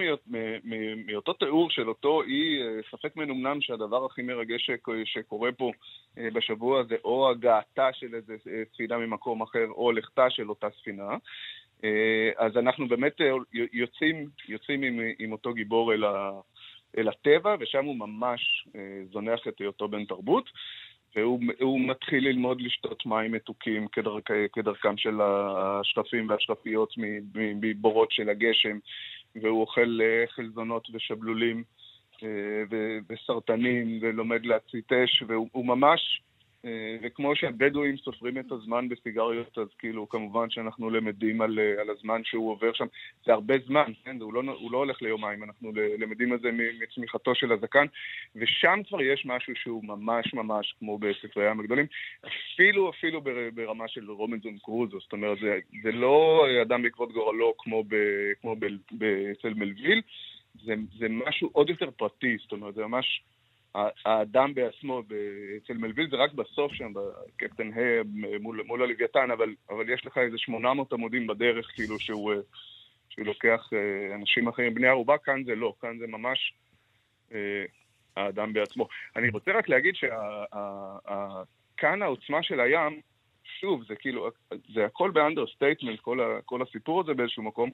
מאותו 1.06 1.34
תיאור 1.34 1.70
של 1.70 1.90
אותו 1.90 2.24
אי, 2.24 2.62
אה, 2.62 2.82
ספק 2.92 3.16
מנומנם 3.16 3.62
שהדבר 3.62 4.06
הכי 4.06 4.22
מרגש 4.22 4.70
שקורה 5.06 5.52
פה 5.52 5.72
אה, 6.18 6.28
בשבוע 6.34 6.84
זה 6.84 6.96
או 7.04 7.30
הגעתה 7.30 7.90
של 7.94 8.16
איזה 8.16 8.36
ספינה 8.74 8.98
ממקום 8.98 9.42
אחר, 9.42 9.66
או 9.70 9.92
לכתה 9.92 10.30
של 10.30 10.50
אותה 10.50 10.68
ספינה. 10.82 11.18
אז 12.38 12.58
אנחנו 12.58 12.88
באמת 12.88 13.22
יוצאים, 13.74 14.30
יוצאים 14.48 14.84
עם, 14.84 15.00
עם 15.20 15.32
אותו 15.32 15.54
גיבור 15.54 15.94
אל, 15.94 16.04
ה, 16.04 16.32
אל 16.98 17.08
הטבע, 17.10 17.56
ושם 17.60 17.86
הוא 17.86 17.96
ממש 17.96 18.68
זונח 19.12 19.48
את 19.48 19.60
היותו 19.60 19.88
בן 19.88 20.06
תרבות. 20.06 20.50
והוא 21.16 21.80
מתחיל 21.80 22.28
ללמוד 22.28 22.62
לשתות 22.62 23.06
מים 23.06 23.32
מתוקים 23.32 23.88
כדרכ, 23.88 24.32
כדרכם 24.54 24.98
של 24.98 25.20
השקפים 25.22 26.30
והשקפיות 26.30 26.94
מבורות 27.36 28.12
של 28.12 28.30
הגשם, 28.30 28.78
והוא 29.36 29.62
אוכל 29.62 30.00
אה, 30.02 30.24
חלזונות 30.28 30.88
ושבלולים 30.94 31.64
אה, 32.24 32.30
וסרטנים 33.10 34.00
ולומד 34.02 34.46
להצית 34.46 34.94
אש, 34.94 35.24
והוא 35.28 35.66
ממש 35.66 36.22
וכמו 37.02 37.36
שהבדואים 37.36 37.98
סופרים 37.98 38.38
את 38.38 38.52
הזמן 38.52 38.90
בסיגריות, 38.90 39.58
אז 39.58 39.68
כאילו, 39.80 40.10
כמובן 40.10 40.50
שאנחנו 40.50 40.90
למדים 40.90 41.42
על, 41.42 41.60
אה, 41.60 41.82
על 41.82 41.90
הזמן 41.90 42.22
שהוא 42.24 42.52
עובר 42.52 42.74
שם. 42.74 42.86
זה 43.26 43.34
הרבה 43.34 43.54
זמן, 43.68 43.92
כן? 44.04 44.22
הוא 44.22 44.34
לא, 44.34 44.42
הוא 44.60 44.72
לא 44.72 44.78
הולך 44.78 45.02
ליומיים, 45.02 45.44
אנחנו 45.44 45.72
למדים 46.00 46.32
על 46.32 46.40
זה 46.40 46.50
מצמיחתו 46.80 47.36
של 47.36 47.52
הזקן, 47.52 47.86
ושם 48.36 48.80
כבר 48.88 49.02
יש 49.02 49.26
משהו 49.26 49.56
שהוא 49.56 49.84
ממש 49.84 50.34
ממש 50.34 50.76
כמו 50.80 50.98
בספרי 50.98 51.48
הים 51.48 51.60
הגדולים, 51.60 51.86
אפילו 52.26 52.90
אפילו 52.90 53.22
ברמה 53.54 53.88
של 53.88 54.12
רומנזון 54.12 54.58
קרוזו, 54.58 55.00
זאת 55.00 55.14
אומרת, 55.14 55.38
זה, 55.42 55.60
זה 55.84 55.92
לא 55.92 56.46
אדם 56.62 56.82
בעקבות 56.82 57.12
גורלו 57.12 57.54
כמו, 57.58 57.84
ב, 57.84 57.96
כמו 58.42 58.56
ב, 58.56 58.66
ב, 58.92 59.04
אצל 59.04 59.54
מלוויל, 59.54 60.02
זה, 60.64 60.76
זה 61.00 61.08
משהו 61.10 61.50
עוד 61.52 61.70
יותר 61.70 61.92
פרטי, 61.92 62.38
זאת 62.42 62.52
אומרת, 62.52 62.76
זה 62.76 62.86
ממש... 62.88 63.22
האדם 64.06 64.54
בעצמו 64.54 65.02
אצל 65.58 65.74
מלוויל 65.74 66.10
זה 66.10 66.16
רק 66.16 66.34
בסוף 66.34 66.74
שם, 66.74 66.94
בקפטן 66.94 67.72
ה' 67.74 68.04
מול, 68.40 68.62
מול 68.66 68.84
הלוויתן, 68.84 69.32
אבל, 69.32 69.56
אבל 69.70 69.90
יש 69.90 70.06
לך 70.06 70.18
איזה 70.18 70.38
800 70.38 70.94
עמודים 70.94 71.28
בדרך, 71.28 71.72
כאילו 71.76 72.00
שהוא, 72.00 72.34
אה, 72.34 72.38
שהוא 73.10 73.26
לוקח 73.26 73.70
אה, 73.74 74.16
אנשים 74.16 74.48
אחרים 74.48 74.74
בני 74.74 74.88
ערובה, 74.88 75.18
כאן 75.18 75.44
זה 75.44 75.56
לא, 75.56 75.74
כאן 75.82 75.98
זה 76.00 76.08
ממש 76.08 76.54
אה, 77.34 77.66
האדם 78.18 78.54
בעצמו. 78.54 78.88
אני 79.16 79.30
רוצה 79.30 79.52
רק 79.52 79.70
להגיד 79.70 79.96
שכאן 79.96 82.02
העוצמה 82.02 82.44
של 82.44 82.60
הים, 82.60 83.02
שוב, 83.60 83.84
זה 83.88 83.96
כאילו, 83.96 84.30
זה 84.74 84.86
הכל 84.86 85.12
ב 85.12 85.17
understatement, 85.17 86.00
כל, 86.00 86.40
כל 86.46 86.62
הסיפור 86.62 87.02
הזה 87.02 87.14
באיזשהו 87.14 87.44
מקום, 87.44 87.70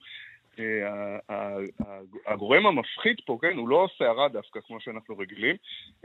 הגורם 2.26 2.66
המפחיד 2.66 3.16
פה, 3.26 3.38
כן, 3.42 3.58
הוא 3.58 3.70
לא 3.70 3.88
סערה 3.98 4.30
דווקא 4.30 4.60
כמו 4.68 4.82
שאנחנו 4.82 5.18
רגילים, 5.18 5.56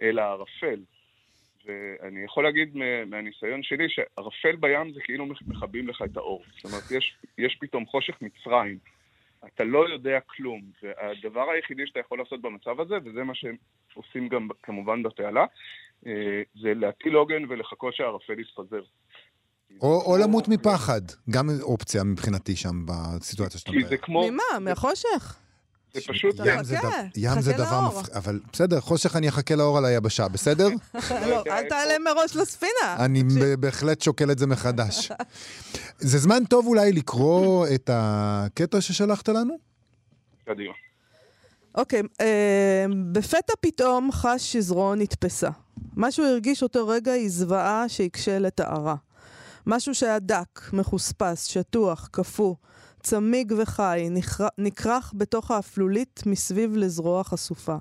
אלא 0.02 0.22
ערפל. 0.22 0.80
ואני 1.66 2.24
יכול 2.24 2.44
להגיד 2.44 2.76
מהניסיון 3.06 3.62
שלי 3.62 3.88
שערפל 3.88 4.56
בים 4.56 4.92
זה 4.92 5.00
כאילו 5.00 5.26
מכבים 5.26 5.88
לך 5.88 6.02
את 6.04 6.16
האור. 6.16 6.44
זאת 6.50 6.64
אומרת, 6.64 6.90
יש, 6.90 7.16
יש 7.38 7.56
פתאום 7.60 7.86
חושך 7.86 8.14
מצרים. 8.22 8.78
אתה 9.46 9.64
לא 9.64 9.88
יודע 9.88 10.20
כלום. 10.20 10.62
והדבר 10.82 11.50
היחידי 11.50 11.86
שאתה 11.86 12.00
יכול 12.00 12.18
לעשות 12.18 12.40
במצב 12.40 12.80
הזה, 12.80 12.94
וזה 13.04 13.24
מה 13.24 13.34
שהם 13.34 13.56
עושים 13.94 14.28
גם 14.28 14.48
כמובן 14.62 15.02
בתעלה, 15.02 15.46
אה, 16.06 16.42
זה 16.54 16.74
להטיל 16.74 17.14
עוגן 17.14 17.42
ולחכות 17.48 17.94
שהערפל 17.94 18.40
יתפזר. 18.40 18.82
או, 19.82 20.02
או 20.06 20.16
למות 20.16 20.48
מפחד, 20.48 21.00
גם 21.30 21.50
אופציה 21.62 22.04
מבחינתי 22.04 22.56
שם 22.56 22.86
בסיטואציה 22.86 23.60
שאתה 23.60 23.70
אומר. 23.70 23.96
כמו... 24.02 24.30
ממה? 24.30 24.58
מהחושך? 24.60 25.36
זה 25.94 26.00
פשוט... 26.08 26.36
ים 26.44 26.64
זה, 26.64 26.76
דבר, 26.76 26.90
ים 27.16 27.40
זה 27.40 27.52
דבר 27.52 27.80
מפחיד, 27.80 28.14
אבל 28.14 28.40
בסדר, 28.52 28.80
חושך 28.80 29.16
אני 29.16 29.28
אחכה 29.28 29.54
לאור 29.54 29.78
על 29.78 29.84
היבשה, 29.84 30.28
בסדר? 30.28 30.68
לא, 31.30 31.42
אל 31.46 31.68
תעלה 31.68 31.98
מראש 31.98 32.36
לספינה. 32.36 32.96
אני 32.98 33.22
בהחלט 33.58 34.02
שוקל 34.02 34.30
את 34.30 34.38
זה 34.38 34.46
מחדש. 34.46 35.12
זה 35.98 36.18
זמן 36.18 36.44
טוב 36.44 36.66
אולי 36.66 36.92
לקרוא 36.92 37.66
את 37.74 37.90
הקטע 37.92 38.80
ששלחת 38.80 39.28
לנו? 39.28 39.58
קדימה. 40.44 40.72
אוקיי, 41.74 42.02
אה, 42.20 42.86
בפתע 43.12 43.52
פתאום 43.60 44.12
חש 44.12 44.52
שזרועו 44.52 44.94
נתפסה. 44.94 45.50
מה 45.96 46.12
שהוא 46.12 46.26
הרגיש 46.26 46.62
אותו 46.62 46.88
רגע 46.88 47.12
היא 47.12 47.28
זוועה 47.30 47.88
שהקשה 47.88 48.38
לתארה. 48.38 48.94
משהו 49.66 49.94
שהיה 49.94 50.18
דק, 50.18 50.60
מחוספס, 50.72 51.44
שטוח, 51.44 52.08
קפוא, 52.10 52.54
צמיג 53.02 53.52
וחי, 53.58 54.08
נכרך 54.58 55.12
בתוך 55.16 55.50
האפלולית 55.50 56.22
מסביב 56.26 56.76
לזרוע 56.76 57.24
חשופה. 57.24 57.76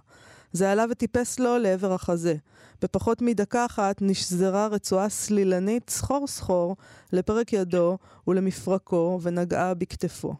זה 0.52 0.72
עלה 0.72 0.86
וטיפס 0.92 1.40
לו 1.40 1.58
לעבר 1.58 1.94
החזה. 1.94 2.36
בפחות 2.82 3.22
מדקה 3.22 3.66
אחת 3.66 4.02
נשזרה 4.02 4.68
רצועה 4.68 5.10
סלילנית 5.10 5.90
סחור 5.90 6.28
סחור 6.28 6.76
לפרק 7.14 7.54
ידו 7.54 7.98
ולמפרקו 8.28 9.20
ונגעה 9.22 9.74
בכתפו. 9.74 10.36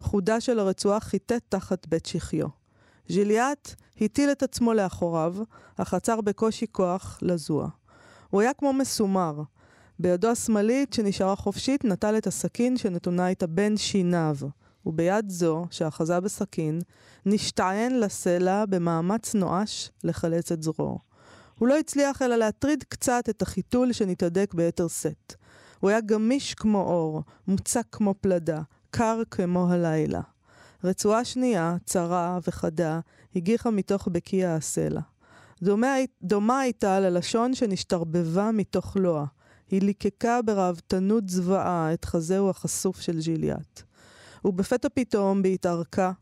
חודה 0.00 0.40
של 0.40 0.58
הרצועה 0.58 1.00
חיטט 1.00 1.42
תחת 1.48 1.86
בית 1.86 2.06
שחיו. 2.06 2.48
ז'יליאט 3.08 3.74
הטיל 4.00 4.30
את 4.30 4.42
עצמו 4.42 4.74
לאחוריו, 4.74 5.36
אך 5.76 5.94
עצר 5.94 6.20
בקושי 6.20 6.66
כוח 6.72 7.18
לזוע. 7.22 7.68
הוא 8.30 8.40
היה 8.40 8.52
כמו 8.54 8.72
מסומר, 8.72 9.42
בידו 9.98 10.28
השמאלית, 10.28 10.92
שנשארה 10.92 11.36
חופשית, 11.36 11.84
נטל 11.84 12.18
את 12.18 12.26
הסכין 12.26 12.76
שנתונה 12.76 13.28
איתה 13.28 13.46
בין 13.46 13.76
שיניו, 13.76 14.36
וביד 14.86 15.30
זו, 15.30 15.64
שאחזה 15.70 16.20
בסכין, 16.20 16.80
נשתען 17.26 18.00
לסלע 18.00 18.64
במאמץ 18.66 19.34
נואש 19.34 19.90
לחלץ 20.04 20.52
את 20.52 20.62
זרועו. 20.62 20.98
הוא 21.58 21.68
לא 21.68 21.78
הצליח 21.78 22.22
אלא 22.22 22.36
להטריד 22.36 22.84
קצת 22.88 23.24
את 23.30 23.42
החיתול 23.42 23.92
שנתהדק 23.92 24.54
ביתר 24.54 24.88
שאת. 24.88 25.34
הוא 25.80 25.90
היה 25.90 26.00
גמיש 26.00 26.54
כמו 26.54 26.80
אור, 26.80 27.22
מוצק 27.48 27.86
כמו 27.92 28.14
פלדה, 28.20 28.62
קר 28.90 29.22
כמו 29.30 29.70
הלילה. 29.70 30.20
רצועה 30.84 31.24
שנייה, 31.24 31.76
צרה 31.84 32.38
וחדה, 32.46 33.00
הגיחה 33.36 33.70
מתוך 33.70 34.08
בקיע 34.12 34.54
הסלע. 34.54 35.00
דומה, 35.62 35.94
דומה 36.22 36.60
הייתה 36.60 37.00
ללשון 37.00 37.54
שנשתרבבה 37.54 38.50
מתוך 38.52 38.96
לוע, 38.96 39.26
היא 39.70 39.82
ליקקה 39.82 40.42
בראוותנות 40.42 41.28
זוועה 41.28 41.92
את 41.92 42.04
חזהו 42.04 42.50
החשוף 42.50 43.00
של 43.00 43.20
ג'יליאט. 43.20 43.82
ובפתע 44.44 44.88
פתאום, 44.94 45.42
בהתערכה, 45.42 46.12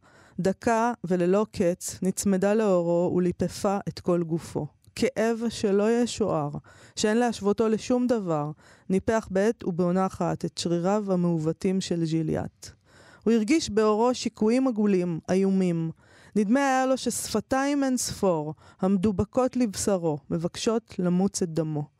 דקה 0.40 0.92
וללא 1.04 1.46
קץ, 1.52 1.98
נצמדה 2.02 2.54
לאורו 2.54 3.14
וליפפה 3.16 3.78
את 3.88 4.00
כל 4.00 4.22
גופו. 4.22 4.66
כאב 4.96 5.42
שלא 5.48 6.02
ישוער, 6.02 6.50
שאין 6.96 7.16
להשוותו 7.16 7.68
לשום 7.68 8.06
דבר, 8.06 8.50
ניפח 8.90 9.28
בעת 9.30 9.64
ובעונה 9.64 10.06
אחת 10.06 10.44
את 10.44 10.58
שריריו 10.58 11.12
המעוותים 11.12 11.80
של 11.80 12.04
ג'יליאט. 12.04 12.70
הוא 13.24 13.32
הרגיש 13.32 13.70
באורו 13.70 14.14
שיקויים 14.14 14.68
עגולים, 14.68 15.20
איומים. 15.30 15.90
נדמה 16.36 16.60
היה 16.60 16.86
לו 16.86 16.96
ששפתיים 16.96 17.84
אין 17.84 17.96
ספור, 17.96 18.54
המדובקות 18.80 19.56
לבשרו, 19.56 20.18
מבקשות 20.30 20.94
למוץ 20.98 21.42
את 21.42 21.48
דמו. 21.48 21.93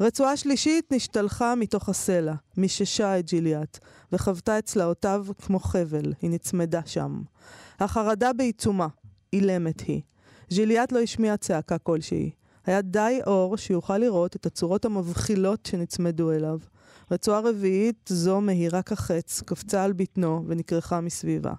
רצועה 0.00 0.36
שלישית 0.36 0.92
נשתלחה 0.92 1.54
מתוך 1.54 1.88
הסלע, 1.88 2.34
מיששה 2.56 3.18
את 3.18 3.26
ג'יליאט, 3.26 3.78
וחוותה 4.12 4.58
את 4.58 4.64
צלעותיו 4.64 5.26
כמו 5.42 5.60
חבל, 5.60 6.12
היא 6.22 6.30
נצמדה 6.30 6.80
שם. 6.86 7.22
החרדה 7.80 8.32
בעיצומה, 8.32 8.86
אילמת 9.32 9.80
היא. 9.80 10.00
ג'יליאט 10.50 10.92
לא 10.92 10.98
השמיע 10.98 11.36
צעקה 11.36 11.78
כלשהי. 11.78 12.30
היה 12.66 12.82
די 12.82 13.20
אור 13.26 13.56
שיוכל 13.56 13.98
לראות 13.98 14.36
את 14.36 14.46
הצורות 14.46 14.84
המבחילות 14.84 15.66
שנצמדו 15.66 16.32
אליו. 16.32 16.58
רצועה 17.10 17.40
רביעית, 17.40 18.08
זו 18.08 18.40
מהירה 18.40 18.82
כחץ, 18.82 19.42
קפצה 19.46 19.84
על 19.84 19.92
בטנו 19.92 20.44
ונקרחה 20.46 21.00
מסביבה. 21.00 21.52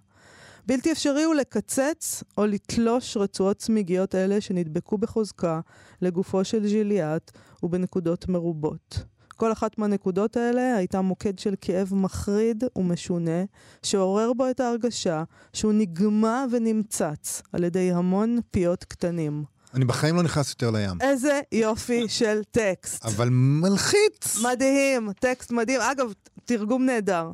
בלתי 0.67 0.91
אפשרי 0.91 1.23
הוא 1.23 1.35
לקצץ 1.35 2.23
או 2.37 2.45
לתלוש 2.45 3.17
רצועות 3.17 3.57
צמיגיות 3.57 4.15
אלה 4.15 4.41
שנדבקו 4.41 4.97
בחוזקה 4.97 5.59
לגופו 6.01 6.43
של 6.45 6.67
ז'יליאט 6.67 7.31
ובנקודות 7.63 8.29
מרובות. 8.29 9.03
כל 9.35 9.51
אחת 9.51 9.77
מהנקודות 9.77 10.37
האלה 10.37 10.75
הייתה 10.75 11.01
מוקד 11.01 11.39
של 11.39 11.53
כאב 11.61 11.93
מחריד 11.95 12.63
ומשונה, 12.75 13.43
שעורר 13.83 14.33
בו 14.33 14.49
את 14.49 14.59
ההרגשה 14.59 15.23
שהוא 15.53 15.73
נגמע 15.73 16.45
ונמצץ 16.51 17.41
על 17.53 17.63
ידי 17.63 17.91
המון 17.91 18.37
פיות 18.51 18.83
קטנים. 18.83 19.43
אני 19.73 19.85
בחיים 19.85 20.15
לא 20.15 20.23
נכנס 20.23 20.49
יותר 20.49 20.71
לים. 20.71 20.97
איזה 21.01 21.39
יופי 21.51 22.09
של 22.09 22.43
טקסט. 22.51 23.05
אבל 23.05 23.29
מלחיץ. 23.31 24.43
מדהים, 24.43 25.13
טקסט 25.13 25.51
מדהים. 25.51 25.81
אגב, 25.81 26.13
תרגום 26.45 26.85
נהדר. 26.85 27.31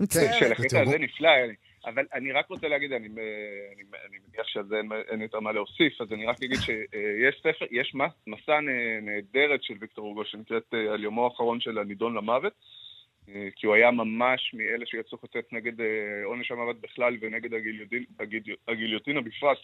מצטערת. 0.00 0.34
שלחית 0.38 0.70
תראו. 0.70 0.82
על 0.82 0.88
זה 0.88 0.98
נפלא, 0.98 1.28
אבל 1.84 2.06
אני 2.14 2.32
רק 2.32 2.48
רוצה 2.48 2.68
להגיד, 2.68 2.92
אני, 2.92 3.06
אני, 3.06 3.82
אני 4.08 4.18
מניח 4.28 4.46
שעל 4.46 4.64
זה 4.64 4.80
אין, 5.10 5.22
יותר 5.22 5.40
מה 5.40 5.52
להוסיף, 5.52 6.00
אז 6.00 6.12
אני 6.12 6.26
רק 6.26 6.36
אגיד 6.42 6.58
שיש 6.60 7.36
ספר, 7.38 7.66
יש 7.70 7.94
מס- 7.94 8.26
מסע 8.26 8.60
נהדרת 9.02 9.62
של 9.62 9.74
ויקטור 9.80 10.06
הוגו 10.06 10.24
שנקראת 10.24 10.74
אה, 10.74 10.92
על 10.92 11.04
יומו 11.04 11.24
האחרון 11.24 11.60
של 11.60 11.78
הנידון 11.78 12.14
למוות, 12.14 12.52
אה, 13.28 13.48
כי 13.56 13.66
הוא 13.66 13.74
היה 13.74 13.90
ממש 13.90 14.54
מאלה 14.54 14.86
שיצאו 14.86 15.18
חוצץ 15.18 15.52
נגד 15.52 15.80
אה, 15.80 16.24
עונש 16.24 16.50
המוות 16.50 16.80
בכלל 16.80 17.16
ונגד 17.20 17.50
הגיליוטינה 18.68 19.20
בפרט. 19.20 19.58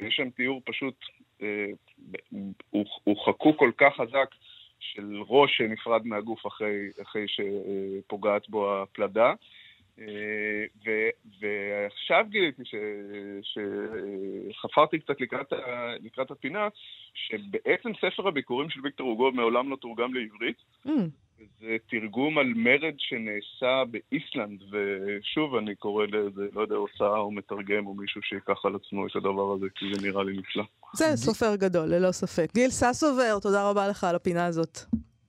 יש 0.00 0.16
שם 0.16 0.30
תיאור 0.30 0.62
פשוט, 0.64 0.94
הוא, 2.70 2.84
הוא 3.04 3.26
חקוק 3.26 3.58
כל 3.58 3.70
כך 3.76 3.94
חזק 3.96 4.28
של 4.80 5.22
ראש 5.28 5.56
שנפרד 5.56 6.06
מהגוף 6.06 6.46
אחרי, 6.46 6.88
אחרי 7.02 7.26
שפוגעת 7.28 8.48
בו 8.48 8.82
הפלדה. 8.82 9.34
אה, 10.00 10.04
ו- 10.86 11.10
ועכשיו 11.40 12.24
גיליתי 12.28 12.62
ש- 12.64 12.74
שחפרתי 14.52 14.98
קצת 14.98 15.20
לקראת, 15.20 15.52
ה- 15.52 15.94
לקראת 16.00 16.30
הפינה, 16.30 16.68
שבעצם 17.14 17.90
ספר 18.00 18.28
הביקורים 18.28 18.70
של 18.70 18.80
ויקטור 18.84 19.08
הוגו 19.08 19.32
מעולם 19.32 19.70
לא 19.70 19.76
תורגם 19.76 20.14
לעברית. 20.14 20.56
Mm, 20.86 20.90
זה 21.60 21.76
תרגום 21.90 22.38
על 22.38 22.46
מרד 22.56 22.94
שנעשה 22.98 23.82
באיסלנד, 23.90 24.62
ושוב 24.70 25.54
אני 25.54 25.74
קורא 25.74 26.06
לאיזה, 26.06 26.46
לא 26.54 26.60
יודע, 26.60 26.74
הוצאה 26.74 27.18
או 27.18 27.30
מתרגם 27.30 27.86
או 27.86 27.94
מישהו 27.94 28.22
שיקח 28.22 28.64
על 28.64 28.74
עצמו 28.74 29.06
את 29.06 29.16
הדבר 29.16 29.52
הזה, 29.52 29.66
כי 29.74 29.84
זה 29.94 30.02
נראה 30.08 30.24
לי 30.24 30.36
נפלא. 30.36 30.64
זה 30.94 31.04
סופר 31.16 31.56
גדול, 31.56 31.88
ללא 31.88 32.12
ספק. 32.12 32.54
גיל 32.54 32.70
ססובר, 32.70 33.38
תודה 33.42 33.70
רבה 33.70 33.88
לך 33.88 34.04
על 34.04 34.14
הפינה 34.16 34.46
הזאת. 34.46 34.78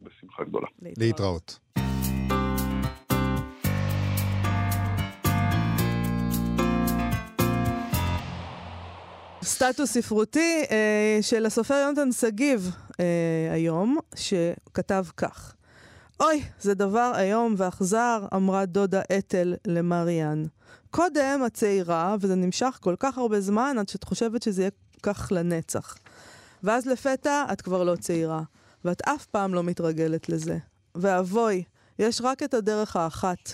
בשמחה 0.02 0.44
גדולה. 0.44 0.68
להתראות. 0.98 1.60
סטטוס 9.48 9.92
ספרותי 9.92 10.64
אה, 10.72 11.20
של 11.22 11.46
הסופר 11.46 11.74
יונתן 11.74 12.12
שגיב 12.12 12.72
אה, 13.00 13.06
היום, 13.52 13.98
שכתב 14.16 15.06
כך: 15.18 15.56
אוי, 16.20 16.44
זה 16.62 16.74
דבר 16.74 17.14
איום 17.18 17.56
ואכזר, 17.58 18.26
אמרה 18.36 18.66
דודה 18.66 19.02
אתל 19.18 19.56
למריאן. 19.68 20.44
קודם 20.92 21.42
את 21.46 21.54
צעירה, 21.54 22.16
וזה 22.20 22.36
נמשך 22.36 22.78
כל 22.82 22.96
כך 23.00 23.18
הרבה 23.18 23.42
זמן 23.42 23.76
עד 23.80 23.90
שאת 23.90 24.04
חושבת 24.04 24.44
שזה 24.44 24.62
יהיה 24.62 24.72
כך 25.04 25.32
לנצח. 25.32 25.98
ואז 26.64 26.86
לפתע 26.86 27.46
את 27.54 27.62
כבר 27.62 27.84
לא 27.84 27.96
צעירה, 27.96 28.42
ואת 28.86 29.02
אף 29.02 29.26
פעם 29.26 29.54
לא 29.54 29.64
מתרגלת 29.64 30.30
לזה. 30.30 30.58
ואבוי, 30.96 31.64
יש 32.00 32.22
רק 32.22 32.44
את 32.44 32.54
הדרך 32.54 32.96
האחת 32.96 33.52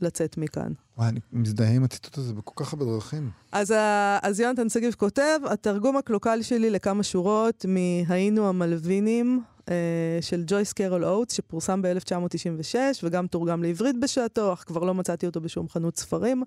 לצאת 0.00 0.36
מכאן. 0.38 0.72
וואי, 0.98 1.08
אני 1.08 1.20
מזדהה 1.32 1.70
עם 1.72 1.84
הציטוט 1.84 2.18
הזה 2.18 2.34
בכל 2.34 2.64
כך 2.64 2.72
הרבה 2.72 2.84
דרכים. 2.84 3.30
אז, 3.52 3.70
ה- 3.70 4.18
אז 4.22 4.40
יונתן 4.40 4.68
שגיב 4.68 4.94
כותב, 4.94 5.38
התרגום 5.50 5.96
הקלוקל 5.96 6.42
שלי 6.42 6.70
לכמה 6.70 7.02
שורות 7.02 7.66
מ"היינו 7.68 8.48
המלווינים" 8.48 9.42
אה, 9.68 9.74
של 10.20 10.44
ג'ויס 10.46 10.72
קרול 10.72 11.04
אוטס, 11.04 11.34
שפורסם 11.34 11.82
ב-1996 11.82 12.74
וגם 13.02 13.26
תורגם 13.26 13.62
לעברית 13.62 14.00
בשעתו, 14.00 14.52
אך 14.52 14.64
כבר 14.66 14.84
לא 14.84 14.94
מצאתי 14.94 15.26
אותו 15.26 15.40
בשום 15.40 15.68
חנות 15.68 15.96
ספרים. 15.96 16.42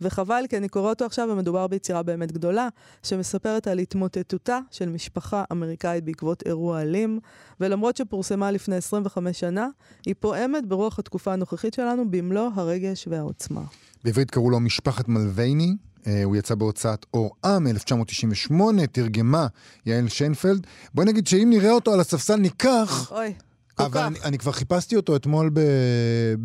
וחבל, 0.00 0.44
כי 0.48 0.56
אני 0.56 0.68
קורא 0.68 0.90
אותו 0.90 1.04
עכשיו 1.04 1.28
ומדובר 1.32 1.66
ביצירה 1.66 2.02
באמת 2.02 2.32
גדולה, 2.32 2.68
שמספרת 3.02 3.66
על 3.66 3.78
התמוטטותה 3.78 4.58
של 4.70 4.88
משפחה 4.88 5.44
אמריקאית 5.52 6.04
בעקבות 6.04 6.42
אירוע 6.46 6.82
אלים, 6.82 7.20
ולמרות 7.60 7.96
שפורסמה 7.96 8.50
לפני 8.50 8.76
25 8.76 9.40
שנה, 9.40 9.68
היא 10.06 10.14
פועמת 10.20 10.66
ברוח 10.66 10.98
התקופה 10.98 11.32
הנוכחית 11.32 11.74
שלנו 11.74 12.10
במלוא 12.10 12.48
הרגש 12.54 13.08
והעוצמה. 13.10 13.62
בעברית 14.06 14.30
קראו 14.30 14.50
לו 14.50 14.60
משפחת 14.60 15.08
מלוויני, 15.08 15.76
אה, 16.06 16.24
הוא 16.24 16.36
יצא 16.36 16.54
בהוצאת 16.54 17.06
אור 17.14 17.30
עם, 17.44 17.66
1998, 17.66 18.86
תרגמה 18.86 19.46
יעל 19.86 20.08
שיינפלד. 20.08 20.66
בואי 20.94 21.06
נגיד 21.06 21.26
שאם 21.26 21.46
נראה 21.50 21.70
אותו 21.70 21.92
על 21.92 22.00
הספסל 22.00 22.36
ניקח, 22.36 23.12
אוי, 23.12 23.34
כל 23.74 23.82
אבל 23.84 23.92
כך, 23.92 24.06
אני, 24.06 24.18
אני 24.24 24.38
כבר 24.38 24.52
חיפשתי 24.52 24.96
אותו 24.96 25.16
אתמול 25.16 25.50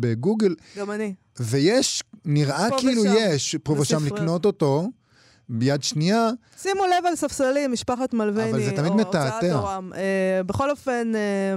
בגוגל, 0.00 0.54
גם 0.78 0.90
אני. 0.90 1.14
ויש, 1.40 2.02
נראה 2.24 2.68
כאילו 2.78 3.02
ושם, 3.02 3.14
יש 3.16 3.56
פה 3.62 3.72
ושם. 3.80 4.06
לקנות 4.06 4.44
אותו. 4.44 4.88
ביד 5.48 5.82
שנייה, 5.82 6.30
שימו 6.58 6.82
לב 6.86 7.06
על 7.06 7.16
ספסלים, 7.16 7.72
משפחת 7.72 8.14
מלוויני, 8.14 8.50
אבל 8.50 8.64
זה 8.64 8.70
תמיד 8.76 8.92
או. 8.92 8.96
הוצאת 8.98 9.44
אורם. 9.52 9.92
אה, 9.96 10.42
בכל 10.42 10.70
אופן, 10.70 11.12
אה, 11.14 11.54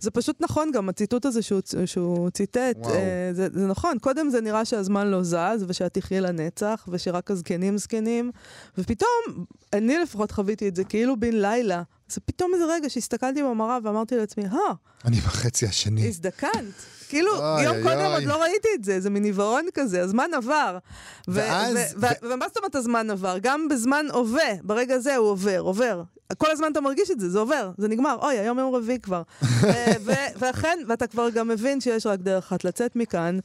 זה 0.00 0.10
פשוט 0.10 0.36
נכון 0.40 0.70
גם, 0.74 0.88
הציטוט 0.88 1.26
הזה 1.26 1.42
שהוא, 1.42 1.60
שהוא 1.86 2.30
ציטט. 2.30 2.86
אה, 2.86 3.30
זה, 3.32 3.48
זה 3.52 3.66
נכון. 3.66 3.98
קודם 3.98 4.30
זה 4.30 4.40
נראה 4.40 4.64
שהזמן 4.64 5.06
לא 5.06 5.22
זז, 5.22 5.64
ושאת 5.68 5.94
תחיה 5.94 6.20
לנצח, 6.20 6.88
ושרק 6.88 7.30
הזקנים 7.30 7.78
זקנים, 7.78 8.30
ופתאום, 8.78 9.44
אני 9.72 9.98
לפחות 9.98 10.30
חוויתי 10.30 10.68
את 10.68 10.76
זה 10.76 10.84
כאילו 10.84 11.20
בן 11.20 11.32
לילה. 11.32 11.82
זה 12.10 12.20
פתאום 12.20 12.54
איזה 12.54 12.64
רגע 12.64 12.90
שהסתכלתי 12.90 13.42
במראה 13.42 13.78
ואמרתי 13.82 14.16
לעצמי, 14.16 14.44
אה, 14.44 14.58
אני 15.04 15.16
בחצי 15.16 15.66
השני. 15.66 16.08
הזדקנת. 16.08 16.64
כאילו, 17.08 17.32
יום 17.64 17.76
קודם. 17.82 18.04
עוד 18.14 18.22
לא 18.22 18.42
ראיתי 18.42 18.68
את 18.74 18.84
זה, 18.84 19.00
זה 19.00 19.10
מין 19.10 19.24
עיוורון 19.24 19.66
כזה, 19.74 20.02
הזמן 20.02 20.30
עבר. 20.36 20.78
ואז- 21.28 21.76
ומה 22.22 22.48
זאת 22.48 22.56
אומרת 22.56 22.74
הזמן 22.74 23.10
עבר? 23.10 23.36
גם 23.42 23.68
בזמן 23.68 24.06
הווה, 24.12 24.54
ברגע 24.62 24.98
זה 24.98 25.16
הוא 25.16 25.28
עובר, 25.28 25.58
עובר. 25.60 26.02
כל 26.38 26.50
הזמן 26.50 26.72
אתה 26.72 26.80
מרגיש 26.80 27.10
את 27.10 27.20
זה, 27.20 27.30
זה 27.30 27.38
עובר, 27.38 27.70
זה 27.78 27.88
נגמר. 27.88 28.16
אוי, 28.22 28.38
היום 28.38 28.58
יום 28.58 28.74
רביעי 28.74 28.98
כבר. 29.00 29.22
ואכן, 30.40 30.78
ואתה 30.88 31.06
כבר 31.06 31.30
גם 31.30 31.48
מבין 31.48 31.80
שיש 31.80 32.06
רק 32.06 32.20
דרך 32.20 32.44
אחת 32.44 32.64
לצאת 32.64 32.96
מכאן. 32.96 33.38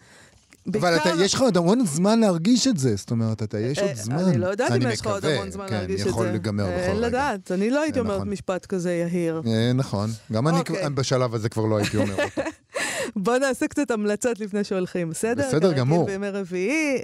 אבל 0.73 0.95
אתה, 0.95 1.09
יש 1.23 1.33
לך 1.33 1.41
עוד 1.41 1.57
המון 1.57 1.85
זמן 1.85 2.19
להרגיש 2.19 2.67
את 2.67 2.77
זה, 2.77 2.95
זאת 2.95 3.11
אומרת, 3.11 3.43
אתה, 3.43 3.59
יש 3.59 3.79
עוד 3.79 3.89
אה, 3.89 3.95
זמן. 3.95 4.15
אני 4.15 4.37
לא 4.37 4.47
יודעת 4.47 4.71
אם 4.71 4.89
יש 4.89 5.01
לך 5.01 5.07
עוד 5.07 5.25
המון 5.25 5.51
זמן 5.51 5.67
כן, 5.67 5.73
להרגיש 5.73 5.99
את 5.99 6.03
זה. 6.03 6.09
יכול 6.09 6.27
להיגמר 6.27 6.63
אה, 6.63 6.69
בכל 6.69 6.79
אין 6.79 6.97
רגע. 6.97 7.07
לדעת, 7.07 7.51
אני 7.51 7.69
לא 7.69 7.81
הייתי 7.81 7.99
אה, 7.99 8.03
אומרת 8.03 8.17
נכון. 8.17 8.29
משפט 8.29 8.65
כזה 8.65 8.93
יהיר. 8.93 9.41
נכון, 9.75 10.09
גם 10.31 10.47
אני 10.47 10.59
אוקיי. 10.59 10.89
בשלב 10.89 11.35
הזה 11.35 11.49
כבר 11.49 11.65
לא 11.65 11.77
הייתי 11.77 11.97
אומר 11.97 12.13
אותו. 12.23 12.41
בוא 13.23 13.37
נעשה 13.37 13.67
קצת 13.67 13.91
המלצות 13.91 14.39
לפני 14.39 14.63
שהולכים, 14.63 15.09
בסדר? 15.09 15.47
בסדר 15.47 15.73
גמור. 15.73 16.05
בימי 16.05 16.29
רביעי, 16.29 17.01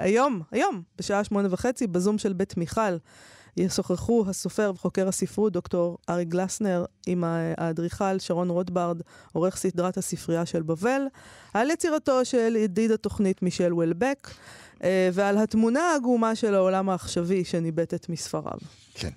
היום, 0.00 0.40
היום, 0.50 0.82
בשעה 0.98 1.24
שמונה 1.24 1.48
וחצי, 1.50 1.86
בזום 1.86 2.18
של 2.18 2.32
בית 2.32 2.56
מיכל, 2.56 2.96
ישוחחו 3.56 4.24
הסופר 4.28 4.72
וחוקר 4.74 5.08
הספרות 5.08 5.52
דוקטור 5.52 5.98
ארי 6.08 6.24
גלסנר 6.24 6.84
עם 7.06 7.24
האדריכל 7.26 8.18
שרון 8.18 8.50
רוטברד, 8.50 9.00
עורך 9.32 9.56
סדרת 9.56 9.96
הספרייה 9.96 10.46
של 10.46 10.62
בבל, 10.62 11.02
על 11.54 11.70
יצירתו 11.70 12.24
של 12.24 12.56
ידיד 12.56 12.90
התוכנית 12.90 13.42
מישל 13.42 13.72
וולבק, 13.72 14.30
אה, 14.84 15.08
ועל 15.12 15.38
התמונה 15.38 15.80
העגומה 15.80 16.34
של 16.34 16.54
העולם 16.54 16.88
העכשווי 16.88 17.44
שניבטת 17.44 18.08
מספריו. 18.08 18.58
כן. 18.94 19.10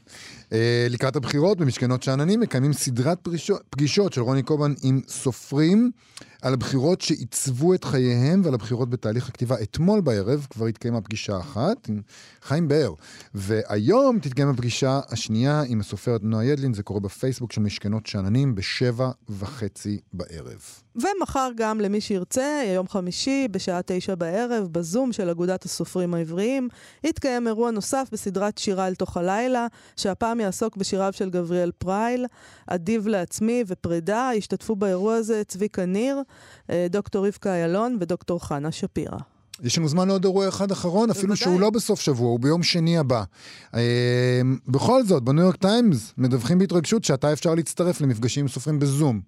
אה, 0.53 0.87
לקראת 0.89 1.15
הבחירות 1.15 1.57
במשכנות 1.57 2.03
שאננים 2.03 2.39
מקיימים 2.39 2.73
סדרת 2.73 3.27
פגישות 3.69 4.13
של 4.13 4.21
רוני 4.21 4.43
קובן 4.43 4.73
עם 4.83 5.01
סופרים 5.07 5.91
על 6.41 6.53
הבחירות 6.53 7.01
שעיצבו 7.01 7.73
את 7.73 7.83
חייהם 7.83 8.41
ועל 8.43 8.53
הבחירות 8.53 8.89
בתהליך 8.89 9.29
הכתיבה. 9.29 9.55
אתמול 9.61 10.01
בערב 10.01 10.47
כבר 10.49 10.65
התקיימה 10.65 11.01
פגישה 11.01 11.37
אחת 11.37 11.89
עם 11.89 12.01
חיים 12.41 12.67
באר, 12.67 12.93
והיום 13.33 14.19
תתקיים 14.19 14.49
הפגישה 14.49 14.99
השנייה 15.09 15.63
עם 15.67 15.79
הסופרת 15.79 16.23
נועה 16.23 16.45
ידלין, 16.45 16.73
זה 16.73 16.83
קורה 16.83 16.99
בפייסבוק 16.99 17.51
של 17.51 17.61
משכנות 17.61 18.05
שאננים 18.05 18.55
בשבע 18.55 19.11
וחצי 19.29 19.99
בערב. 20.13 20.61
ומחר 20.95 21.49
גם 21.55 21.81
למי 21.81 22.01
שירצה, 22.01 22.61
יום 22.75 22.87
חמישי, 22.87 23.47
בשעה 23.51 23.81
תשע 23.85 24.15
בערב, 24.15 24.67
בזום 24.71 25.13
של 25.13 25.29
אגודת 25.29 25.63
הסופרים 25.65 26.13
העבריים, 26.13 26.69
יתקיים 27.03 27.47
אירוע 27.47 27.71
נוסף 27.71 28.09
בסדרת 28.11 28.57
שירה 28.57 28.87
אל 28.87 28.95
תוך 28.95 29.17
הלילה, 29.17 29.67
שהפעם 29.95 30.38
יעסוק 30.39 30.77
בשיריו 30.77 31.13
של 31.13 31.29
גבריאל 31.29 31.71
פרייל, 31.77 32.25
אדיב 32.67 33.07
לעצמי 33.07 33.63
ופרידה. 33.67 34.31
ישתתפו 34.35 34.75
באירוע 34.75 35.15
הזה 35.15 35.41
צביקה 35.47 35.85
ניר, 35.85 36.21
אה, 36.69 36.87
דוקטור 36.89 37.27
רבקה 37.27 37.53
איילון 37.53 37.97
ודוקטור 37.99 38.45
חנה 38.45 38.71
שפירא. 38.71 39.17
יש 39.63 39.77
לנו 39.77 39.87
זמן 39.87 40.07
לעוד 40.07 40.23
אירוע 40.25 40.47
אחד 40.47 40.71
אחרון, 40.71 41.09
אפילו 41.09 41.27
בוודאי. 41.27 41.43
שהוא 41.43 41.59
לא 41.59 41.69
בסוף 41.69 41.99
שבוע, 41.99 42.29
הוא 42.29 42.39
ביום 42.39 42.63
שני 42.63 42.97
הבא. 42.97 43.23
אה, 43.75 44.41
בכל 44.67 45.03
זאת, 45.05 45.23
בניו 45.23 45.43
יורק 45.43 45.55
טיימס 45.55 46.13
מדווחים 46.17 46.59
בהתרגשות 46.59 47.03
שעתה 47.03 47.33
אפשר 47.33 47.55
להצטרף 47.55 48.01
למפגשים 48.01 48.47
סופרים 48.47 48.79
בזום. 48.79 49.21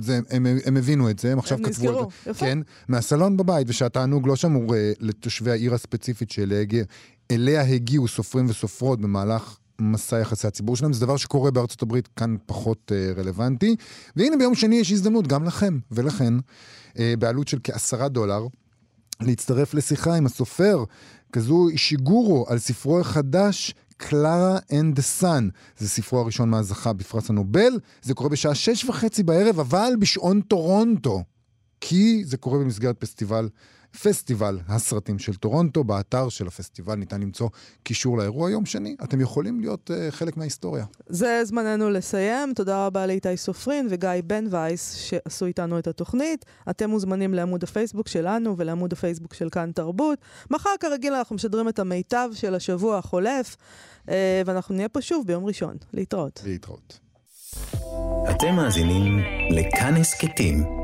זה, 0.00 0.20
הם, 0.30 0.46
הם 0.64 0.76
הבינו 0.76 1.10
את 1.10 1.18
זה, 1.18 1.32
הם 1.32 1.38
עכשיו 1.38 1.58
הם 1.58 1.64
כתבו 1.64 1.88
על 1.88 1.94
נזכרו, 1.94 2.10
זה. 2.24 2.30
יפה. 2.30 2.40
כן, 2.46 2.58
מהסלון 2.88 3.36
בבית, 3.36 3.66
ושהתענוג 3.70 4.26
לא 4.28 4.36
שמור 4.36 4.74
אה, 4.74 4.92
לתושבי 5.00 5.50
העיר 5.50 5.74
הספציפית 5.74 6.30
שאליה 6.30 6.60
הגיע- 6.60 6.84
אליה 7.30 7.62
הגיעו 7.62 8.08
סופרים 8.08 8.46
וסופרות 8.50 9.00
במהלך 9.00 9.56
מסע 9.78 10.18
יחסי 10.18 10.46
הציבור 10.46 10.76
שלהם. 10.76 10.92
זה 10.92 11.00
דבר 11.06 11.16
שקורה 11.16 11.50
בארצות 11.50 11.82
הברית, 11.82 12.08
כאן 12.16 12.36
פחות 12.46 12.92
אה, 12.92 13.18
רלוונטי. 13.18 13.76
והנה 14.16 14.36
ביום 14.36 14.54
שני 14.54 14.76
יש 14.76 14.92
הזדמנות 14.92 15.26
גם 15.26 15.44
לכם 15.44 15.78
ולכן, 15.90 16.34
אה, 16.38 16.98
בעלות 17.18 17.48
של 17.48 17.58
כעשרה 17.64 18.08
דולר, 18.08 18.46
להצטרף 19.20 19.74
לשיחה 19.74 20.14
עם 20.14 20.26
הסופר 20.26 20.84
קזואו 21.32 21.68
אישיגורו 21.68 22.44
על 22.48 22.58
ספרו 22.58 23.00
החדש, 23.00 23.74
Klara 23.96 24.58
and 24.72 24.86
the 24.86 25.00
Sun. 25.00 25.48
זה 25.78 25.88
ספרו 25.88 26.18
הראשון 26.18 26.50
מאז 26.50 26.68
זכה 26.68 26.92
בפרס 26.92 27.30
הנובל. 27.30 27.72
זה 28.02 28.14
קורה 28.14 28.30
בשעה 28.30 28.54
שש 28.54 28.84
וחצי 28.84 29.22
בערב, 29.22 29.60
אבל 29.60 29.92
בשעון 29.98 30.40
טורונטו. 30.40 31.22
כי 31.80 32.22
זה 32.24 32.36
קורה 32.36 32.58
במסגרת 32.58 32.96
פסטיבל 32.98 33.48
פסטיבל 34.02 34.58
הסרטים 34.68 35.18
של 35.18 35.34
טורונטו, 35.34 35.84
באתר 35.84 36.28
של 36.28 36.46
הפסטיבל 36.46 36.94
ניתן 36.94 37.20
למצוא 37.20 37.48
קישור 37.82 38.18
לאירוע 38.18 38.50
יום 38.50 38.66
שני. 38.66 38.96
אתם 39.04 39.20
יכולים 39.20 39.60
להיות 39.60 39.90
אה, 39.90 40.10
חלק 40.10 40.36
מההיסטוריה. 40.36 40.84
זה 41.06 41.40
זמננו 41.44 41.90
לסיים. 41.90 42.54
תודה 42.54 42.86
רבה 42.86 43.06
לאיתי 43.06 43.36
סופרין 43.36 43.86
וגיא 43.90 44.10
בן 44.26 44.44
וייס 44.50 44.94
שעשו 44.94 45.46
איתנו 45.46 45.78
את 45.78 45.86
התוכנית. 45.86 46.44
אתם 46.70 46.90
מוזמנים 46.90 47.34
לעמוד 47.34 47.62
הפייסבוק 47.62 48.08
שלנו 48.08 48.56
ולעמוד 48.56 48.92
הפייסבוק 48.92 49.34
של 49.34 49.48
כאן 49.50 49.70
תרבות. 49.74 50.18
מחר 50.50 50.70
כרגיל 50.80 51.14
אנחנו 51.14 51.36
משדרים 51.36 51.68
את 51.68 51.78
המיטב 51.78 52.28
של 52.32 52.54
השבוע 52.54 52.98
החולף, 52.98 53.56
uh, 54.06 54.10
ואנחנו 54.46 54.74
נהיה 54.74 54.88
פה 54.88 55.00
שוב 55.00 55.26
ביום 55.26 55.44
ראשון. 55.44 55.76
להתראות. 55.92 56.42
להתראות. 56.46 57.00
אתם 58.30 58.54
מאזינים 58.56 59.18
לכאן 59.50 59.94
הסכתים. 59.96 60.83